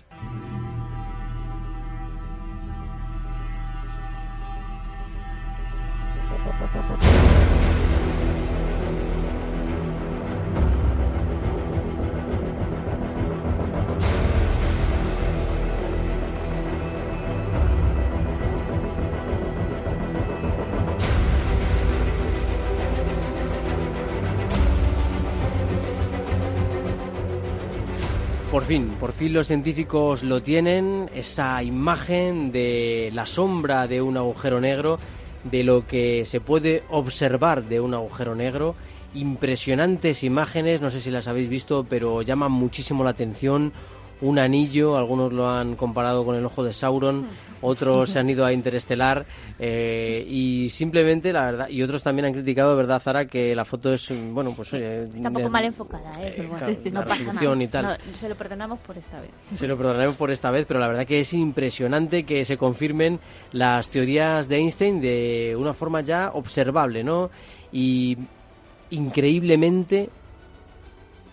Por 28.51 28.63
fin, 28.63 28.95
por 28.99 29.11
fin 29.11 29.33
los 29.33 29.45
científicos 29.45 30.23
lo 30.23 30.41
tienen, 30.41 31.11
esa 31.13 31.61
imagen 31.61 32.51
de 32.51 33.11
la 33.13 33.27
sombra 33.27 33.85
de 33.85 34.01
un 34.01 34.17
agujero 34.17 34.59
negro 34.59 34.97
de 35.43 35.63
lo 35.63 35.87
que 35.87 36.25
se 36.25 36.41
puede 36.41 36.83
observar 36.89 37.63
de 37.63 37.79
un 37.79 37.93
agujero 37.93 38.35
negro. 38.35 38.75
Impresionantes 39.13 40.23
imágenes, 40.23 40.81
no 40.81 40.89
sé 40.89 40.99
si 40.99 41.09
las 41.09 41.27
habéis 41.27 41.49
visto, 41.49 41.85
pero 41.89 42.21
llaman 42.21 42.51
muchísimo 42.51 43.03
la 43.03 43.11
atención 43.11 43.71
un 44.21 44.39
anillo, 44.39 44.97
algunos 44.97 45.31
lo 45.31 45.49
han 45.49 45.75
comparado 45.75 46.25
con 46.25 46.35
el 46.35 46.45
ojo 46.45 46.63
de 46.63 46.73
Sauron, 46.73 47.27
otros 47.61 48.11
se 48.11 48.19
han 48.19 48.29
ido 48.29 48.45
a 48.45 48.53
Interestelar 48.53 49.25
eh, 49.59 50.25
y 50.27 50.69
simplemente 50.69 51.31
la 51.31 51.45
verdad 51.45 51.69
y 51.69 51.81
otros 51.81 52.03
también 52.03 52.25
han 52.25 52.33
criticado, 52.33 52.75
verdad 52.75 52.99
Zara, 52.99 53.25
que 53.25 53.55
la 53.55 53.65
foto 53.65 53.93
es 53.93 54.11
bueno 54.31 54.53
pues 54.55 54.73
está 54.73 55.29
un 55.29 55.33
poco 55.33 55.49
mal 55.49 55.65
enfocada, 55.65 56.11
¿eh? 56.19 56.33
Pero 56.35 56.49
bueno, 56.49 56.67
no 56.91 57.05
pasa 57.05 57.33
nada. 57.33 57.63
Y 57.63 57.67
tal. 57.67 57.97
se 58.13 58.29
lo 58.29 58.35
perdonamos 58.35 58.79
por 58.79 58.97
esta 58.97 59.19
vez. 59.19 59.31
Se 59.53 59.67
lo 59.67 59.77
perdonaremos 59.77 60.15
por 60.15 60.31
esta 60.31 60.51
vez, 60.51 60.65
pero 60.67 60.79
la 60.79 60.87
verdad 60.87 61.05
que 61.05 61.19
es 61.19 61.33
impresionante 61.33 62.23
que 62.23 62.45
se 62.45 62.57
confirmen 62.57 63.19
las 63.51 63.89
teorías 63.89 64.47
de 64.47 64.57
Einstein 64.57 65.01
de 65.01 65.55
una 65.57 65.73
forma 65.73 66.01
ya 66.01 66.31
observable, 66.33 67.03
¿no? 67.03 67.29
Y 67.71 68.17
increíblemente 68.89 70.09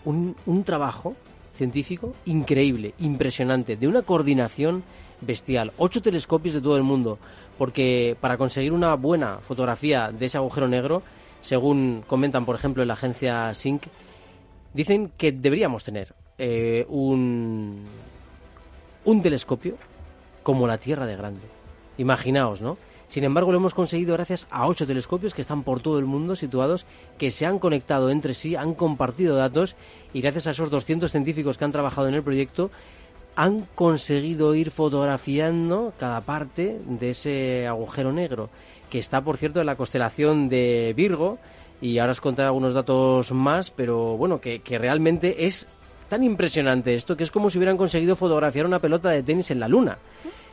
un, 0.03 0.35
un 0.45 0.63
trabajo 0.63 1.15
científico 1.55 2.13
increíble, 2.25 2.93
impresionante, 2.99 3.75
de 3.75 3.87
una 3.87 4.03
coordinación 4.03 4.83
bestial. 5.21 5.71
Ocho 5.77 6.01
telescopios 6.01 6.53
de 6.53 6.61
todo 6.61 6.77
el 6.77 6.83
mundo, 6.83 7.17
porque 7.57 8.15
para 8.19 8.37
conseguir 8.37 8.73
una 8.73 8.95
buena 8.95 9.39
fotografía 9.39 10.11
de 10.11 10.25
ese 10.25 10.37
agujero 10.37 10.67
negro, 10.67 11.01
según 11.41 12.03
comentan, 12.07 12.45
por 12.45 12.55
ejemplo, 12.55 12.81
en 12.83 12.87
la 12.87 12.95
agencia 12.95 13.53
SYNC, 13.53 13.83
dicen 14.73 15.11
que 15.17 15.31
deberíamos 15.31 15.83
tener 15.83 16.13
eh, 16.37 16.85
un, 16.89 17.85
un 19.05 19.21
telescopio 19.21 19.75
como 20.43 20.67
la 20.67 20.77
Tierra 20.77 21.05
de 21.05 21.15
grande. 21.15 21.41
Imaginaos, 21.97 22.61
¿no? 22.61 22.77
Sin 23.07 23.23
embargo, 23.23 23.51
lo 23.51 23.57
hemos 23.57 23.73
conseguido 23.73 24.13
gracias 24.13 24.47
a 24.49 24.67
ocho 24.67 24.87
telescopios 24.87 25.33
que 25.33 25.41
están 25.41 25.63
por 25.63 25.81
todo 25.81 25.99
el 25.99 26.05
mundo 26.05 26.35
situados, 26.35 26.85
que 27.17 27.31
se 27.31 27.45
han 27.45 27.59
conectado 27.59 28.09
entre 28.09 28.33
sí, 28.33 28.55
han 28.55 28.73
compartido 28.73 29.35
datos 29.35 29.75
y 30.13 30.21
gracias 30.21 30.47
a 30.47 30.51
esos 30.51 30.69
200 30.69 31.11
científicos 31.11 31.57
que 31.57 31.65
han 31.65 31.71
trabajado 31.71 32.07
en 32.07 32.15
el 32.15 32.23
proyecto, 32.23 32.71
han 33.35 33.67
conseguido 33.75 34.55
ir 34.55 34.71
fotografiando 34.71 35.93
cada 35.99 36.21
parte 36.21 36.79
de 36.85 37.09
ese 37.09 37.67
agujero 37.67 38.11
negro, 38.11 38.49
que 38.89 38.99
está, 38.99 39.21
por 39.21 39.37
cierto, 39.37 39.59
en 39.59 39.65
la 39.65 39.75
constelación 39.75 40.47
de 40.49 40.93
Virgo. 40.95 41.37
Y 41.81 41.99
ahora 41.99 42.13
os 42.13 42.21
contaré 42.21 42.47
algunos 42.47 42.73
datos 42.73 43.33
más, 43.33 43.69
pero 43.69 44.15
bueno, 44.15 44.39
que, 44.39 44.59
que 44.59 44.77
realmente 44.77 45.45
es 45.45 45.67
tan 46.07 46.23
impresionante 46.23 46.95
esto 46.95 47.17
que 47.17 47.23
es 47.23 47.31
como 47.31 47.49
si 47.49 47.57
hubieran 47.57 47.77
conseguido 47.77 48.15
fotografiar 48.15 48.65
una 48.65 48.79
pelota 48.79 49.09
de 49.09 49.23
tenis 49.23 49.51
en 49.51 49.59
la 49.59 49.67
luna. 49.67 49.97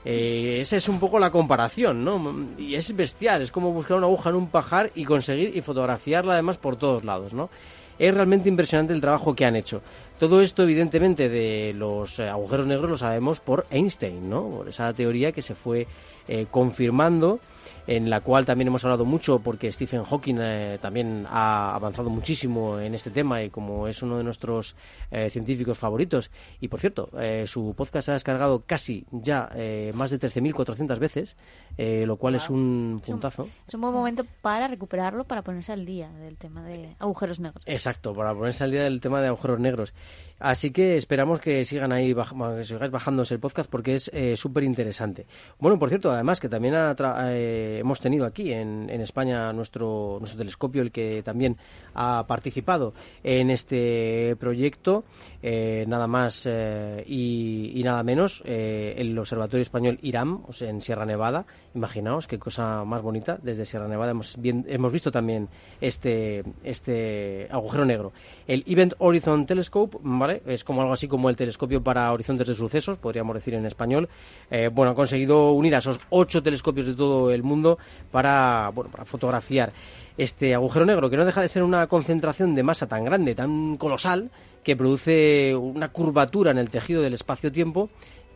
Eh, 0.05 0.59
esa 0.61 0.77
es 0.77 0.89
un 0.89 0.99
poco 0.99 1.19
la 1.19 1.31
comparación, 1.31 2.05
¿no? 2.05 2.47
Y 2.59 2.75
es 2.75 2.95
bestial, 2.95 3.43
es 3.43 3.53
como 3.53 3.73
buscar 3.73 3.97
una 3.97 4.07
aguja 4.07 4.31
en 4.31 4.37
un 4.37 4.49
pajar 4.49 4.91
y 4.95 5.05
conseguir 5.05 5.57
y 5.57 5.61
fotografiarla 5.63 6.35
además 6.35 6.59
por 6.59 6.77
todos 6.77 7.05
lados, 7.05 7.35
¿no? 7.35 7.51
Es 7.99 8.13
realmente 8.13 8.49
impresionante 8.49 8.93
el 8.93 9.01
trabajo 9.01 9.35
que 9.35 9.45
han 9.45 9.55
hecho. 9.55 9.81
Todo 10.19 10.41
esto, 10.41 10.63
evidentemente, 10.65 11.29
de 11.29 11.73
los 11.75 12.19
eh, 12.19 12.29
agujeros 12.29 12.67
negros 12.67 12.91
lo 12.91 12.99
sabemos 12.99 13.41
por 13.41 13.67
Einstein, 13.71 14.29
¿no? 14.29 14.43
Por 14.49 14.69
esa 14.69 14.93
teoría 14.93 15.31
que 15.31 15.43
se 15.43 15.55
fue 15.55 15.87
eh, 16.27 16.47
confirmando 16.51 17.39
en 17.87 18.11
la 18.11 18.21
cual 18.21 18.47
también 18.47 18.69
hemos 18.69 18.85
hablado 18.85 19.05
mucho 19.05 19.39
porque 19.41 19.71
Stephen 19.73 20.05
Hawking 20.05 20.37
eh, 20.41 20.79
también 20.81 21.27
ha 21.29 21.75
avanzado 21.75 22.11
muchísimo 22.11 22.79
en 22.79 22.95
este 22.95 23.11
tema 23.11 23.43
y 23.43 23.51
como 23.51 23.89
es 23.89 24.03
uno 24.03 24.19
de 24.19 24.25
nuestros 24.25 24.77
eh, 25.11 25.31
científicos 25.31 25.79
favoritos. 25.79 26.31
Y 26.61 26.69
por 26.69 26.81
cierto, 26.81 27.11
eh, 27.19 27.45
su 27.47 27.75
podcast 27.77 28.07
se 28.07 28.11
ha 28.13 28.15
descargado 28.15 28.65
casi 28.67 29.07
ya 29.11 29.51
más 29.95 30.11
de 30.11 30.19
13.400 30.19 30.99
veces, 30.99 31.37
lo 31.79 32.17
cual 32.17 32.37
es 32.37 32.49
un 32.51 33.03
puntazo. 33.05 33.49
Es 33.67 33.75
un, 33.75 33.81
buen 33.81 33.93
momento 33.93 34.25
para 34.41 34.69
recuperarlo, 34.69 35.25
para 35.25 35.43
ponerse 35.43 35.73
al 35.73 35.85
día 35.85 36.11
del 36.11 36.37
tema 36.37 36.63
de 36.63 36.97
agujeros 36.99 37.41
negros. 37.41 37.63
Exacto, 37.67 38.15
para 38.15 38.35
ponerse 38.35 38.65
al 38.65 38.71
día 38.71 38.83
del 38.83 39.01
tema 39.01 39.21
de 39.21 39.29
agujeros 39.29 39.59
negros. 39.59 39.95
Así 40.39 40.71
que 40.71 40.97
esperamos 40.97 41.41
que 41.41 41.65
sigan 41.65 41.93
ahí, 41.93 42.15
que 42.15 42.65
sigáis 42.65 42.91
bajándose 42.91 43.35
el 43.35 43.41
podcast 43.41 43.71
porque 43.71 43.95
es 43.95 44.11
súper 44.39 44.65
interesante. 44.65 45.27
Bueno, 45.59 45.79
por 45.79 45.89
cierto, 45.89 46.11
además 46.11 46.41
que 46.41 46.49
también 46.49 46.75
ha 46.75 46.95
hemos 47.79 48.01
tenido 48.01 48.27
aquí 48.27 48.53
en, 48.53 48.89
en, 48.91 49.01
España 49.01 49.53
nuestro, 49.53 50.17
nuestro 50.19 50.39
telescopio, 50.39 50.83
el 50.83 50.93
que 50.93 51.23
también 51.23 51.57
ha 51.95 52.25
participado 52.27 52.93
en 53.23 53.51
este 53.51 54.37
proyecto, 54.37 55.05
eh, 55.43 55.85
nada 55.87 56.07
más 56.07 56.47
eh, 56.47 57.05
y, 57.07 57.81
nada 57.85 58.03
menos, 58.03 58.43
eh, 58.45 58.95
el 58.97 59.19
Observatorio 59.19 59.63
Español 59.63 59.99
IRAM, 60.03 60.43
en 60.61 60.81
Sierra 60.81 61.05
Nevada. 61.05 61.47
Imaginaos 61.75 62.27
qué 62.27 62.39
cosa 62.39 62.85
más 62.85 63.03
bonita. 63.03 63.39
Desde 63.43 63.65
Sierra 63.65 63.89
Nevada 63.89 64.11
hemos, 64.11 64.39
hemos 64.43 64.93
visto 64.93 65.11
también 65.11 65.49
este, 65.81 66.43
este 66.63 67.49
agujero 67.51 67.85
negro. 67.85 68.13
El 68.47 68.63
Event 68.67 68.95
Horizon 68.99 69.47
Telescope, 69.47 69.99
¿vale? 70.03 70.43
Es 70.47 70.65
como 70.65 70.83
algo 70.83 70.93
así 70.93 71.09
como 71.09 71.31
el 71.31 71.37
telescopio 71.37 71.83
para 71.83 72.13
horizontes 72.13 72.47
de 72.47 72.55
sucesos, 72.55 72.99
podríamos 72.99 73.35
decir 73.35 73.55
en 73.55 73.65
español. 73.65 74.09
bueno, 74.73 74.93
ha 74.93 74.95
conseguido 74.95 75.53
unir 75.53 75.75
a 75.75 75.79
esos 75.79 75.99
ocho 76.11 76.43
telescopios 76.43 76.87
de 76.87 76.95
todo 76.95 77.31
el 77.31 77.43
mundo 77.43 77.79
para, 78.11 78.71
bueno, 78.75 78.91
para 78.91 79.05
fotografiar 79.05 79.73
este 80.17 80.55
agujero 80.55 80.85
negro, 80.85 81.09
que 81.09 81.17
no 81.17 81.25
deja 81.25 81.41
de 81.41 81.49
ser 81.49 81.63
una 81.63 81.87
concentración 81.87 82.55
de 82.55 82.63
masa 82.63 82.87
tan 82.87 83.05
grande, 83.05 83.35
tan 83.35 83.77
colosal, 83.77 84.31
que 84.63 84.77
produce 84.77 85.55
una 85.57 85.89
curvatura 85.89 86.51
en 86.51 86.59
el 86.59 86.71
tejido 86.71 87.03
del 87.03 87.15
espacio-tiempo 87.15 87.91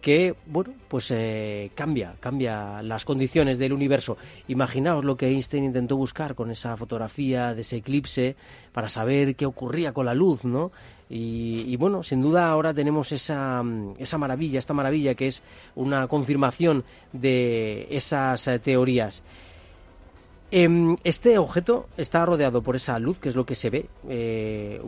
que, 0.06 0.36
bueno, 0.46 0.72
pues 0.86 1.10
eh, 1.10 1.72
cambia, 1.74 2.14
cambia 2.20 2.80
las 2.80 3.04
condiciones 3.04 3.58
del 3.58 3.72
universo. 3.72 4.16
Imaginaos 4.46 5.04
lo 5.04 5.16
que 5.16 5.26
Einstein 5.26 5.64
intentó 5.64 5.96
buscar 5.96 6.36
con 6.36 6.48
esa 6.52 6.76
fotografía 6.76 7.56
de 7.56 7.62
ese 7.62 7.78
eclipse 7.78 8.36
para 8.70 8.88
saber 8.88 9.34
qué 9.34 9.46
ocurría 9.46 9.92
con 9.92 10.06
la 10.06 10.14
luz, 10.14 10.44
¿no? 10.44 10.70
Y, 11.10 11.74
bueno, 11.74 12.04
sin 12.04 12.22
duda 12.22 12.48
ahora 12.48 12.72
tenemos 12.72 13.10
esa, 13.10 13.64
esa 13.98 14.16
maravilla, 14.16 14.60
esta 14.60 14.74
maravilla 14.74 15.16
que 15.16 15.26
es 15.26 15.42
una 15.74 16.06
confirmación 16.06 16.84
de 17.12 17.88
esas 17.90 18.46
eh, 18.46 18.60
teorías. 18.60 19.24
Em, 20.52 20.94
este 21.02 21.36
objeto 21.36 21.88
está 21.96 22.24
rodeado 22.24 22.62
por 22.62 22.76
esa 22.76 22.96
luz, 23.00 23.18
que 23.18 23.28
es 23.28 23.34
lo 23.34 23.44
que 23.44 23.56
se 23.56 23.70
ve. 23.70 23.88
Eh, 24.08 24.80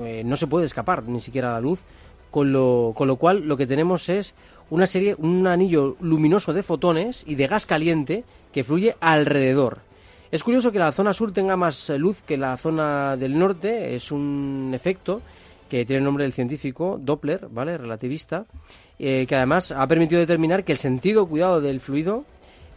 eh, 0.00 0.22
no 0.24 0.36
se 0.36 0.46
puede 0.48 0.66
escapar 0.66 1.04
ni 1.04 1.20
siquiera 1.20 1.52
la 1.52 1.60
luz, 1.60 1.84
con 2.30 2.52
lo, 2.52 2.92
con 2.96 3.08
lo 3.08 3.16
cual 3.16 3.46
lo 3.46 3.56
que 3.56 3.66
tenemos 3.66 4.08
es 4.08 4.34
una 4.70 4.86
serie, 4.86 5.14
un 5.18 5.46
anillo 5.46 5.96
luminoso 6.00 6.52
de 6.52 6.62
fotones 6.62 7.24
y 7.26 7.34
de 7.34 7.46
gas 7.46 7.66
caliente 7.66 8.24
que 8.52 8.64
fluye 8.64 8.96
alrededor. 9.00 9.80
Es 10.30 10.44
curioso 10.44 10.70
que 10.70 10.78
la 10.78 10.92
zona 10.92 11.14
sur 11.14 11.32
tenga 11.32 11.56
más 11.56 11.88
luz 11.90 12.22
que 12.22 12.36
la 12.36 12.56
zona 12.58 13.16
del 13.16 13.38
norte, 13.38 13.94
es 13.94 14.12
un 14.12 14.72
efecto 14.74 15.22
que 15.70 15.84
tiene 15.84 15.98
el 15.98 16.04
nombre 16.04 16.24
del 16.24 16.32
científico 16.32 16.98
Doppler, 17.00 17.48
¿vale? 17.50 17.78
Relativista, 17.78 18.44
eh, 18.98 19.26
que 19.26 19.36
además 19.36 19.72
ha 19.72 19.86
permitido 19.86 20.20
determinar 20.20 20.64
que 20.64 20.72
el 20.72 20.78
sentido 20.78 21.26
cuidado 21.26 21.60
del 21.60 21.80
fluido 21.80 22.24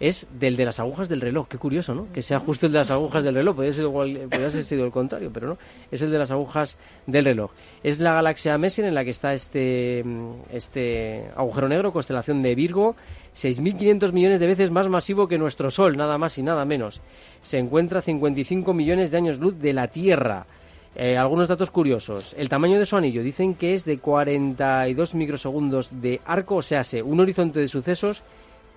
es 0.01 0.25
del 0.39 0.57
de 0.57 0.65
las 0.65 0.79
agujas 0.79 1.07
del 1.09 1.21
reloj. 1.21 1.47
Qué 1.47 1.59
curioso, 1.59 1.93
¿no? 1.93 2.11
Que 2.11 2.23
sea 2.23 2.39
justo 2.39 2.65
el 2.65 2.71
de 2.71 2.79
las 2.79 2.89
agujas 2.89 3.23
del 3.23 3.35
reloj. 3.35 3.55
Podría, 3.55 3.71
ser 3.71 3.83
igual, 3.83 4.27
haber 4.31 4.51
sido 4.51 4.83
el 4.83 4.91
contrario, 4.91 5.29
pero 5.31 5.47
no. 5.49 5.57
Es 5.91 6.01
el 6.01 6.09
de 6.09 6.17
las 6.17 6.31
agujas 6.31 6.75
del 7.05 7.23
reloj. 7.23 7.51
Es 7.83 7.99
la 7.99 8.13
galaxia 8.13 8.57
Messier 8.57 8.87
en 8.87 8.95
la 8.95 9.03
que 9.03 9.11
está 9.11 9.35
este, 9.35 10.03
este 10.51 11.29
agujero 11.35 11.69
negro, 11.69 11.93
constelación 11.93 12.41
de 12.41 12.55
Virgo, 12.55 12.95
6.500 13.35 14.11
millones 14.11 14.39
de 14.39 14.47
veces 14.47 14.71
más 14.71 14.89
masivo 14.89 15.27
que 15.27 15.37
nuestro 15.37 15.69
Sol, 15.69 15.95
nada 15.95 16.17
más 16.17 16.35
y 16.39 16.41
nada 16.41 16.65
menos. 16.65 16.99
Se 17.43 17.59
encuentra 17.59 17.99
a 17.99 18.01
55 18.01 18.73
millones 18.73 19.11
de 19.11 19.17
años 19.17 19.37
luz 19.37 19.59
de 19.59 19.73
la 19.73 19.87
Tierra. 19.87 20.47
Eh, 20.95 21.15
algunos 21.15 21.47
datos 21.47 21.69
curiosos. 21.69 22.33
El 22.39 22.49
tamaño 22.49 22.79
de 22.79 22.87
su 22.87 22.97
anillo 22.97 23.21
dicen 23.21 23.53
que 23.53 23.75
es 23.75 23.85
de 23.85 23.99
42 23.99 25.13
microsegundos 25.13 25.89
de 26.01 26.21
arco, 26.25 26.55
o 26.55 26.61
sea, 26.63 26.81
un 27.05 27.19
horizonte 27.19 27.59
de 27.59 27.67
sucesos 27.67 28.23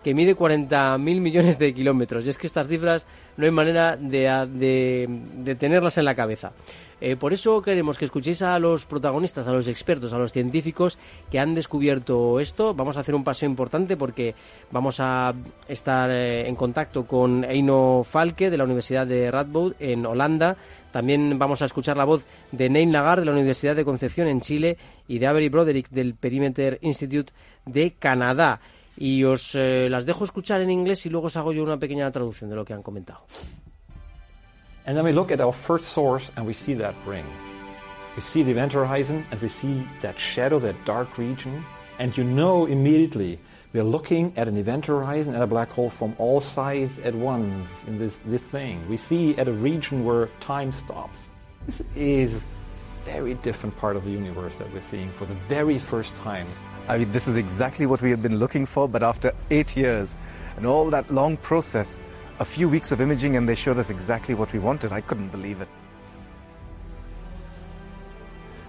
que 0.05 0.15
mide 0.15 0.37
40.000 0.37 0.99
millones 0.99 1.59
de 1.59 1.73
kilómetros. 1.75 2.27
Y 2.27 2.31
es 2.31 2.39
que 2.39 2.47
estas 2.47 2.69
cifras 2.69 3.07
no 3.39 3.47
hay 3.47 3.51
manera 3.51 3.97
de, 3.97 5.57
tenerlas 5.59 5.97
en 5.99 6.05
la 6.05 6.15
cabeza. 6.15 6.53
Eh, 7.01 7.17
por 7.17 7.33
eso 7.33 7.61
queremos 7.61 7.99
que 7.99 8.05
escuchéis 8.05 8.43
a 8.43 8.59
los 8.59 8.87
protagonistas, 8.87 9.49
a 9.49 9.53
los 9.53 9.67
expertos, 9.67 10.13
a 10.13 10.19
los 10.19 10.33
científicos 10.33 10.99
que 11.31 11.41
han 11.41 11.55
descubierto 11.55 12.39
esto. 12.39 12.75
Vamos 12.75 12.97
a 12.97 13.01
hacer 13.01 13.15
un 13.15 13.25
paseo 13.25 13.49
importante 13.49 13.97
porque 13.97 14.35
vamos 14.71 15.01
a 15.01 15.33
estar 15.69 16.11
eh, 16.11 16.49
en 16.49 16.55
contacto 16.55 17.07
con 17.07 17.45
Eino 17.45 18.05
Falke 18.05 18.51
de 18.51 18.59
la 18.59 18.65
Universidad 18.65 19.07
de 19.07 19.31
Radboud 19.31 19.75
en 19.81 20.07
Holanda. 20.07 20.57
También 20.93 21.39
vamos 21.39 21.61
a 21.63 21.65
escuchar 21.65 21.97
la 21.97 22.05
voz 22.05 22.25
de 22.53 22.71
Neil 22.71 22.93
Lagarde 22.93 23.23
de 23.23 23.27
la 23.27 23.33
Universidad 23.33 23.75
de 23.75 23.85
Concepción 23.85 24.29
en 24.29 24.41
Chile 24.41 24.77
y 25.09 25.19
de 25.19 25.27
Avery 25.27 25.49
Broderick 25.49 25.89
del 25.91 26.15
Perimeter 26.15 26.79
Institute 26.83 27.33
de 27.67 27.93
Canadá 27.99 28.61
y 28.97 29.25
os 29.25 29.55
eh, 29.55 29.89
las 29.91 30.07
dejo 30.07 30.25
escuchar 30.25 30.61
en 30.61 30.71
inglés 30.71 31.05
y 31.07 31.11
luego 31.11 31.27
os 31.27 31.37
hago 31.37 31.53
yo 31.53 31.63
una 31.63 31.79
pequeña 31.79 32.11
traducción 32.11 32.51
de 32.51 32.57
lo 32.57 32.65
que 32.65 32.75
han 32.75 32.83
comentado. 32.83 33.21
And 34.87 34.97
then 34.97 35.05
we 35.05 35.13
look 35.13 35.33
at 35.33 35.41
our 35.41 35.53
first 35.53 35.87
source 35.87 36.31
and 36.37 36.47
we 36.47 36.53
see 36.53 36.75
that 36.75 36.95
ring. 37.07 37.25
We 38.17 38.23
see 38.23 38.45
the 38.45 38.51
event 38.51 38.75
horizon 38.75 39.25
and 39.31 39.41
we 39.41 39.49
see 39.49 39.87
that 40.03 40.19
shadow, 40.19 40.61
that 40.61 40.77
dark 40.85 41.17
region, 41.17 41.65
and 41.99 42.17
you 42.17 42.25
know 42.25 42.67
immediately 42.67 43.39
we're 43.73 43.83
looking 43.83 44.33
at 44.37 44.47
an 44.47 44.57
event 44.57 44.87
horizon 44.87 45.35
at 45.35 45.43
a 45.43 45.47
black 45.47 45.71
hole 45.71 45.91
from 45.91 46.15
all 46.19 46.41
sides 46.41 47.01
at 47.01 47.15
once 47.15 47.83
in 47.89 47.99
this, 47.99 48.21
this 48.27 48.43
thing. 48.43 48.87
We 48.89 48.97
see 48.97 49.37
at 49.37 49.49
a 49.49 49.53
region 49.53 50.05
where 50.05 50.29
time 50.39 50.71
stops. 50.71 51.31
This 51.67 51.83
is 51.97 52.45
very 53.05 53.35
different 53.35 53.77
part 53.77 53.97
of 53.97 54.05
the 54.05 54.11
universe 54.11 54.55
that 54.57 54.73
we're 54.73 54.83
seeing 54.83 55.11
for 55.13 55.27
the 55.27 55.35
very 55.35 55.79
first 55.79 56.15
time. 56.17 56.47
I 56.89 56.99
mean, 56.99 57.13
this 57.13 57.29
is 57.29 57.37
exactly 57.37 57.87
what 57.87 58.03
we 58.03 58.11
have 58.11 58.23
been 58.23 58.39
looking 58.39 58.67
for, 58.67 58.89
but 58.89 59.03
after 59.03 59.33
eight 59.51 59.77
years 59.77 60.15
and 60.57 60.67
all 60.67 60.91
that 60.91 61.11
long 61.11 61.37
process, 61.37 62.01
a 62.41 62.45
few 62.45 62.69
weeks 62.69 62.93
of 62.93 63.01
imaging 63.01 63.37
and 63.37 63.49
they 63.49 63.55
showed 63.55 63.79
us 63.79 63.91
exactly 63.91 64.35
what 64.35 64.53
we 64.53 64.59
wanted. 64.59 64.93
I 64.93 65.01
couldn't 65.01 65.29
believe 65.29 65.61
it. 65.61 65.69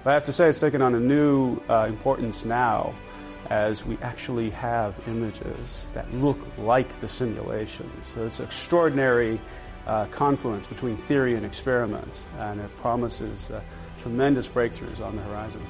But 0.03 0.11
I 0.11 0.13
have 0.13 0.25
to 0.25 0.33
say, 0.33 0.49
it's 0.49 0.59
taken 0.59 0.81
on 0.81 0.93
a 0.93 0.99
new 0.99 1.59
uh, 1.67 1.88
importance 1.89 2.45
now 2.45 2.93
as 3.49 3.86
we 3.86 3.97
actually 4.01 4.49
have 4.51 4.95
images 5.07 5.88
that 5.93 6.11
look 6.13 6.38
like 6.57 6.99
the 6.99 7.07
simulations. 7.07 8.13
So 8.13 8.25
it's 8.25 8.39
an 8.39 8.45
extraordinary 8.45 9.39
uh, 9.88 10.05
confluence 10.05 10.67
between 10.67 10.97
theory 10.97 11.36
and 11.36 11.45
experiment, 11.45 12.23
and 12.38 12.59
it 12.59 12.75
promises 12.77 13.51
uh, 13.51 13.61
tremendous 14.06 14.47
breakthroughs 14.47 15.01
on 15.01 15.16
the 15.16 15.24
horizon. 15.24 15.62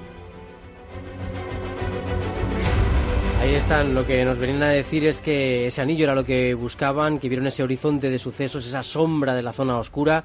Ahí 3.39 3.53
están, 3.55 3.93
lo 3.93 4.05
que 4.05 4.25
nos 4.25 4.37
venían 4.37 4.63
a 4.63 4.69
decir 4.69 5.05
es 5.05 5.21
que 5.21 5.67
ese 5.67 5.81
anillo 5.81 6.05
era 6.05 6.15
lo 6.15 6.25
que 6.25 6.53
buscaban, 6.53 7.19
que 7.19 7.29
vieron 7.29 7.47
ese 7.47 7.63
horizonte 7.63 8.09
de 8.09 8.19
sucesos, 8.19 8.67
esa 8.67 8.83
sombra 8.83 9.35
de 9.35 9.41
la 9.41 9.53
zona 9.53 9.77
oscura 9.77 10.23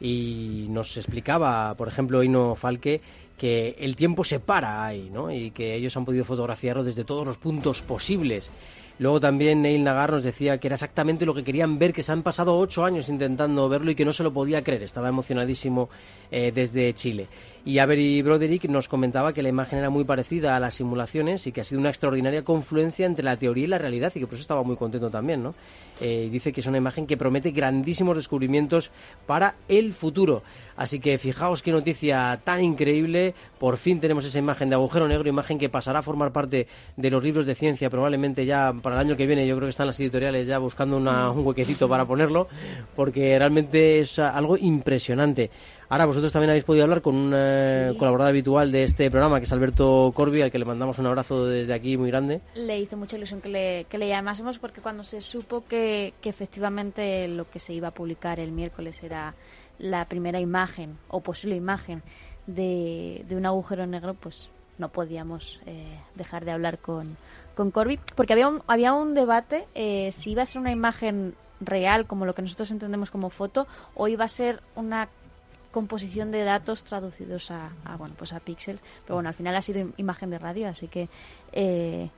y 0.00 0.66
nos 0.68 0.96
explicaba, 0.96 1.74
por 1.74 1.88
ejemplo, 1.88 2.22
Ino 2.22 2.54
Falque, 2.54 3.00
que 3.36 3.74
el 3.78 3.96
tiempo 3.96 4.22
se 4.22 4.38
para 4.38 4.84
ahí, 4.84 5.08
¿no? 5.10 5.32
Y 5.32 5.50
que 5.50 5.74
ellos 5.74 5.96
han 5.96 6.04
podido 6.04 6.24
fotografiarlo 6.24 6.84
desde 6.84 7.04
todos 7.04 7.26
los 7.26 7.38
puntos 7.38 7.82
posibles. 7.82 8.50
Luego 8.98 9.20
también 9.20 9.62
Neil 9.62 9.84
Nagar 9.84 10.12
nos 10.12 10.24
decía 10.24 10.58
que 10.58 10.66
era 10.66 10.74
exactamente 10.74 11.24
lo 11.24 11.34
que 11.34 11.44
querían 11.44 11.78
ver, 11.78 11.92
que 11.92 12.02
se 12.02 12.10
han 12.10 12.22
pasado 12.22 12.56
ocho 12.56 12.84
años 12.84 13.08
intentando 13.08 13.68
verlo 13.68 13.90
y 13.90 13.94
que 13.94 14.04
no 14.04 14.12
se 14.12 14.24
lo 14.24 14.32
podía 14.32 14.62
creer. 14.64 14.82
Estaba 14.82 15.08
emocionadísimo 15.08 15.88
eh, 16.30 16.50
desde 16.52 16.92
Chile. 16.94 17.28
Y 17.64 17.78
Avery 17.78 18.22
Broderick 18.22 18.64
nos 18.64 18.88
comentaba 18.88 19.32
que 19.32 19.42
la 19.42 19.48
imagen 19.48 19.78
era 19.78 19.90
muy 19.90 20.04
parecida 20.04 20.56
a 20.56 20.60
las 20.60 20.74
simulaciones 20.74 21.46
y 21.46 21.52
que 21.52 21.60
ha 21.60 21.64
sido 21.64 21.80
una 21.80 21.90
extraordinaria 21.90 22.42
confluencia 22.42 23.04
entre 23.04 23.24
la 23.24 23.36
teoría 23.36 23.64
y 23.64 23.66
la 23.66 23.78
realidad 23.78 24.12
y 24.14 24.20
que 24.20 24.26
por 24.26 24.34
eso 24.34 24.42
estaba 24.42 24.62
muy 24.62 24.76
contento 24.76 25.10
también, 25.10 25.42
¿no? 25.42 25.54
Eh, 26.00 26.28
dice 26.30 26.52
que 26.52 26.60
es 26.60 26.66
una 26.66 26.78
imagen 26.78 27.06
que 27.06 27.16
promete 27.16 27.50
grandísimos 27.50 28.16
descubrimientos 28.16 28.90
para 29.26 29.56
el 29.68 29.92
futuro. 29.92 30.42
Así 30.76 31.00
que 31.00 31.18
fijaos 31.18 31.62
qué 31.62 31.72
noticia 31.72 32.40
tan 32.44 32.62
increíble. 32.62 33.34
Por 33.58 33.76
fin 33.76 34.00
tenemos 34.00 34.24
esa 34.24 34.38
imagen 34.38 34.68
de 34.68 34.76
agujero 34.76 35.08
negro, 35.08 35.28
imagen 35.28 35.58
que 35.58 35.68
pasará 35.68 35.98
a 35.98 36.02
formar 36.02 36.32
parte 36.32 36.68
de 36.96 37.10
los 37.10 37.22
libros 37.22 37.46
de 37.46 37.54
ciencia 37.54 37.90
probablemente 37.90 38.46
ya 38.46 38.72
para 38.80 38.96
el 38.96 39.06
año 39.06 39.16
que 39.16 39.26
viene. 39.26 39.46
Yo 39.46 39.56
creo 39.56 39.66
que 39.66 39.70
están 39.70 39.88
las 39.88 39.98
editoriales 39.98 40.46
ya 40.46 40.58
buscando 40.58 40.96
un 40.96 41.46
huequecito 41.46 41.88
para 41.88 42.04
ponerlo 42.04 42.48
porque 42.94 43.36
realmente 43.38 43.98
es 43.98 44.18
algo 44.18 44.56
impresionante. 44.56 45.50
Ahora, 45.90 46.04
vosotros 46.04 46.30
también 46.32 46.50
habéis 46.50 46.64
podido 46.64 46.84
hablar 46.84 47.00
con 47.00 47.16
un 47.16 47.32
eh, 47.34 47.94
colaborador 47.98 48.30
habitual 48.30 48.70
de 48.70 48.82
este 48.82 49.10
programa, 49.10 49.38
que 49.38 49.44
es 49.44 49.52
Alberto 49.52 50.12
Corbi, 50.14 50.42
al 50.42 50.50
que 50.50 50.58
le 50.58 50.66
mandamos 50.66 50.98
un 50.98 51.06
abrazo 51.06 51.46
desde 51.46 51.72
aquí 51.72 51.96
muy 51.96 52.10
grande. 52.10 52.42
Le 52.54 52.78
hizo 52.78 52.98
mucha 52.98 53.16
ilusión 53.16 53.40
que 53.40 53.48
le, 53.48 53.84
que 53.84 53.96
le 53.96 54.08
llamásemos 54.08 54.58
porque 54.58 54.82
cuando 54.82 55.02
se 55.02 55.22
supo 55.22 55.64
que, 55.66 56.12
que 56.20 56.28
efectivamente 56.28 57.26
lo 57.28 57.48
que 57.48 57.58
se 57.58 57.72
iba 57.72 57.88
a 57.88 57.92
publicar 57.92 58.38
el 58.38 58.52
miércoles 58.52 59.02
era 59.02 59.34
la 59.78 60.04
primera 60.04 60.40
imagen 60.40 60.98
o 61.08 61.22
posible 61.22 61.56
imagen 61.56 62.02
de, 62.46 63.24
de 63.26 63.36
un 63.36 63.46
agujero 63.46 63.86
negro, 63.86 64.12
pues 64.12 64.50
no 64.76 64.90
podíamos 64.90 65.60
eh, 65.66 65.98
dejar 66.14 66.44
de 66.44 66.52
hablar 66.52 66.78
con, 66.78 67.16
con 67.54 67.70
Corby, 67.70 67.98
porque 68.14 68.34
había 68.34 68.48
un, 68.48 68.62
había 68.66 68.92
un 68.92 69.14
debate 69.14 69.66
eh, 69.74 70.12
si 70.12 70.32
iba 70.32 70.42
a 70.42 70.46
ser 70.46 70.60
una 70.60 70.70
imagen 70.70 71.34
real, 71.60 72.06
como 72.06 72.24
lo 72.24 72.34
que 72.34 72.42
nosotros 72.42 72.70
entendemos 72.70 73.10
como 73.10 73.30
foto, 73.30 73.66
o 73.94 74.08
iba 74.08 74.24
a 74.24 74.28
ser 74.28 74.62
una 74.76 75.08
composición 75.70 76.30
de 76.30 76.44
datos 76.44 76.84
traducidos 76.84 77.50
a, 77.50 77.70
bueno 77.98 78.14
pues 78.16 78.32
a 78.32 78.40
píxeles. 78.40 78.82
Pero 79.04 79.16
bueno 79.16 79.28
al 79.28 79.34
final 79.34 79.56
ha 79.56 79.62
sido 79.62 79.90
imagen 79.96 80.30
de 80.30 80.38
radio 80.38 80.68
así 80.68 80.88
que 80.88 81.08
eh, 81.52 82.10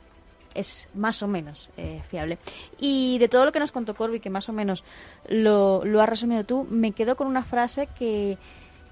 es 0.54 0.88
más 0.94 1.22
o 1.22 1.28
menos 1.28 1.70
eh, 1.76 2.02
fiable. 2.08 2.38
Y 2.78 3.18
de 3.18 3.28
todo 3.28 3.44
lo 3.44 3.52
que 3.52 3.60
nos 3.60 3.72
contó 3.72 3.94
Corby 3.94 4.20
que 4.20 4.30
más 4.30 4.48
o 4.48 4.52
menos 4.52 4.84
lo, 5.28 5.84
lo 5.84 6.02
has 6.02 6.08
resumido 6.08 6.44
tú 6.44 6.66
me 6.68 6.92
quedo 6.92 7.16
con 7.16 7.26
una 7.26 7.44
frase 7.44 7.88
que, 7.98 8.38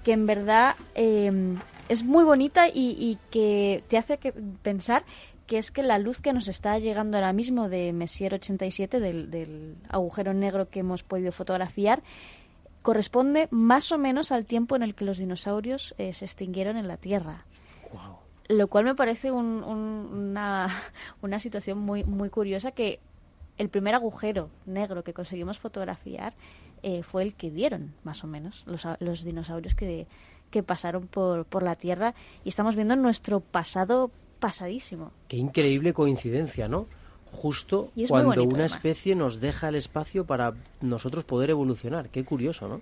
que 0.03 0.13
en 0.13 0.25
verdad 0.25 0.75
eh, 0.95 1.57
es 1.89 2.03
muy 2.03 2.23
bonita 2.23 2.67
y, 2.67 2.95
y, 2.99 3.17
que 3.31 3.83
te 3.87 3.97
hace 3.97 4.17
que 4.17 4.31
pensar 4.31 5.03
que 5.47 5.57
es 5.57 5.71
que 5.71 5.81
la 5.81 5.97
luz 5.97 6.21
que 6.21 6.31
nos 6.31 6.47
está 6.47 6.77
llegando 6.77 7.17
ahora 7.17 7.33
mismo 7.33 7.69
de 7.69 7.91
Messier 7.91 8.35
87 8.35 8.99
del, 8.99 9.31
del 9.31 9.75
agujero 9.89 10.31
negro 10.33 10.69
que 10.69 10.81
hemos 10.81 11.01
podido 11.01 11.31
fotografiar 11.31 12.03
corresponde 12.89 13.47
más 13.51 13.91
o 13.91 13.99
menos 13.99 14.31
al 14.31 14.47
tiempo 14.47 14.75
en 14.75 14.81
el 14.81 14.95
que 14.95 15.05
los 15.05 15.19
dinosaurios 15.19 15.93
eh, 15.99 16.11
se 16.11 16.25
extinguieron 16.25 16.75
en 16.75 16.87
la 16.87 16.97
Tierra. 16.97 17.45
Lo 18.47 18.67
cual 18.67 18.83
me 18.83 18.95
parece 18.95 19.31
una, 19.31 20.67
una 21.21 21.39
situación 21.39 21.77
muy, 21.77 22.03
muy 22.03 22.31
curiosa 22.31 22.71
que 22.71 22.99
el 23.59 23.69
primer 23.69 23.93
agujero 23.93 24.49
negro 24.65 25.03
que 25.03 25.13
conseguimos 25.13 25.59
fotografiar 25.59 26.33
eh, 26.81 27.03
fue 27.03 27.21
el 27.21 27.35
que 27.35 27.51
dieron, 27.51 27.93
más 28.03 28.23
o 28.23 28.27
menos, 28.27 28.65
los, 28.65 28.87
los 28.99 29.23
dinosaurios 29.23 29.75
que, 29.75 30.07
que 30.49 30.63
pasaron 30.63 31.05
por, 31.05 31.45
por 31.45 31.61
la 31.61 31.75
Tierra 31.75 32.15
y 32.43 32.49
estamos 32.49 32.75
viendo 32.75 32.95
nuestro 32.95 33.39
pasado 33.39 34.09
pasadísimo. 34.39 35.11
Qué 35.27 35.37
increíble 35.37 35.93
coincidencia, 35.93 36.67
¿no? 36.67 36.87
Justo 37.31 37.91
cuando 38.07 38.43
una 38.43 38.65
especie 38.65 39.15
nos 39.15 39.39
deja 39.39 39.69
el 39.69 39.75
espacio 39.75 40.25
para 40.25 40.53
nosotros 40.81 41.23
poder 41.23 41.49
evolucionar. 41.49 42.09
Qué 42.09 42.23
curioso, 42.23 42.67
¿no? 42.67 42.81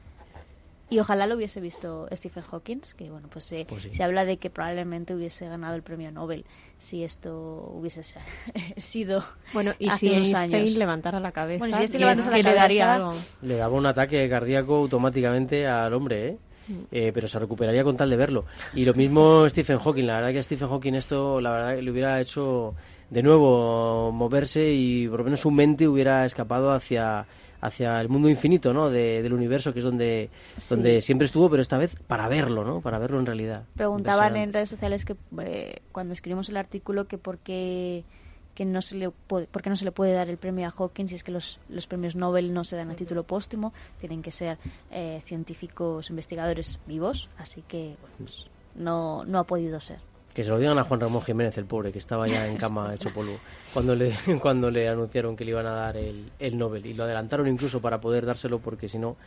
Y 0.90 1.00
ojalá 1.00 1.28
lo 1.28 1.36
hubiese 1.36 1.60
visto 1.60 2.08
Stephen 2.14 2.44
Hawking, 2.44 2.80
que 2.96 3.10
bueno, 3.10 3.28
pues, 3.30 3.44
se, 3.44 3.66
pues 3.66 3.90
se 3.92 4.04
habla 4.04 4.24
de 4.24 4.38
que 4.38 4.50
probablemente 4.50 5.14
hubiese 5.14 5.46
ganado 5.46 5.76
el 5.76 5.84
premio 5.84 6.12
Nobel 6.14 6.46
si 6.80 7.04
esto 7.04 7.72
hubiese 7.74 8.02
sido 8.78 9.24
bueno 9.52 9.74
y 9.80 9.90
si 9.92 10.10
Einstein 10.10 10.78
levantara 10.78 11.20
la 11.20 11.32
cabeza 11.32 11.60
bueno, 11.60 11.76
si 11.76 11.82
Einstein 11.82 12.02
levantara 12.02 12.28
la 12.28 12.32
cabeza, 12.32 12.52
le 12.52 12.56
daría 12.56 12.94
algo 12.94 13.12
le 13.42 13.56
daba 13.58 13.76
un 13.76 13.86
ataque 13.86 14.30
cardíaco 14.30 14.76
automáticamente 14.76 15.68
al 15.68 15.94
hombre 15.94 16.28
¿eh? 16.28 16.38
Mm. 16.68 16.74
Eh, 16.92 17.12
pero 17.14 17.28
se 17.28 17.40
recuperaría 17.40 17.84
con 17.84 17.98
tal 17.98 18.10
de 18.10 18.18
verlo 18.18 18.46
y 18.76 18.86
lo 18.86 18.94
mismo 18.94 19.50
Stephen 19.50 19.80
Hawking 19.80 20.06
la 20.06 20.18
verdad 20.18 20.34
que 20.34 20.40
a 20.40 20.44
Stephen 20.44 20.70
Hawking 20.70 20.94
esto 20.94 21.42
la 21.42 21.52
verdad 21.52 21.80
le 21.82 21.92
hubiera 21.92 22.22
hecho 22.22 22.76
de 23.10 23.24
nuevo 23.24 24.12
moverse 24.12 24.72
y 24.72 25.08
por 25.08 25.20
lo 25.20 25.24
menos 25.26 25.42
su 25.42 25.52
mente 25.52 25.88
hubiera 25.88 26.26
escapado 26.26 26.72
hacia 26.72 27.26
hacia 27.62 28.00
el 28.02 28.10
mundo 28.10 28.30
infinito 28.30 28.74
¿no? 28.74 28.90
del 28.90 29.34
universo, 29.34 29.74
que 29.74 29.80
es 29.80 29.86
donde, 29.86 30.30
donde 30.70 31.02
siempre 31.02 31.26
estuvo, 31.26 31.50
pero 31.50 31.62
esta 31.62 31.78
vez 31.78 31.96
para 32.08 32.28
verlo, 32.28 32.64
¿no? 32.64 32.82
para 32.82 33.00
verlo 33.00 33.20
en 33.20 33.26
realidad. 33.26 33.64
Preguntaban 33.76 34.36
en 34.38 34.54
redes 34.54 34.70
sociales 34.70 35.06
que 35.06 35.16
eh, 35.42 35.82
cuando 35.92 36.14
escribimos 36.14 36.50
el 36.50 36.58
artículo 36.58 37.08
que 37.08 37.18
por 37.18 37.40
qué, 37.40 38.04
que 38.54 38.66
no 38.66 38.82
se 38.82 38.98
le 38.98 39.10
puede, 39.10 39.48
por 39.48 39.62
qué 39.62 39.70
no 39.70 39.76
se 39.76 39.86
le 39.86 39.92
puede 39.92 40.14
dar 40.14 40.30
el 40.30 40.38
premio 40.38 40.68
a 40.68 40.72
Hawking 40.72 41.08
si 41.08 41.16
es 41.16 41.24
que 41.24 41.32
los, 41.32 41.60
los 41.70 41.88
premios 41.88 42.16
Nobel 42.16 42.54
no 42.54 42.64
se 42.64 42.76
dan 42.76 42.92
a 42.92 42.96
título 42.96 43.24
póstumo, 43.24 43.74
tienen 44.00 44.22
que 44.22 44.32
ser 44.32 44.58
eh, 44.92 45.22
científicos 45.24 46.10
investigadores 46.10 46.80
vivos, 46.86 47.30
así 47.38 47.64
que 47.68 47.96
pues, 48.18 48.48
no, 48.76 49.26
no 49.26 49.40
ha 49.40 49.44
podido 49.46 49.80
ser. 49.80 50.00
Que 50.38 50.44
se 50.44 50.52
lo 50.52 50.60
digan 50.60 50.78
a 50.78 50.84
Juan 50.84 51.00
Ramón 51.00 51.24
Jiménez, 51.24 51.58
el 51.58 51.66
pobre, 51.66 51.92
que 51.92 51.98
estaba 51.98 52.28
ya 52.28 52.46
en 52.46 52.58
cama 52.58 52.94
hecho 52.94 53.12
polvo, 53.12 53.40
cuando 53.74 53.96
le, 53.96 54.14
cuando 54.40 54.70
le 54.70 54.88
anunciaron 54.88 55.36
que 55.36 55.44
le 55.44 55.50
iban 55.50 55.66
a 55.66 55.72
dar 55.72 55.98
el, 55.98 56.32
el 56.38 56.60
Nobel. 56.60 56.86
Y 56.86 56.94
lo 56.94 57.06
adelantaron 57.06 57.48
incluso 57.48 57.82
para 57.82 58.00
poder 58.00 58.24
dárselo, 58.24 58.60
porque 58.60 58.88
si 58.88 59.00
no, 59.00 59.18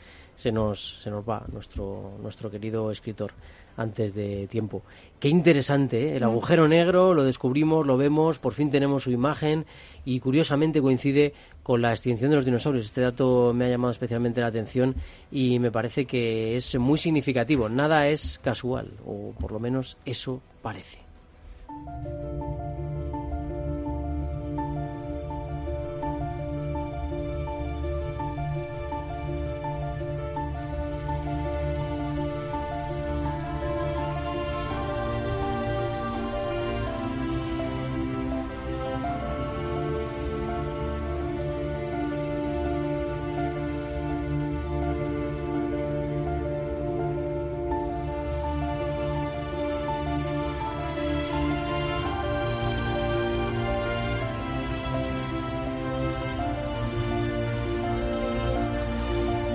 se 0.40 0.50
nos, 0.50 1.02
se 1.02 1.10
nos 1.10 1.28
va 1.28 1.44
nuestro, 1.52 2.12
nuestro 2.22 2.50
querido 2.50 2.90
escritor 2.90 3.32
antes 3.76 4.14
de 4.14 4.46
tiempo. 4.46 4.82
Qué 5.18 5.28
interesante, 5.28 6.08
¿eh? 6.08 6.16
el 6.16 6.22
agujero 6.22 6.66
negro, 6.66 7.12
lo 7.12 7.24
descubrimos, 7.24 7.86
lo 7.86 7.98
vemos, 7.98 8.38
por 8.38 8.54
fin 8.54 8.70
tenemos 8.70 9.02
su 9.02 9.10
imagen 9.10 9.66
y 10.06 10.18
curiosamente 10.18 10.80
coincide 10.80 11.34
con 11.62 11.82
la 11.82 11.90
extinción 11.90 12.30
de 12.30 12.36
los 12.36 12.46
dinosaurios. 12.46 12.86
Este 12.86 13.02
dato 13.02 13.52
me 13.54 13.66
ha 13.66 13.68
llamado 13.68 13.92
especialmente 13.92 14.40
la 14.40 14.46
atención 14.46 14.94
y 15.30 15.58
me 15.58 15.70
parece 15.70 16.06
que 16.06 16.56
es 16.56 16.74
muy 16.78 16.96
significativo. 16.96 17.68
Nada 17.68 18.08
es 18.08 18.40
casual, 18.42 18.92
o 19.04 19.34
por 19.38 19.52
lo 19.52 19.60
menos 19.60 19.98
eso 20.06 20.40
parece. 20.62 21.00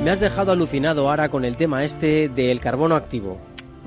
Me 0.05 0.11
has 0.11 0.19
dejado 0.19 0.51
alucinado 0.51 1.09
ahora 1.09 1.29
con 1.29 1.45
el 1.45 1.57
tema 1.57 1.83
este 1.83 2.29
del 2.29 2.59
carbono 2.59 2.95
activo. 2.95 3.39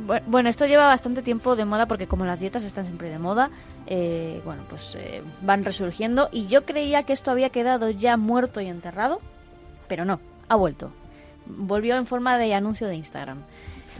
Bu- 0.05 0.21
Bueno, 0.27 0.49
esto 0.49 0.67
lleva 0.67 0.89
bastante 0.89 1.23
tiempo 1.23 1.55
de 1.55 1.65
moda 1.65 1.87
porque 1.87 2.09
como 2.09 2.25
las 2.25 2.41
dietas 2.41 2.65
están 2.65 2.87
siempre 2.87 3.09
de 3.09 3.21
moda, 3.21 3.51
eh, 3.87 4.41
bueno, 4.45 4.63
pues 4.69 4.97
eh, 4.99 5.23
van 5.43 5.65
resurgiendo 5.65 6.29
y 6.33 6.49
yo 6.49 6.65
creía 6.65 7.05
que 7.05 7.13
esto 7.13 7.31
había 7.31 7.51
quedado 7.51 7.89
ya 7.91 8.17
muerto 8.17 8.61
y 8.61 8.67
enterrado, 8.67 9.21
pero 9.87 10.05
no, 10.05 10.19
ha 10.49 10.57
vuelto. 10.57 10.91
Volvió 11.47 11.97
en 11.97 12.05
forma 12.07 12.37
de 12.37 12.53
anuncio 12.53 12.89
de 12.89 12.97
Instagram. 12.97 13.39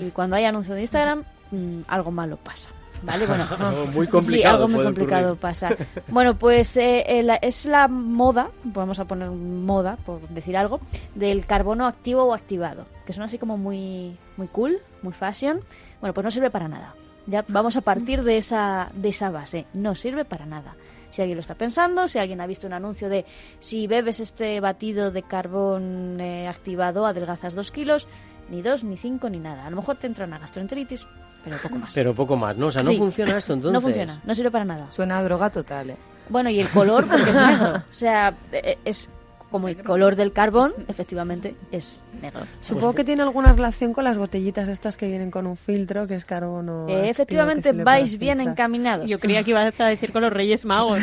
Y 0.01 0.11
cuando 0.11 0.35
hay 0.35 0.45
anuncio 0.45 0.75
de 0.75 0.81
Instagram, 0.83 1.23
mm, 1.53 1.83
algo 1.87 2.11
malo 2.11 2.37
pasa. 2.37 2.71
¿Vale? 3.03 3.27
Bueno, 3.27 3.45
Muy 3.95 4.07
Sí, 4.07 4.11
complicado 4.13 4.55
algo 4.57 4.69
muy 4.69 4.85
complicado 4.85 5.23
ocurrir. 5.33 5.41
pasa. 5.41 5.77
Bueno, 6.09 6.37
pues 6.37 6.77
eh, 6.77 7.05
eh, 7.07 7.23
la- 7.23 7.37
es 7.37 7.65
la 7.67 7.87
moda, 7.89 8.51
vamos 8.65 8.99
a 8.99 9.05
poner 9.05 9.31
moda, 9.31 9.97
por 10.05 10.21
decir 10.29 10.57
algo, 10.57 10.81
del 11.15 11.47
carbono 11.47 11.87
activo 11.87 12.25
o 12.25 12.35
activado, 12.35 12.87
que 13.07 13.13
son 13.13 13.23
así 13.23 13.39
como 13.39 13.57
muy, 13.57 14.17
muy 14.37 14.49
cool, 14.49 14.79
muy 15.03 15.13
fashion. 15.13 15.61
Bueno, 16.01 16.13
pues 16.15 16.25
no 16.25 16.31
sirve 16.31 16.51
para 16.51 16.69
nada. 16.69 16.95
Ya 17.27 17.45
vamos 17.49 17.77
a 17.77 17.83
partir 17.83 18.23
de 18.23 18.39
esa, 18.39 18.91
de 18.95 19.11
esa 19.11 19.31
base. 19.31 19.67
No 19.75 19.95
sirve 19.95 20.25
para 20.25 20.47
nada. 20.47 20.75
Si 21.11 21.23
alguien 21.23 21.37
lo 21.37 21.41
está 21.43 21.55
pensando, 21.55 22.07
si 22.09 22.19
alguien 22.19 22.41
ha 22.41 22.47
visto 22.47 22.67
un 22.67 22.73
anuncio 22.73 23.09
de 23.09 23.25
si 23.61 23.87
bebes 23.87 24.21
este 24.21 24.61
batido 24.61 25.11
de 25.11 25.23
carbón 25.23 26.21
eh, 26.21 26.49
activado, 26.49 27.07
adelgazas 27.07 27.55
dos 27.55 27.71
kilos, 27.71 28.07
ni 28.51 28.63
dos, 28.63 28.85
ni 28.85 28.97
cinco, 28.97 29.29
ni 29.31 29.39
nada. 29.39 29.67
A 29.67 29.71
lo 29.71 29.77
mejor 29.77 29.97
te 29.97 30.07
entra 30.07 30.25
una 30.25 30.39
gastroenteritis, 30.39 31.07
pero 31.45 31.57
poco 31.59 31.75
más. 31.79 31.95
Pero 31.95 32.15
poco 32.15 32.37
más, 32.37 32.57
¿no? 32.57 32.67
O 32.67 32.71
sea, 32.71 32.83
no 32.83 32.91
Sí. 32.91 32.99
funciona 32.99 33.37
esto 33.37 33.53
entonces. 33.55 33.73
No 33.75 33.81
funciona, 33.81 34.21
no 34.25 34.35
sirve 34.35 34.51
para 34.51 34.65
nada. 34.65 34.91
Suena 34.91 35.19
a 35.19 35.23
droga 35.23 35.51
total, 35.51 35.91
¿eh? 35.91 35.97
Bueno, 36.29 36.51
y 36.51 36.61
el 36.61 36.69
color, 36.69 37.07
porque 37.07 37.31
es 37.31 37.37
negro. 37.47 37.77
O 37.77 37.83
sea, 37.93 38.35
eh, 38.53 38.79
es 38.85 39.09
como 39.51 39.69
el 39.69 39.83
color 39.83 40.15
del 40.15 40.35
carbón, 40.35 40.75
efectivamente, 40.89 41.57
es 41.73 42.03
negro. 42.21 42.41
Supongo 42.61 42.89
Pues, 42.89 42.97
que 42.97 43.05
tiene 43.05 43.23
alguna 43.23 43.51
relación 43.55 43.95
con 43.95 44.05
las 44.05 44.19
botellitas 44.19 44.69
estas 44.69 44.99
que 44.99 45.07
vienen 45.09 45.31
con 45.31 45.47
un 45.47 45.57
filtro, 45.57 46.07
que 46.07 46.17
es 46.17 46.27
carbono. 46.27 46.87
eh, 46.87 47.09
efectivamente, 47.09 47.73
vais 47.73 48.19
bien 48.19 48.37
filtrar. 48.37 48.53
encaminados. 48.53 49.09
Yo 49.09 49.19
creía 49.19 49.43
que 49.43 49.53
ibas 49.53 49.81
a 49.81 49.87
decir 49.87 50.13
con 50.13 50.21
los 50.21 50.31
Reyes 50.35 50.67
Magos. 50.67 51.01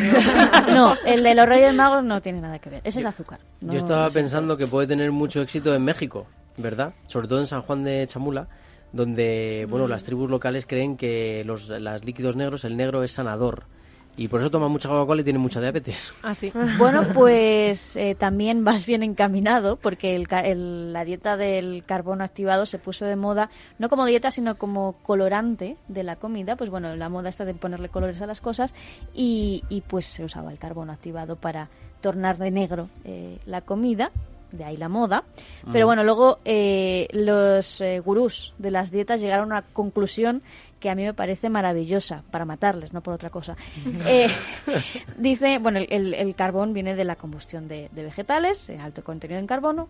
no, 0.70 0.94
el 1.08 1.24
de 1.24 1.34
los 1.34 1.48
Reyes 1.50 1.74
Magos 1.74 2.04
no 2.04 2.22
tiene 2.22 2.40
nada 2.42 2.60
que 2.60 2.70
ver. 2.70 2.82
Ese 2.84 3.00
es 3.00 3.06
azúcar. 3.08 3.40
no 3.62 3.72
Yo 3.74 3.80
estaba 3.80 4.06
es 4.08 4.14
pensando 4.14 4.56
que 4.56 4.68
puede 4.68 4.86
tener 4.86 5.12
mucho 5.12 5.42
éxito 5.42 5.74
en 5.74 5.84
México, 5.84 6.28
¿verdad? 6.58 6.94
Sobre 7.08 7.28
todo 7.28 7.40
en 7.40 7.48
San 7.48 7.62
Juan 7.62 7.84
de 7.84 8.06
Chamula, 8.08 8.48
donde, 8.92 9.68
bueno, 9.70 9.88
las 9.88 10.04
tribus 10.04 10.30
locales 10.30 10.66
creen 10.66 10.96
que 10.98 11.44
los 11.46 11.70
las 11.70 12.06
líquidos 12.06 12.36
negros, 12.36 12.64
el 12.64 12.78
negro 12.78 13.04
es 13.04 13.12
sanador. 13.12 13.64
Y 14.18 14.30
por 14.30 14.40
eso 14.40 14.50
toman 14.50 14.72
mucha 14.72 14.88
Coca-Cola 14.88 15.20
y 15.20 15.24
tienen 15.26 15.42
mucha 15.42 15.60
diabetes. 15.60 16.14
Ah, 16.24 16.34
sí. 16.34 16.50
Bueno, 16.78 17.04
pues 17.14 17.98
eh, 17.98 18.16
también 18.18 18.64
vas 18.64 18.86
bien 18.86 19.04
encaminado 19.04 19.76
porque 19.76 20.16
el 20.16 20.30
ca- 20.30 20.40
el- 20.40 20.94
la 20.94 21.04
dieta 21.04 21.36
del 21.36 21.84
carbono 21.86 22.24
activado 22.24 22.66
se 22.66 22.80
puso 22.80 23.04
de 23.04 23.18
moda, 23.18 23.50
no 23.78 23.90
como 23.90 24.06
dieta, 24.06 24.32
sino 24.32 24.56
como 24.56 24.94
colorante 25.04 25.76
de 25.90 26.04
la 26.04 26.16
comida. 26.16 26.56
Pues 26.56 26.70
bueno, 26.70 26.96
la 26.96 27.10
moda 27.10 27.28
está 27.28 27.44
de 27.44 27.56
ponerle 27.56 27.90
colores 27.90 28.22
a 28.22 28.26
las 28.28 28.40
cosas 28.40 28.74
y, 29.14 29.66
y 29.68 29.82
pues 29.82 30.06
se 30.06 30.24
usaba 30.24 30.50
el 30.54 30.60
carbono 30.60 30.94
activado 30.94 31.36
para 31.36 31.68
tornar 32.00 32.38
de 32.38 32.52
negro 32.52 32.88
eh, 33.04 33.40
la 33.46 33.60
comida. 33.60 34.12
De 34.52 34.64
ahí 34.64 34.78
la 34.78 34.90
moda. 34.90 35.24
Pero 35.72 35.86
bueno, 35.86 36.04
luego 36.04 36.40
eh, 36.46 37.08
los 37.12 37.82
eh, 37.82 38.00
gurús 38.00 38.54
de 38.58 38.72
las 38.72 38.92
dietas 38.92 39.20
llegaron 39.22 39.52
a 39.52 39.58
una 39.60 39.62
conclusión 39.64 40.42
que 40.80 40.90
a 40.90 40.96
mí 40.96 41.04
me 41.04 41.14
parece 41.14 41.50
maravillosa, 41.50 42.24
para 42.32 42.46
matarles, 42.46 42.94
no 42.94 43.02
por 43.02 43.14
otra 43.16 43.30
cosa. 43.32 43.56
Eh, 44.08 44.28
dice, 45.18 45.58
bueno, 45.60 45.80
el, 45.80 45.88
el- 45.90 46.14
el 46.14 46.36
carbón 46.36 46.74
viene 46.74 46.96
de 46.96 47.06
la 47.06 47.16
combustión 47.16 47.68
de, 47.68 47.90
de 47.92 48.04
vegetales, 48.04 48.70
alto 48.80 49.04
contenido 49.04 49.40
en 49.40 49.48
carbono, 49.48 49.88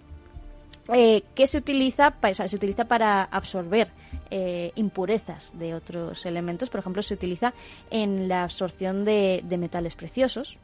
eh, 0.94 1.24
que 1.34 1.48
se 1.48 1.58
utiliza, 1.58 2.12
pa- 2.12 2.30
o 2.30 2.34
sea, 2.34 2.48
se 2.48 2.56
utiliza 2.56 2.86
para 2.86 3.24
absorber 3.24 3.90
eh, 4.32 4.72
impurezas 4.76 5.52
de 5.58 5.74
otros 5.76 6.26
elementos. 6.26 6.70
Por 6.70 6.80
ejemplo, 6.80 7.02
se 7.02 7.16
utiliza 7.16 7.54
en 7.92 8.28
la 8.30 8.44
absorción 8.44 9.04
de, 9.04 9.42
de 9.44 9.58
metales 9.58 9.96
preciosos, 9.96 10.58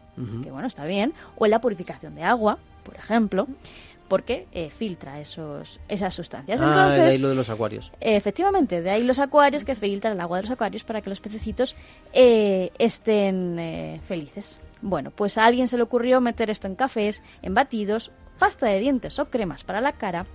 que 0.44 0.52
bueno, 0.52 0.68
está 0.68 0.86
bien, 0.86 1.14
o 1.38 1.46
en 1.46 1.52
la 1.52 1.60
purificación 1.62 2.14
de 2.16 2.24
agua, 2.24 2.58
por 2.84 2.96
ejemplo, 2.96 3.48
porque 4.12 4.46
eh, 4.52 4.70
filtra 4.70 5.22
esos, 5.22 5.80
esas 5.88 6.14
sustancias. 6.14 6.62
Ah, 6.62 6.68
Entonces, 6.68 6.98
de 6.98 7.10
ahí 7.12 7.18
lo 7.18 7.30
de 7.30 7.36
los 7.36 7.50
acuarios. 7.50 7.94
Efectivamente, 8.02 8.82
de 8.82 8.90
ahí 8.90 9.04
los 9.04 9.20
acuarios 9.20 9.64
que 9.64 9.74
filtran 9.74 10.12
el 10.12 10.20
agua 10.20 10.36
de 10.36 10.44
los 10.44 10.52
acuarios 10.52 10.84
para 10.84 11.02
que 11.02 11.10
los 11.10 11.22
pececitos 11.22 11.78
eh, 12.12 12.72
estén 12.78 13.58
eh, 13.58 14.02
felices. 14.06 14.60
Bueno, 14.82 15.12
pues 15.12 15.38
a 15.38 15.46
alguien 15.46 15.70
se 15.70 15.78
le 15.78 15.84
ocurrió 15.84 16.20
meter 16.20 16.50
esto 16.50 16.68
en 16.68 16.76
cafés, 16.76 17.24
en 17.42 17.54
batidos, 17.54 18.12
pasta 18.38 18.66
de 18.66 18.80
dientes 18.80 19.18
o 19.18 19.30
cremas 19.30 19.64
para 19.64 19.80
la 19.80 19.94
cara, 19.94 20.26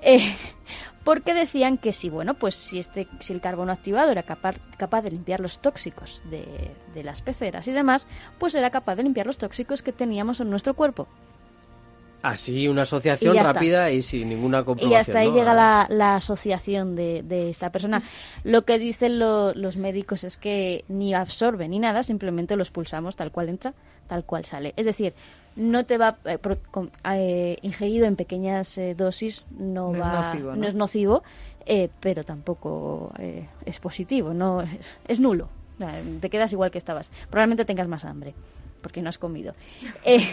eh, 0.00 0.34
porque 1.04 1.34
decían 1.34 1.76
que 1.76 1.92
sí, 1.92 2.08
bueno, 2.08 2.32
pues 2.32 2.54
si 2.54 2.78
este, 2.78 3.08
si 3.18 3.34
el 3.34 3.42
carbono 3.42 3.72
activado 3.72 4.10
era 4.10 4.22
capaz, 4.22 4.54
capaz 4.78 5.02
de 5.02 5.10
limpiar 5.10 5.40
los 5.40 5.58
tóxicos 5.60 6.22
de, 6.30 6.46
de 6.94 7.02
las 7.02 7.20
peceras 7.20 7.68
y 7.68 7.72
demás, 7.72 8.06
pues 8.38 8.54
era 8.54 8.70
capaz 8.70 8.94
de 8.94 9.02
limpiar 9.02 9.26
los 9.26 9.36
tóxicos 9.36 9.82
que 9.82 9.92
teníamos 9.92 10.40
en 10.40 10.48
nuestro 10.48 10.72
cuerpo. 10.72 11.08
Así, 12.22 12.68
una 12.68 12.82
asociación 12.82 13.34
Y 13.34 13.38
está. 13.38 13.52
rápida 13.52 13.90
y 13.90 14.00
sin 14.02 14.28
ninguna 14.28 14.60
Y 14.60 14.64
comprobación. 14.64 15.00
hasta 15.00 15.18
ahí 15.18 15.28
¿no? 15.28 15.34
llega 15.34 15.54
la, 15.54 15.86
la 15.90 16.14
asociación 16.16 16.94
de, 16.94 17.22
de 17.22 17.50
esta 17.50 17.70
persona. 17.72 18.02
Lo 18.44 18.64
que 18.64 18.78
dicen 18.78 19.18
lo- 19.18 19.52
los 19.54 19.76
médicos 19.76 20.22
es 20.24 20.36
que 20.36 20.84
ni 20.88 21.14
absorbe 21.14 21.68
ni 21.68 21.78
nada, 21.80 22.02
simplemente 22.04 22.54
lo 22.56 22.62
expulsamos 22.62 23.16
tal 23.16 23.32
cual 23.32 23.48
entra, 23.48 23.74
tal 24.06 24.24
cual 24.24 24.44
sale. 24.44 24.72
Es 24.76 24.84
decir, 24.86 25.14
no 25.56 25.84
te 25.84 25.98
va 25.98 26.16
eh, 26.24 26.38
pro- 26.38 26.58
con- 26.70 26.92
eh, 27.12 27.58
ingerido 27.62 28.06
en 28.06 28.14
pequeñas 28.16 28.78
eh, 28.78 28.94
dosis, 28.94 29.44
no, 29.58 29.90
No 29.90 29.94
es 29.96 30.00
va, 30.00 30.22
nocivo, 30.32 30.54
¿no? 30.54 30.66
es 30.68 30.74
nocivo, 30.74 31.22
eh, 31.66 31.88
pero 32.00 32.22
tampoco 32.24 33.12
eh, 33.18 33.48
es 33.66 33.80
positivo, 33.80 34.32
no 34.32 34.62
es, 34.62 34.70
es 35.08 35.18
nulo. 35.20 35.48
Te 36.20 36.30
quedas 36.30 36.52
igual 36.52 36.70
que 36.70 36.78
estabas. 36.78 37.10
Probablemente 37.30 37.64
tengas 37.64 37.88
más 37.88 38.04
hambre 38.04 38.34
porque 38.82 39.02
no 39.02 39.08
has 39.08 39.18
comido. 39.18 39.54
Eh, 40.04 40.26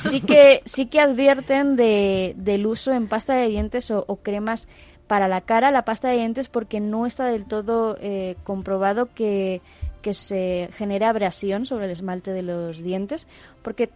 sí 0.00 0.20
que 0.20 0.62
sí 0.64 0.86
que 0.86 1.00
advierten 1.00 1.76
de, 1.76 2.34
del 2.36 2.66
uso 2.66 2.92
en 2.92 3.06
pasta 3.06 3.34
de 3.34 3.48
dientes 3.48 3.90
o, 3.90 4.04
cremas 4.16 4.66
para 5.06 5.28
la 5.28 5.42
cara, 5.42 5.70
la 5.70 5.84
pasta 5.84 6.08
de 6.08 6.16
dientes, 6.16 6.48
porque 6.48 6.80
no 6.80 7.06
está 7.06 7.26
del 7.26 7.46
todo 7.46 7.96
eh, 8.00 8.34
comprobado 8.42 9.06
que, 9.14 9.62
que 10.02 10.12
se 10.12 10.68
genera 10.72 11.10
abrasión 11.10 11.66
sobre 11.66 11.86
el 11.86 11.92
esmalte 11.92 12.32
de 12.32 12.42
los 12.42 12.82
dientes, 12.82 13.28
porque 13.62 13.90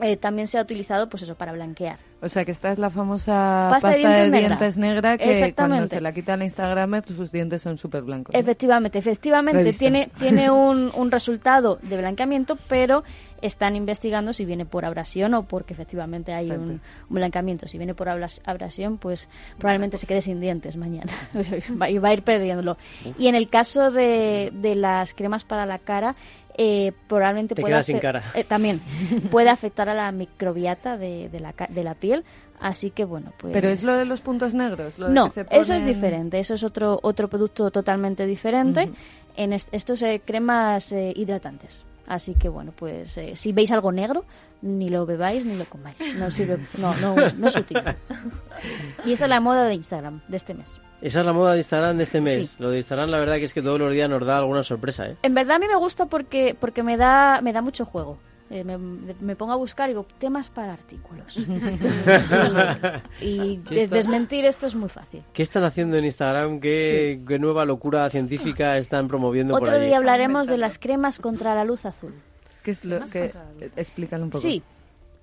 eh, 0.00 0.16
también 0.16 0.48
se 0.48 0.58
ha 0.58 0.62
utilizado 0.62 1.08
pues 1.08 1.22
eso 1.22 1.34
para 1.34 1.52
blanquear. 1.52 1.98
O 2.20 2.28
sea, 2.28 2.44
que 2.44 2.50
esta 2.50 2.72
es 2.72 2.78
la 2.80 2.90
famosa 2.90 3.68
Pasta 3.70 3.90
pasta, 3.92 4.08
de 4.08 4.30
de 4.30 4.38
dientes 4.38 4.48
dientes, 4.48 4.78
negra. 4.78 5.12
negra, 5.16 5.18
que 5.18 5.54
cuando 5.54 5.86
se 5.86 6.00
la 6.00 6.12
quita 6.12 6.36
la 6.36 6.44
Instagramer, 6.44 7.04
sus 7.06 7.30
dientes 7.30 7.62
son 7.62 7.78
súper 7.78 8.02
blancos. 8.02 8.34
¿no? 8.34 8.40
Efectivamente, 8.40 8.98
efectivamente 8.98 9.72
tiene, 9.72 10.10
tiene 10.18 10.50
un, 10.50 10.90
un 10.94 11.10
resultado 11.12 11.78
de 11.82 11.96
blanqueamiento, 11.96 12.56
pero 12.68 13.04
están 13.40 13.76
investigando 13.76 14.32
si 14.32 14.44
viene 14.44 14.66
por 14.66 14.84
abrasión 14.84 15.32
o 15.34 15.44
porque 15.44 15.72
efectivamente 15.74 16.32
hay 16.32 16.50
un, 16.50 16.60
un 16.70 16.80
blancamiento. 17.08 17.68
Si 17.68 17.78
viene 17.78 17.94
por 17.94 18.08
abras- 18.08 18.40
abrasión, 18.44 18.98
pues 18.98 19.28
probablemente 19.58 19.96
se 19.96 20.08
quede 20.08 20.20
sin 20.20 20.40
dientes 20.40 20.76
mañana 20.76 21.12
y 21.88 21.98
va 21.98 22.08
a 22.08 22.12
ir 22.14 22.22
perdiéndolo. 22.24 22.78
Y 23.16 23.28
en 23.28 23.36
el 23.36 23.48
caso 23.48 23.92
de, 23.92 24.50
de 24.54 24.74
las 24.74 25.14
cremas 25.14 25.44
para 25.44 25.66
la 25.66 25.78
cara, 25.78 26.16
eh, 26.58 26.92
probablemente 27.06 27.54
Te 27.54 27.62
pueda 27.62 27.82
sin 27.82 27.98
cara. 27.98 28.22
eh, 28.34 28.44
también 28.44 28.80
puede 29.30 29.48
afectar 29.48 29.88
a 29.88 29.94
la 29.94 30.12
microbiota 30.12 30.98
de, 30.98 31.28
de 31.30 31.40
la, 31.40 31.52
ca- 31.54 31.68
de 31.70 31.82
la 31.84 31.94
piel. 31.94 32.24
Así 32.60 32.90
que 32.90 33.04
bueno, 33.04 33.32
pues 33.38 33.52
Pero 33.52 33.68
es 33.68 33.84
lo 33.84 33.96
de 33.96 34.04
los 34.04 34.20
puntos 34.20 34.52
negros. 34.52 34.98
Lo 34.98 35.06
de 35.08 35.14
no, 35.14 35.26
que 35.26 35.30
se 35.30 35.46
eso 35.50 35.74
es 35.74 35.84
diferente. 35.86 36.40
Eso 36.40 36.54
es 36.54 36.64
otro 36.64 36.98
otro 37.02 37.28
producto 37.28 37.70
totalmente 37.70 38.26
diferente. 38.26 38.90
En 39.36 39.52
est- 39.52 39.68
estos 39.72 40.02
eh, 40.02 40.20
cremas 40.24 40.90
eh, 40.92 41.12
hidratantes. 41.14 41.84
Así 42.08 42.34
que 42.34 42.48
bueno, 42.48 42.72
pues 42.74 43.16
eh, 43.18 43.36
si 43.36 43.52
veis 43.52 43.70
algo 43.70 43.92
negro, 43.92 44.24
ni 44.62 44.88
lo 44.88 45.06
bebáis 45.06 45.44
ni 45.44 45.54
lo 45.56 45.66
comáis. 45.66 45.98
No 46.16 46.30
sirve, 46.32 46.58
no, 46.78 46.92
no, 46.96 47.14
no 47.14 47.46
es 47.46 47.54
útil. 47.56 47.78
Y 49.04 49.12
esa 49.12 49.26
es 49.26 49.30
la 49.30 49.38
moda 49.40 49.64
de 49.64 49.74
Instagram 49.74 50.20
de 50.26 50.36
este 50.36 50.54
mes. 50.54 50.80
Esa 51.00 51.20
es 51.20 51.26
la 51.26 51.32
moda 51.32 51.52
de 51.52 51.58
Instagram 51.58 51.96
de 51.96 52.02
este 52.02 52.20
mes. 52.20 52.50
Sí. 52.50 52.56
Lo 52.62 52.70
de 52.70 52.78
Instagram, 52.78 53.08
la 53.10 53.18
verdad 53.18 53.36
que 53.36 53.44
es 53.44 53.54
que 53.54 53.62
todos 53.62 53.78
los 53.78 53.92
días 53.92 54.08
nos 54.10 54.24
da 54.26 54.38
alguna 54.38 54.62
sorpresa, 54.62 55.06
¿eh? 55.08 55.16
En 55.22 55.34
verdad 55.34 55.56
a 55.56 55.58
mí 55.60 55.66
me 55.68 55.76
gusta 55.76 56.06
porque 56.06 56.56
porque 56.58 56.82
me 56.82 56.96
da 56.96 57.40
me 57.40 57.52
da 57.52 57.62
mucho 57.62 57.84
juego. 57.84 58.18
Eh, 58.50 58.64
me, 58.64 58.78
me 58.78 59.36
pongo 59.36 59.52
a 59.52 59.56
buscar 59.56 59.90
y 59.90 59.92
digo 59.92 60.06
temas 60.18 60.48
para 60.48 60.72
artículos. 60.72 61.36
y 61.36 61.42
y 63.20 63.56
¿Qué 63.58 63.74
des- 63.74 63.82
está- 63.84 63.96
desmentir 63.96 64.44
esto 64.46 64.66
es 64.66 64.74
muy 64.74 64.88
fácil. 64.88 65.22
¿Qué 65.32 65.42
están 65.42 65.64
haciendo 65.64 65.96
en 65.96 66.04
Instagram? 66.04 66.58
¿Qué, 66.60 67.20
qué 67.28 67.38
nueva 67.38 67.64
locura 67.64 68.08
científica 68.10 68.76
están 68.78 69.06
promoviendo 69.08 69.52
por 69.54 69.62
Otro 69.64 69.74
allí? 69.76 69.86
día 69.86 69.98
hablaremos 69.98 70.46
de 70.46 70.56
las 70.58 70.78
cremas 70.78 71.18
contra 71.18 71.54
la 71.54 71.64
luz 71.64 71.84
azul. 71.84 72.14
¿Qué 72.62 72.70
es 72.72 72.84
lo 72.84 73.04
que 73.06 73.30
explícalo 73.76 74.24
un 74.24 74.30
poco? 74.30 74.40
Sí. 74.42 74.62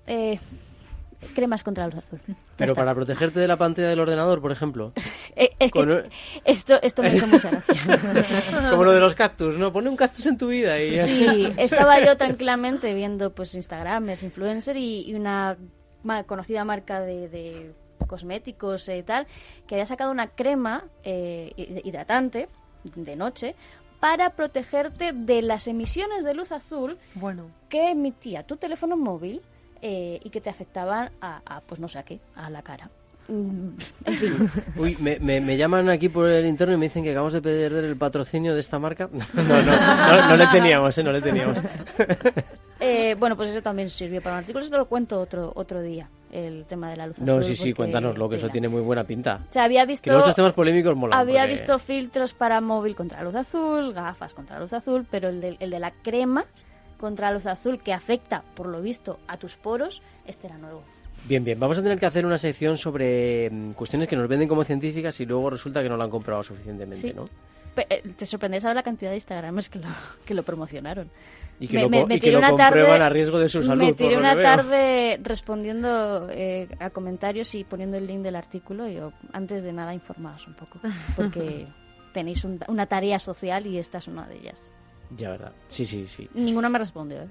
Eh, 0.06 0.38
cremas 1.34 1.62
contra 1.62 1.86
la 1.86 1.94
luz 1.94 2.04
azul. 2.04 2.20
Pero 2.56 2.74
para 2.74 2.94
protegerte 2.94 3.40
de 3.40 3.48
la 3.48 3.56
pantalla 3.56 3.88
del 3.88 4.00
ordenador, 4.00 4.40
por 4.40 4.52
ejemplo. 4.52 4.92
Eh, 5.38 5.50
es 5.58 5.70
que 5.70 5.80
Con- 5.80 6.04
esto, 6.46 6.80
esto 6.80 7.02
me 7.02 7.14
hizo 7.14 7.26
mucha 7.26 7.50
gracia. 7.50 8.70
Como 8.70 8.84
lo 8.84 8.92
de 8.92 9.00
los 9.00 9.14
cactus, 9.14 9.58
¿no? 9.58 9.70
Pone 9.70 9.90
un 9.90 9.96
cactus 9.96 10.24
en 10.24 10.38
tu 10.38 10.46
vida 10.48 10.80
y... 10.80 10.96
Sí, 10.96 11.52
estaba 11.58 12.02
yo 12.02 12.16
tranquilamente 12.16 12.94
viendo 12.94 13.34
pues 13.34 13.54
Instagramers, 13.54 14.22
influencer 14.22 14.78
y, 14.78 15.02
y 15.02 15.14
una 15.14 15.58
conocida 16.26 16.64
marca 16.64 17.00
de, 17.00 17.28
de 17.28 17.74
cosméticos 18.06 18.88
y 18.88 19.02
tal, 19.02 19.26
que 19.66 19.74
había 19.74 19.84
sacado 19.84 20.10
una 20.10 20.28
crema 20.28 20.84
eh, 21.02 21.82
hidratante 21.84 22.48
de 22.84 23.16
noche 23.16 23.54
para 24.00 24.30
protegerte 24.30 25.12
de 25.12 25.42
las 25.42 25.66
emisiones 25.68 26.24
de 26.24 26.34
luz 26.34 26.52
azul 26.52 26.98
bueno. 27.14 27.50
que 27.68 27.90
emitía 27.90 28.42
tu 28.44 28.56
teléfono 28.56 28.96
móvil 28.96 29.42
eh, 29.82 30.20
y 30.22 30.30
que 30.30 30.40
te 30.40 30.50
afectaban 30.50 31.10
a, 31.20 31.40
a, 31.46 31.60
pues 31.60 31.80
no 31.80 31.88
sé 31.88 31.98
a 31.98 32.02
qué, 32.02 32.20
a 32.34 32.50
la 32.50 32.62
cara. 32.62 32.88
Mm, 33.28 33.70
en 34.04 34.14
fin. 34.16 34.50
Uy, 34.76 34.96
me, 35.00 35.18
me, 35.18 35.40
me 35.40 35.56
llaman 35.56 35.88
aquí 35.88 36.08
por 36.08 36.28
el 36.28 36.46
interno 36.46 36.74
y 36.74 36.76
me 36.76 36.86
dicen 36.86 37.02
que 37.02 37.10
acabamos 37.10 37.32
de 37.32 37.42
perder 37.42 37.84
el 37.84 37.96
patrocinio 37.96 38.54
de 38.54 38.60
esta 38.60 38.78
marca. 38.78 39.08
No, 39.34 39.42
no, 39.42 39.62
no, 39.62 40.28
no 40.28 40.36
le 40.36 40.46
teníamos, 40.48 40.96
¿eh? 40.96 41.02
No 41.02 41.12
le 41.12 41.20
teníamos. 41.20 41.58
Eh, 42.78 43.14
bueno, 43.18 43.36
pues 43.38 43.48
eso 43.48 43.62
también 43.62 43.88
sirvió 43.88 44.20
para 44.20 44.34
un 44.36 44.38
artículo. 44.40 44.60
Eso 44.60 44.70
te 44.70 44.76
lo 44.76 44.84
cuento 44.84 45.18
otro 45.18 45.50
otro 45.54 45.80
día, 45.80 46.10
el 46.30 46.66
tema 46.66 46.90
de 46.90 46.96
la 46.98 47.06
luz 47.06 47.18
No, 47.20 47.38
azul, 47.38 47.44
sí, 47.44 47.56
sí, 47.56 47.72
cuéntanoslo, 47.72 48.28
que 48.28 48.36
eso 48.36 48.50
tiene 48.50 48.68
muy 48.68 48.82
buena 48.82 49.02
pinta. 49.04 49.40
O 49.48 49.52
sea, 49.54 49.64
había 49.64 49.86
visto... 49.86 50.10
Que 50.12 50.18
estos 50.18 50.34
temas 50.34 50.52
polémicos 50.52 50.94
molan. 50.94 51.18
Había 51.18 51.40
porque- 51.44 51.52
visto 51.52 51.78
filtros 51.78 52.34
para 52.34 52.60
móvil 52.60 52.94
contra 52.94 53.20
la 53.20 53.24
luz 53.24 53.34
azul, 53.34 53.94
gafas 53.94 54.34
contra 54.34 54.56
la 54.56 54.60
luz 54.62 54.74
azul, 54.74 55.06
pero 55.10 55.30
el 55.30 55.40
de, 55.40 55.56
el 55.58 55.70
de 55.70 55.80
la 55.80 55.90
crema 55.90 56.44
contra 56.98 57.28
la 57.28 57.34
luz 57.34 57.46
azul 57.46 57.78
que 57.80 57.92
afecta, 57.92 58.42
por 58.54 58.66
lo 58.66 58.80
visto, 58.80 59.18
a 59.28 59.36
tus 59.36 59.56
poros, 59.56 60.02
este 60.26 60.46
era 60.46 60.58
nuevo. 60.58 60.82
Bien, 61.24 61.42
bien, 61.44 61.58
vamos 61.58 61.78
a 61.78 61.82
tener 61.82 61.98
que 61.98 62.06
hacer 62.06 62.24
una 62.26 62.38
sección 62.38 62.76
sobre 62.78 63.50
mm, 63.50 63.72
cuestiones 63.72 64.06
que 64.08 64.16
nos 64.16 64.28
venden 64.28 64.48
como 64.48 64.64
científicas 64.64 65.18
y 65.20 65.26
luego 65.26 65.50
resulta 65.50 65.82
que 65.82 65.88
no 65.88 65.96
lo 65.96 66.04
han 66.04 66.10
comprobado 66.10 66.44
suficientemente, 66.44 67.08
Sí. 67.08 67.12
¿no? 67.14 67.24
Eh, 67.78 68.02
Te 68.16 68.24
sorprendería 68.24 68.60
saber 68.62 68.76
la 68.76 68.82
cantidad 68.82 69.10
de 69.10 69.16
Instagramers 69.16 69.68
que 69.68 69.78
lo, 69.80 69.88
que 70.24 70.34
lo 70.34 70.42
promocionaron. 70.42 71.10
Y 71.58 71.68
que 71.68 71.80
lo 71.80 71.90
co- 71.90 72.06
y 72.10 72.20
que 72.20 72.30
lo 72.32 72.40
comprueban 72.42 73.00
a 73.02 73.08
riesgo 73.08 73.38
de 73.38 73.48
su 73.48 73.62
salud, 73.62 73.82
Me 73.84 73.92
tiré 73.94 74.16
una 74.18 74.34
tarde 74.40 75.18
respondiendo 75.22 76.28
eh, 76.30 76.68
a 76.80 76.90
comentarios 76.90 77.54
y 77.54 77.64
poniendo 77.64 77.96
el 77.96 78.06
link 78.06 78.20
del 78.20 78.36
artículo. 78.36 78.86
Y 78.88 78.94
yo, 78.96 79.12
antes 79.32 79.62
de 79.62 79.72
nada, 79.72 79.94
informaos 79.94 80.46
un 80.46 80.54
poco. 80.54 80.78
Porque 81.16 81.66
tenéis 82.12 82.44
un- 82.44 82.60
una 82.68 82.84
tarea 82.86 83.18
social 83.18 83.66
y 83.66 83.78
esta 83.78 83.98
es 83.98 84.06
una 84.08 84.26
de 84.28 84.36
ellas. 84.36 84.62
Ya, 85.16 85.30
verdad. 85.30 85.52
Sí, 85.68 85.84
sí, 85.86 86.06
sí. 86.06 86.28
Ninguna 86.34 86.68
me 86.68 86.78
respondió. 86.78 87.18
¿eh? 87.22 87.28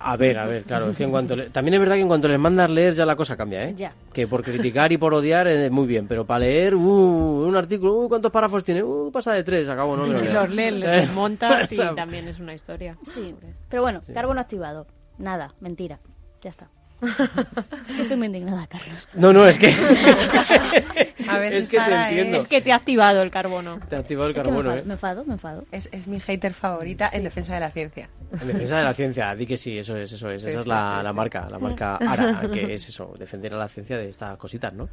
A 0.00 0.16
ver, 0.16 0.36
a 0.38 0.46
ver, 0.46 0.64
claro. 0.64 0.90
Es 0.90 0.96
que 0.96 1.04
en 1.04 1.10
cuanto 1.12 1.36
le- 1.36 1.50
También 1.50 1.74
es 1.74 1.80
verdad 1.80 1.94
que 1.94 2.00
en 2.00 2.08
cuanto 2.08 2.26
les 2.28 2.38
mandas 2.40 2.68
leer 2.70 2.94
ya 2.94 3.06
la 3.06 3.14
cosa 3.14 3.36
cambia, 3.36 3.64
¿eh? 3.68 3.74
Ya. 3.76 3.92
Que 4.12 4.26
por 4.26 4.42
criticar 4.42 4.90
y 4.90 4.98
por 4.98 5.14
odiar, 5.14 5.46
eh, 5.46 5.70
muy 5.70 5.86
bien. 5.86 6.08
Pero 6.08 6.26
para 6.26 6.40
leer, 6.40 6.74
uh, 6.74 7.46
un 7.46 7.54
artículo, 7.56 7.94
uh, 7.94 8.08
¿cuántos 8.08 8.32
párrafos 8.32 8.64
tiene? 8.64 8.82
Uh, 8.82 9.10
pasa 9.12 9.32
de 9.32 9.44
tres, 9.44 9.68
acabo, 9.68 9.96
no 9.96 10.06
Y 10.08 10.14
si 10.16 10.26
los 10.26 10.50
lees, 10.50 10.74
les 10.74 10.92
Eh, 10.92 10.96
desmontas 11.02 11.70
y 11.70 11.76
también 11.94 12.26
es 12.26 12.40
una 12.40 12.54
historia. 12.54 12.96
Sí, 13.02 13.34
pero 13.68 13.82
bueno, 13.82 14.00
Sí. 14.02 14.12
carbono 14.12 14.40
activado. 14.40 14.86
Nada, 15.18 15.52
mentira. 15.60 16.00
Ya 16.42 16.50
está. 16.50 16.68
Es 17.02 17.94
que 17.94 18.02
estoy 18.02 18.16
muy 18.16 18.26
indignada, 18.26 18.66
Carlos. 18.66 19.08
No, 19.14 19.32
no, 19.32 19.46
es 19.46 19.58
que... 19.58 19.74
A 21.28 21.38
veces 21.38 21.64
es 21.64 21.70
que 21.70 21.78
te 21.78 21.94
entiendo. 21.94 22.36
Es 22.38 22.46
que 22.46 22.60
te 22.60 22.72
ha 22.72 22.76
activado 22.76 23.22
el 23.22 23.30
carbono. 23.30 23.80
Te 23.88 23.96
ha 23.96 23.98
activado 23.98 24.28
el 24.28 24.32
Es 24.32 24.38
me 24.38 24.42
carbono, 24.44 24.70
enfado, 24.70 24.78
¿eh? 24.78 24.84
me 24.86 24.92
enfado, 24.92 25.24
me 25.24 25.32
enfado. 25.34 25.64
Es, 25.72 25.88
es 25.92 26.06
mi 26.06 26.20
hater 26.20 26.52
favorita 26.52 27.10
en 27.12 27.24
defensa 27.24 27.54
de 27.54 27.60
la 27.60 27.70
ciencia. 27.70 28.08
En 28.40 28.46
defensa 28.46 28.78
de 28.78 28.84
la 28.84 28.94
ciencia, 28.94 29.34
di 29.34 29.46
que 29.46 29.56
sí, 29.56 29.78
eso 29.78 29.96
es, 29.96 30.12
eso 30.12 30.30
es. 30.30 30.42
Sí, 30.42 30.50
Esa 30.50 30.60
es 30.60 30.66
la, 30.66 31.02
la 31.02 31.12
marca, 31.12 31.48
la 31.50 31.58
marca 31.58 31.96
ARA, 32.00 32.48
que 32.50 32.74
es 32.74 32.88
eso, 32.88 33.14
defender 33.18 33.54
a 33.54 33.58
la 33.58 33.68
ciencia 33.68 33.96
de 33.96 34.08
estas 34.08 34.36
cositas, 34.36 34.72
¿no? 34.72 34.88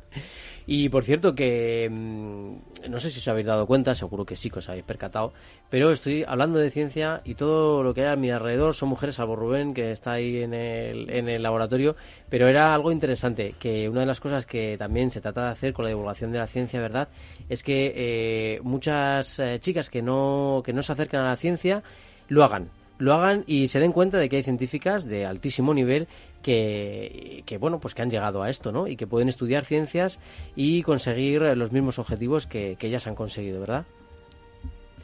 Y 0.65 0.89
por 0.89 1.03
cierto 1.03 1.35
que, 1.35 1.89
mm, 1.91 2.89
no 2.89 2.99
sé 2.99 3.09
si 3.09 3.19
os 3.19 3.27
habéis 3.27 3.47
dado 3.47 3.65
cuenta, 3.65 3.93
seguro 3.93 4.25
que 4.25 4.35
sí, 4.35 4.49
que 4.49 4.59
os 4.59 4.69
habéis 4.69 4.85
percatado, 4.85 5.33
pero 5.69 5.91
estoy 5.91 6.23
hablando 6.27 6.59
de 6.59 6.69
ciencia 6.71 7.21
y 7.25 7.35
todo 7.35 7.83
lo 7.83 7.93
que 7.93 8.01
hay 8.01 8.13
a 8.13 8.15
mi 8.15 8.31
alrededor 8.31 8.75
son 8.75 8.89
mujeres, 8.89 9.15
salvo 9.15 9.35
Rubén, 9.35 9.73
que 9.73 9.91
está 9.91 10.13
ahí 10.13 10.41
en 10.41 10.53
el, 10.53 11.09
en 11.09 11.27
el 11.27 11.43
laboratorio, 11.43 11.92
pero 12.29 12.47
era 12.47 12.73
algo 12.73 12.91
interesante, 12.91 13.55
que 13.59 13.89
una 13.89 14.01
de 14.01 14.05
las 14.05 14.19
cosas 14.19 14.45
que 14.45 14.77
también 14.77 15.11
se 15.11 15.21
trata 15.21 15.45
de 15.45 15.51
hacer 15.51 15.73
con 15.73 15.85
la 15.85 15.89
divulgación 15.89 16.31
de 16.31 16.39
la 16.39 16.47
ciencia, 16.47 16.79
¿verdad?, 16.81 17.07
es 17.49 17.63
que 17.63 17.93
eh, 17.95 18.59
muchas 18.63 19.39
eh, 19.39 19.59
chicas 19.59 19.89
que 19.89 20.01
no, 20.01 20.61
que 20.65 20.73
no 20.73 20.81
se 20.81 20.91
acercan 20.91 21.21
a 21.21 21.29
la 21.29 21.35
ciencia 21.35 21.83
lo 22.27 22.43
hagan 22.43 22.69
lo 22.99 23.13
hagan 23.13 23.43
y 23.47 23.67
se 23.67 23.79
den 23.79 23.91
cuenta 23.91 24.17
de 24.17 24.29
que 24.29 24.37
hay 24.37 24.43
científicas 24.43 25.05
de 25.05 25.25
altísimo 25.25 25.73
nivel 25.73 26.07
que, 26.41 27.43
que 27.45 27.57
bueno 27.57 27.79
pues 27.79 27.93
que 27.93 28.01
han 28.01 28.09
llegado 28.09 28.43
a 28.43 28.49
esto 28.49 28.71
no 28.71 28.87
y 28.87 28.95
que 28.95 29.07
pueden 29.07 29.29
estudiar 29.29 29.65
ciencias 29.65 30.19
y 30.55 30.83
conseguir 30.83 31.41
los 31.41 31.71
mismos 31.71 31.99
objetivos 31.99 32.45
que, 32.45 32.75
que 32.77 32.87
ellas 32.87 33.07
han 33.07 33.15
conseguido 33.15 33.59
verdad 33.59 33.85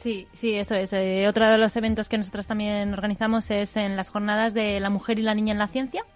Sí, 0.00 0.26
sí, 0.32 0.54
eso 0.54 0.74
es. 0.74 0.94
Eh, 0.94 1.26
otro 1.28 1.46
de 1.46 1.58
los 1.58 1.76
eventos 1.76 2.08
que 2.08 2.16
nosotros 2.16 2.46
también 2.46 2.90
organizamos 2.94 3.50
es 3.50 3.76
en 3.76 3.96
las 3.96 4.08
jornadas 4.08 4.54
de 4.54 4.80
la 4.80 4.88
mujer 4.88 5.18
y 5.18 5.22
la 5.22 5.34
niña 5.34 5.52
en 5.52 5.58
la 5.58 5.68
ciencia. 5.68 6.06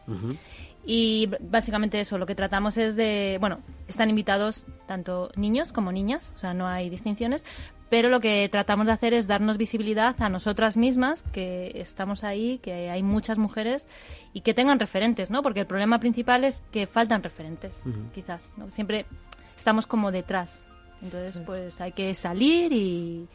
Y 0.87 1.31
básicamente 1.41 2.01
eso, 2.01 2.19
lo 2.19 2.27
que 2.27 2.35
tratamos 2.35 2.77
es 2.77 2.95
de, 2.95 3.39
bueno, 3.41 3.61
están 3.89 4.11
invitados 4.11 4.67
tanto 4.87 5.31
niños 5.35 5.73
como 5.73 5.93
niñas, 5.93 6.33
o 6.37 6.39
sea, 6.39 6.53
no 6.53 6.67
hay 6.67 6.91
distinciones, 6.91 7.45
pero 7.89 8.09
lo 8.09 8.21
que 8.21 8.49
tratamos 8.51 8.87
de 8.87 8.93
hacer 8.93 9.15
es 9.15 9.27
darnos 9.27 9.57
visibilidad 9.57 10.15
a 10.19 10.29
nosotras 10.29 10.77
mismas, 10.77 11.23
que 11.33 11.73
estamos 11.77 12.25
ahí, 12.25 12.59
que 12.59 12.91
hay 12.91 13.03
muchas 13.03 13.39
mujeres 13.39 13.87
y 14.33 14.43
que 14.43 14.53
tengan 14.53 14.79
referentes, 14.79 15.31
¿no? 15.31 15.43
Porque 15.43 15.61
el 15.61 15.67
problema 15.67 16.01
principal 16.01 16.45
es 16.45 16.63
que 16.71 16.87
faltan 16.87 17.23
referentes, 17.23 17.83
quizás, 18.15 18.51
¿no? 18.57 18.71
Siempre 18.71 19.07
estamos 19.57 19.87
como 19.87 20.11
detrás. 20.11 20.67
Entonces, 21.01 21.41
pues 21.45 21.81
hay 21.81 21.93
que 21.93 22.15
salir 22.15 22.73
y, 22.73 23.29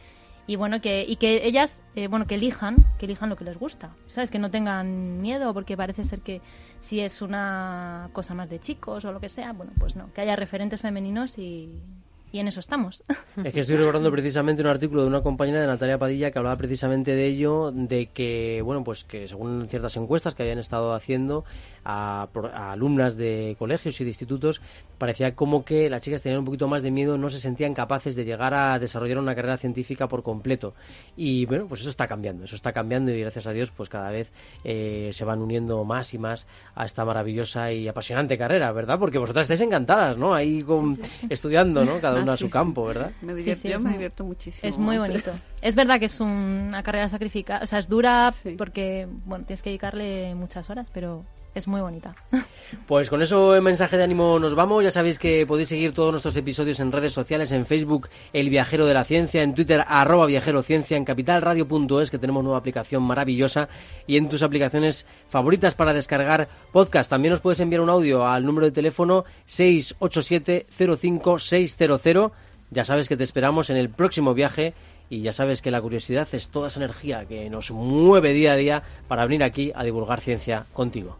y 0.50 0.56
bueno, 0.56 0.82
que, 0.82 1.06
y 1.08 1.18
que 1.18 1.46
ellas, 1.46 1.84
eh, 1.96 2.08
bueno, 2.08 2.26
que 2.26 2.34
elijan, 2.34 2.78
que 2.98 3.06
elijan 3.06 3.30
lo 3.30 3.36
que 3.36 3.44
les 3.44 3.60
gusta, 3.60 3.92
¿sabes? 4.08 4.32
Que 4.32 4.40
no 4.40 4.50
tengan 4.50 5.22
miedo, 5.22 5.54
porque 5.54 5.78
parece 5.78 6.06
ser 6.06 6.22
que 6.22 6.42
si 6.82 7.02
es 7.02 7.22
una 7.22 8.10
cosa 8.14 8.34
más 8.34 8.50
de 8.50 8.60
chicos 8.60 9.06
o 9.06 9.12
lo 9.12 9.20
que 9.20 9.30
sea, 9.30 9.54
bueno, 9.54 9.74
pues 9.78 9.96
no, 9.96 10.12
que 10.12 10.22
haya 10.22 10.36
referentes 10.36 10.82
femeninos 10.82 11.38
y, 11.38 11.84
y 12.32 12.40
en 12.40 12.48
eso 12.48 12.60
estamos. 12.60 13.04
Es 13.44 13.54
que 13.54 13.60
estoy 13.60 13.76
recordando 13.76 14.12
precisamente 14.12 14.62
un 14.64 14.68
artículo 14.70 15.04
de 15.04 15.08
una 15.08 15.22
compañera 15.22 15.62
de 15.62 15.68
Natalia 15.68 15.98
Padilla 15.98 16.32
que 16.32 16.40
hablaba 16.40 16.56
precisamente 16.56 17.16
de 17.16 17.28
ello, 17.28 17.72
de 17.72 18.08
que, 18.08 18.62
bueno, 18.64 18.84
pues 18.84 19.04
que 19.04 19.28
según 19.28 19.68
ciertas 19.70 19.98
encuestas 19.98 20.34
que 20.34 20.44
habían 20.44 20.60
estado 20.60 20.94
haciendo 20.94 21.46
a, 21.92 22.28
a 22.54 22.72
alumnas 22.72 23.16
de 23.18 23.56
colegios 23.58 24.00
y 24.00 24.04
de 24.04 24.10
institutos, 24.12 24.62
parecía 24.98 25.34
como 25.36 25.64
que 25.66 25.90
las 25.90 26.02
chicas 26.02 26.22
tenían 26.22 26.40
un 26.40 26.46
poquito 26.46 26.68
más 26.68 26.84
de 26.84 26.92
miedo, 26.92 27.18
no 27.18 27.30
se 27.30 27.40
sentían 27.40 27.74
capaces 27.74 28.16
de 28.16 28.26
llegar 28.26 28.54
a 28.54 28.78
desarrollar 28.80 29.18
una 29.18 29.34
carrera 29.36 29.58
científica 29.58 30.08
por 30.08 30.24
completo. 30.24 30.74
Y 31.16 31.46
bueno, 31.46 31.68
pues 31.68 31.82
eso 31.82 31.90
está 31.90 32.08
cambiando, 32.08 32.44
eso 32.44 32.56
está 32.56 32.72
cambiando 32.74 33.12
y 33.12 33.20
gracias 33.22 33.48
a 33.48 33.52
Dios, 33.52 33.72
pues 33.72 33.90
cada 33.90 34.10
vez 34.12 34.32
eh, 34.64 35.10
se 35.14 35.26
van 35.26 35.42
uniendo 35.42 35.84
más 35.84 36.14
y 36.14 36.18
más 36.18 36.48
a 36.76 36.86
esta 36.86 37.06
maravillosa 37.06 37.72
y 37.72 37.88
apasionante 37.88 38.38
carrera, 38.38 38.72
¿verdad? 38.72 39.00
Porque 39.00 39.18
vosotras 39.18 39.44
estáis 39.46 39.62
encantadas, 39.62 40.18
¿no? 40.18 40.34
Ahí 40.34 40.62
con, 40.62 40.98
estudiando, 41.30 41.86
¿no? 41.86 42.00
Cada 42.00 42.20
Ah, 42.20 42.24
una 42.24 42.34
a 42.34 42.38
sí, 42.38 42.42
su 42.44 42.48
sí. 42.48 42.52
campo, 42.52 42.86
¿verdad? 42.86 43.12
Me 43.22 43.34
Sí, 43.34 43.38
divierto, 43.40 43.62
sí, 43.64 43.70
yo 43.70 43.78
me 43.80 43.84
muy- 43.84 43.92
divierto 43.94 44.24
muchísimo. 44.26 44.70
Es 44.70 44.78
muy 44.78 44.96
Sí. 44.96 45.00
bonito. 45.00 45.32
Es 45.62 45.76
verdad 45.76 46.00
que 46.00 46.06
es 46.06 46.20
un- 46.20 46.30
una 46.70 46.84
carrera 46.84 47.08
sacrificada, 47.10 47.64
o 47.64 47.68
sea, 47.68 47.80
es 47.80 47.88
dura 47.88 48.34
porque, 48.58 49.08
bueno, 49.26 49.46
tienes 49.46 49.62
que 49.62 49.70
dedicarle 49.70 50.36
muchas 50.36 50.70
horas, 50.70 50.90
pero 50.94 51.26
es 51.60 51.68
muy 51.68 51.82
bonita. 51.82 52.16
Pues 52.86 53.10
con 53.10 53.24
eso 53.24 53.56
en 53.56 53.64
mensaje 53.64 53.98
de 53.98 54.04
ánimo 54.04 54.38
nos 54.38 54.54
vamos. 54.54 54.84
Ya 54.84 54.92
sabéis 54.92 55.18
que 55.18 55.44
podéis 55.48 55.70
seguir 55.70 55.92
todos 55.92 56.12
nuestros 56.12 56.38
episodios 56.38 56.80
en 56.80 56.92
redes 56.92 57.14
sociales, 57.14 57.52
en 57.52 57.66
Facebook 57.66 58.10
El 58.32 58.52
Viajero 58.52 58.86
de 58.86 58.94
la 58.94 59.06
Ciencia, 59.06 59.42
en 59.42 59.56
Twitter 59.56 59.84
arroba 59.88 60.28
Viajero 60.28 60.62
Ciencia, 60.62 60.96
en 60.96 61.04
capitalradio.es 61.04 62.12
que 62.12 62.20
tenemos 62.20 62.44
nueva 62.44 62.60
aplicación 62.60 63.02
maravillosa 63.02 63.70
y 64.06 64.18
en 64.18 64.30
tus 64.30 64.44
aplicaciones 64.44 65.08
favoritas 65.30 65.74
para 65.74 65.94
descargar 65.94 66.48
podcast. 66.72 67.10
También 67.10 67.32
nos 67.32 67.42
puedes 67.42 67.60
enviar 67.60 67.82
un 67.82 67.90
audio 67.90 68.28
al 68.28 68.46
número 68.46 68.68
de 68.68 68.72
teléfono 68.72 69.26
687-05-600. 69.48 72.32
Ya 72.70 72.86
sabes 72.86 73.10
que 73.10 73.18
te 73.18 73.24
esperamos 73.24 73.72
en 73.72 73.78
el 73.78 73.90
próximo 73.90 74.36
viaje 74.36 74.76
y 75.10 75.22
ya 75.22 75.34
sabes 75.34 75.62
que 75.62 75.72
la 75.72 75.82
curiosidad 75.82 76.28
es 76.34 76.50
toda 76.50 76.68
esa 76.68 76.80
energía 76.80 77.26
que 77.26 77.50
nos 77.50 77.72
mueve 77.72 78.34
día 78.34 78.54
a 78.54 78.56
día 78.56 78.84
para 79.08 79.26
venir 79.26 79.44
aquí 79.44 79.72
a 79.74 79.84
divulgar 79.84 80.22
ciencia 80.22 80.66
contigo. 80.74 81.18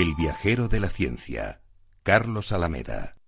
El 0.00 0.14
viajero 0.14 0.68
de 0.68 0.80
la 0.80 0.88
ciencia, 0.88 1.60
Carlos 2.02 2.52
Alameda. 2.52 3.19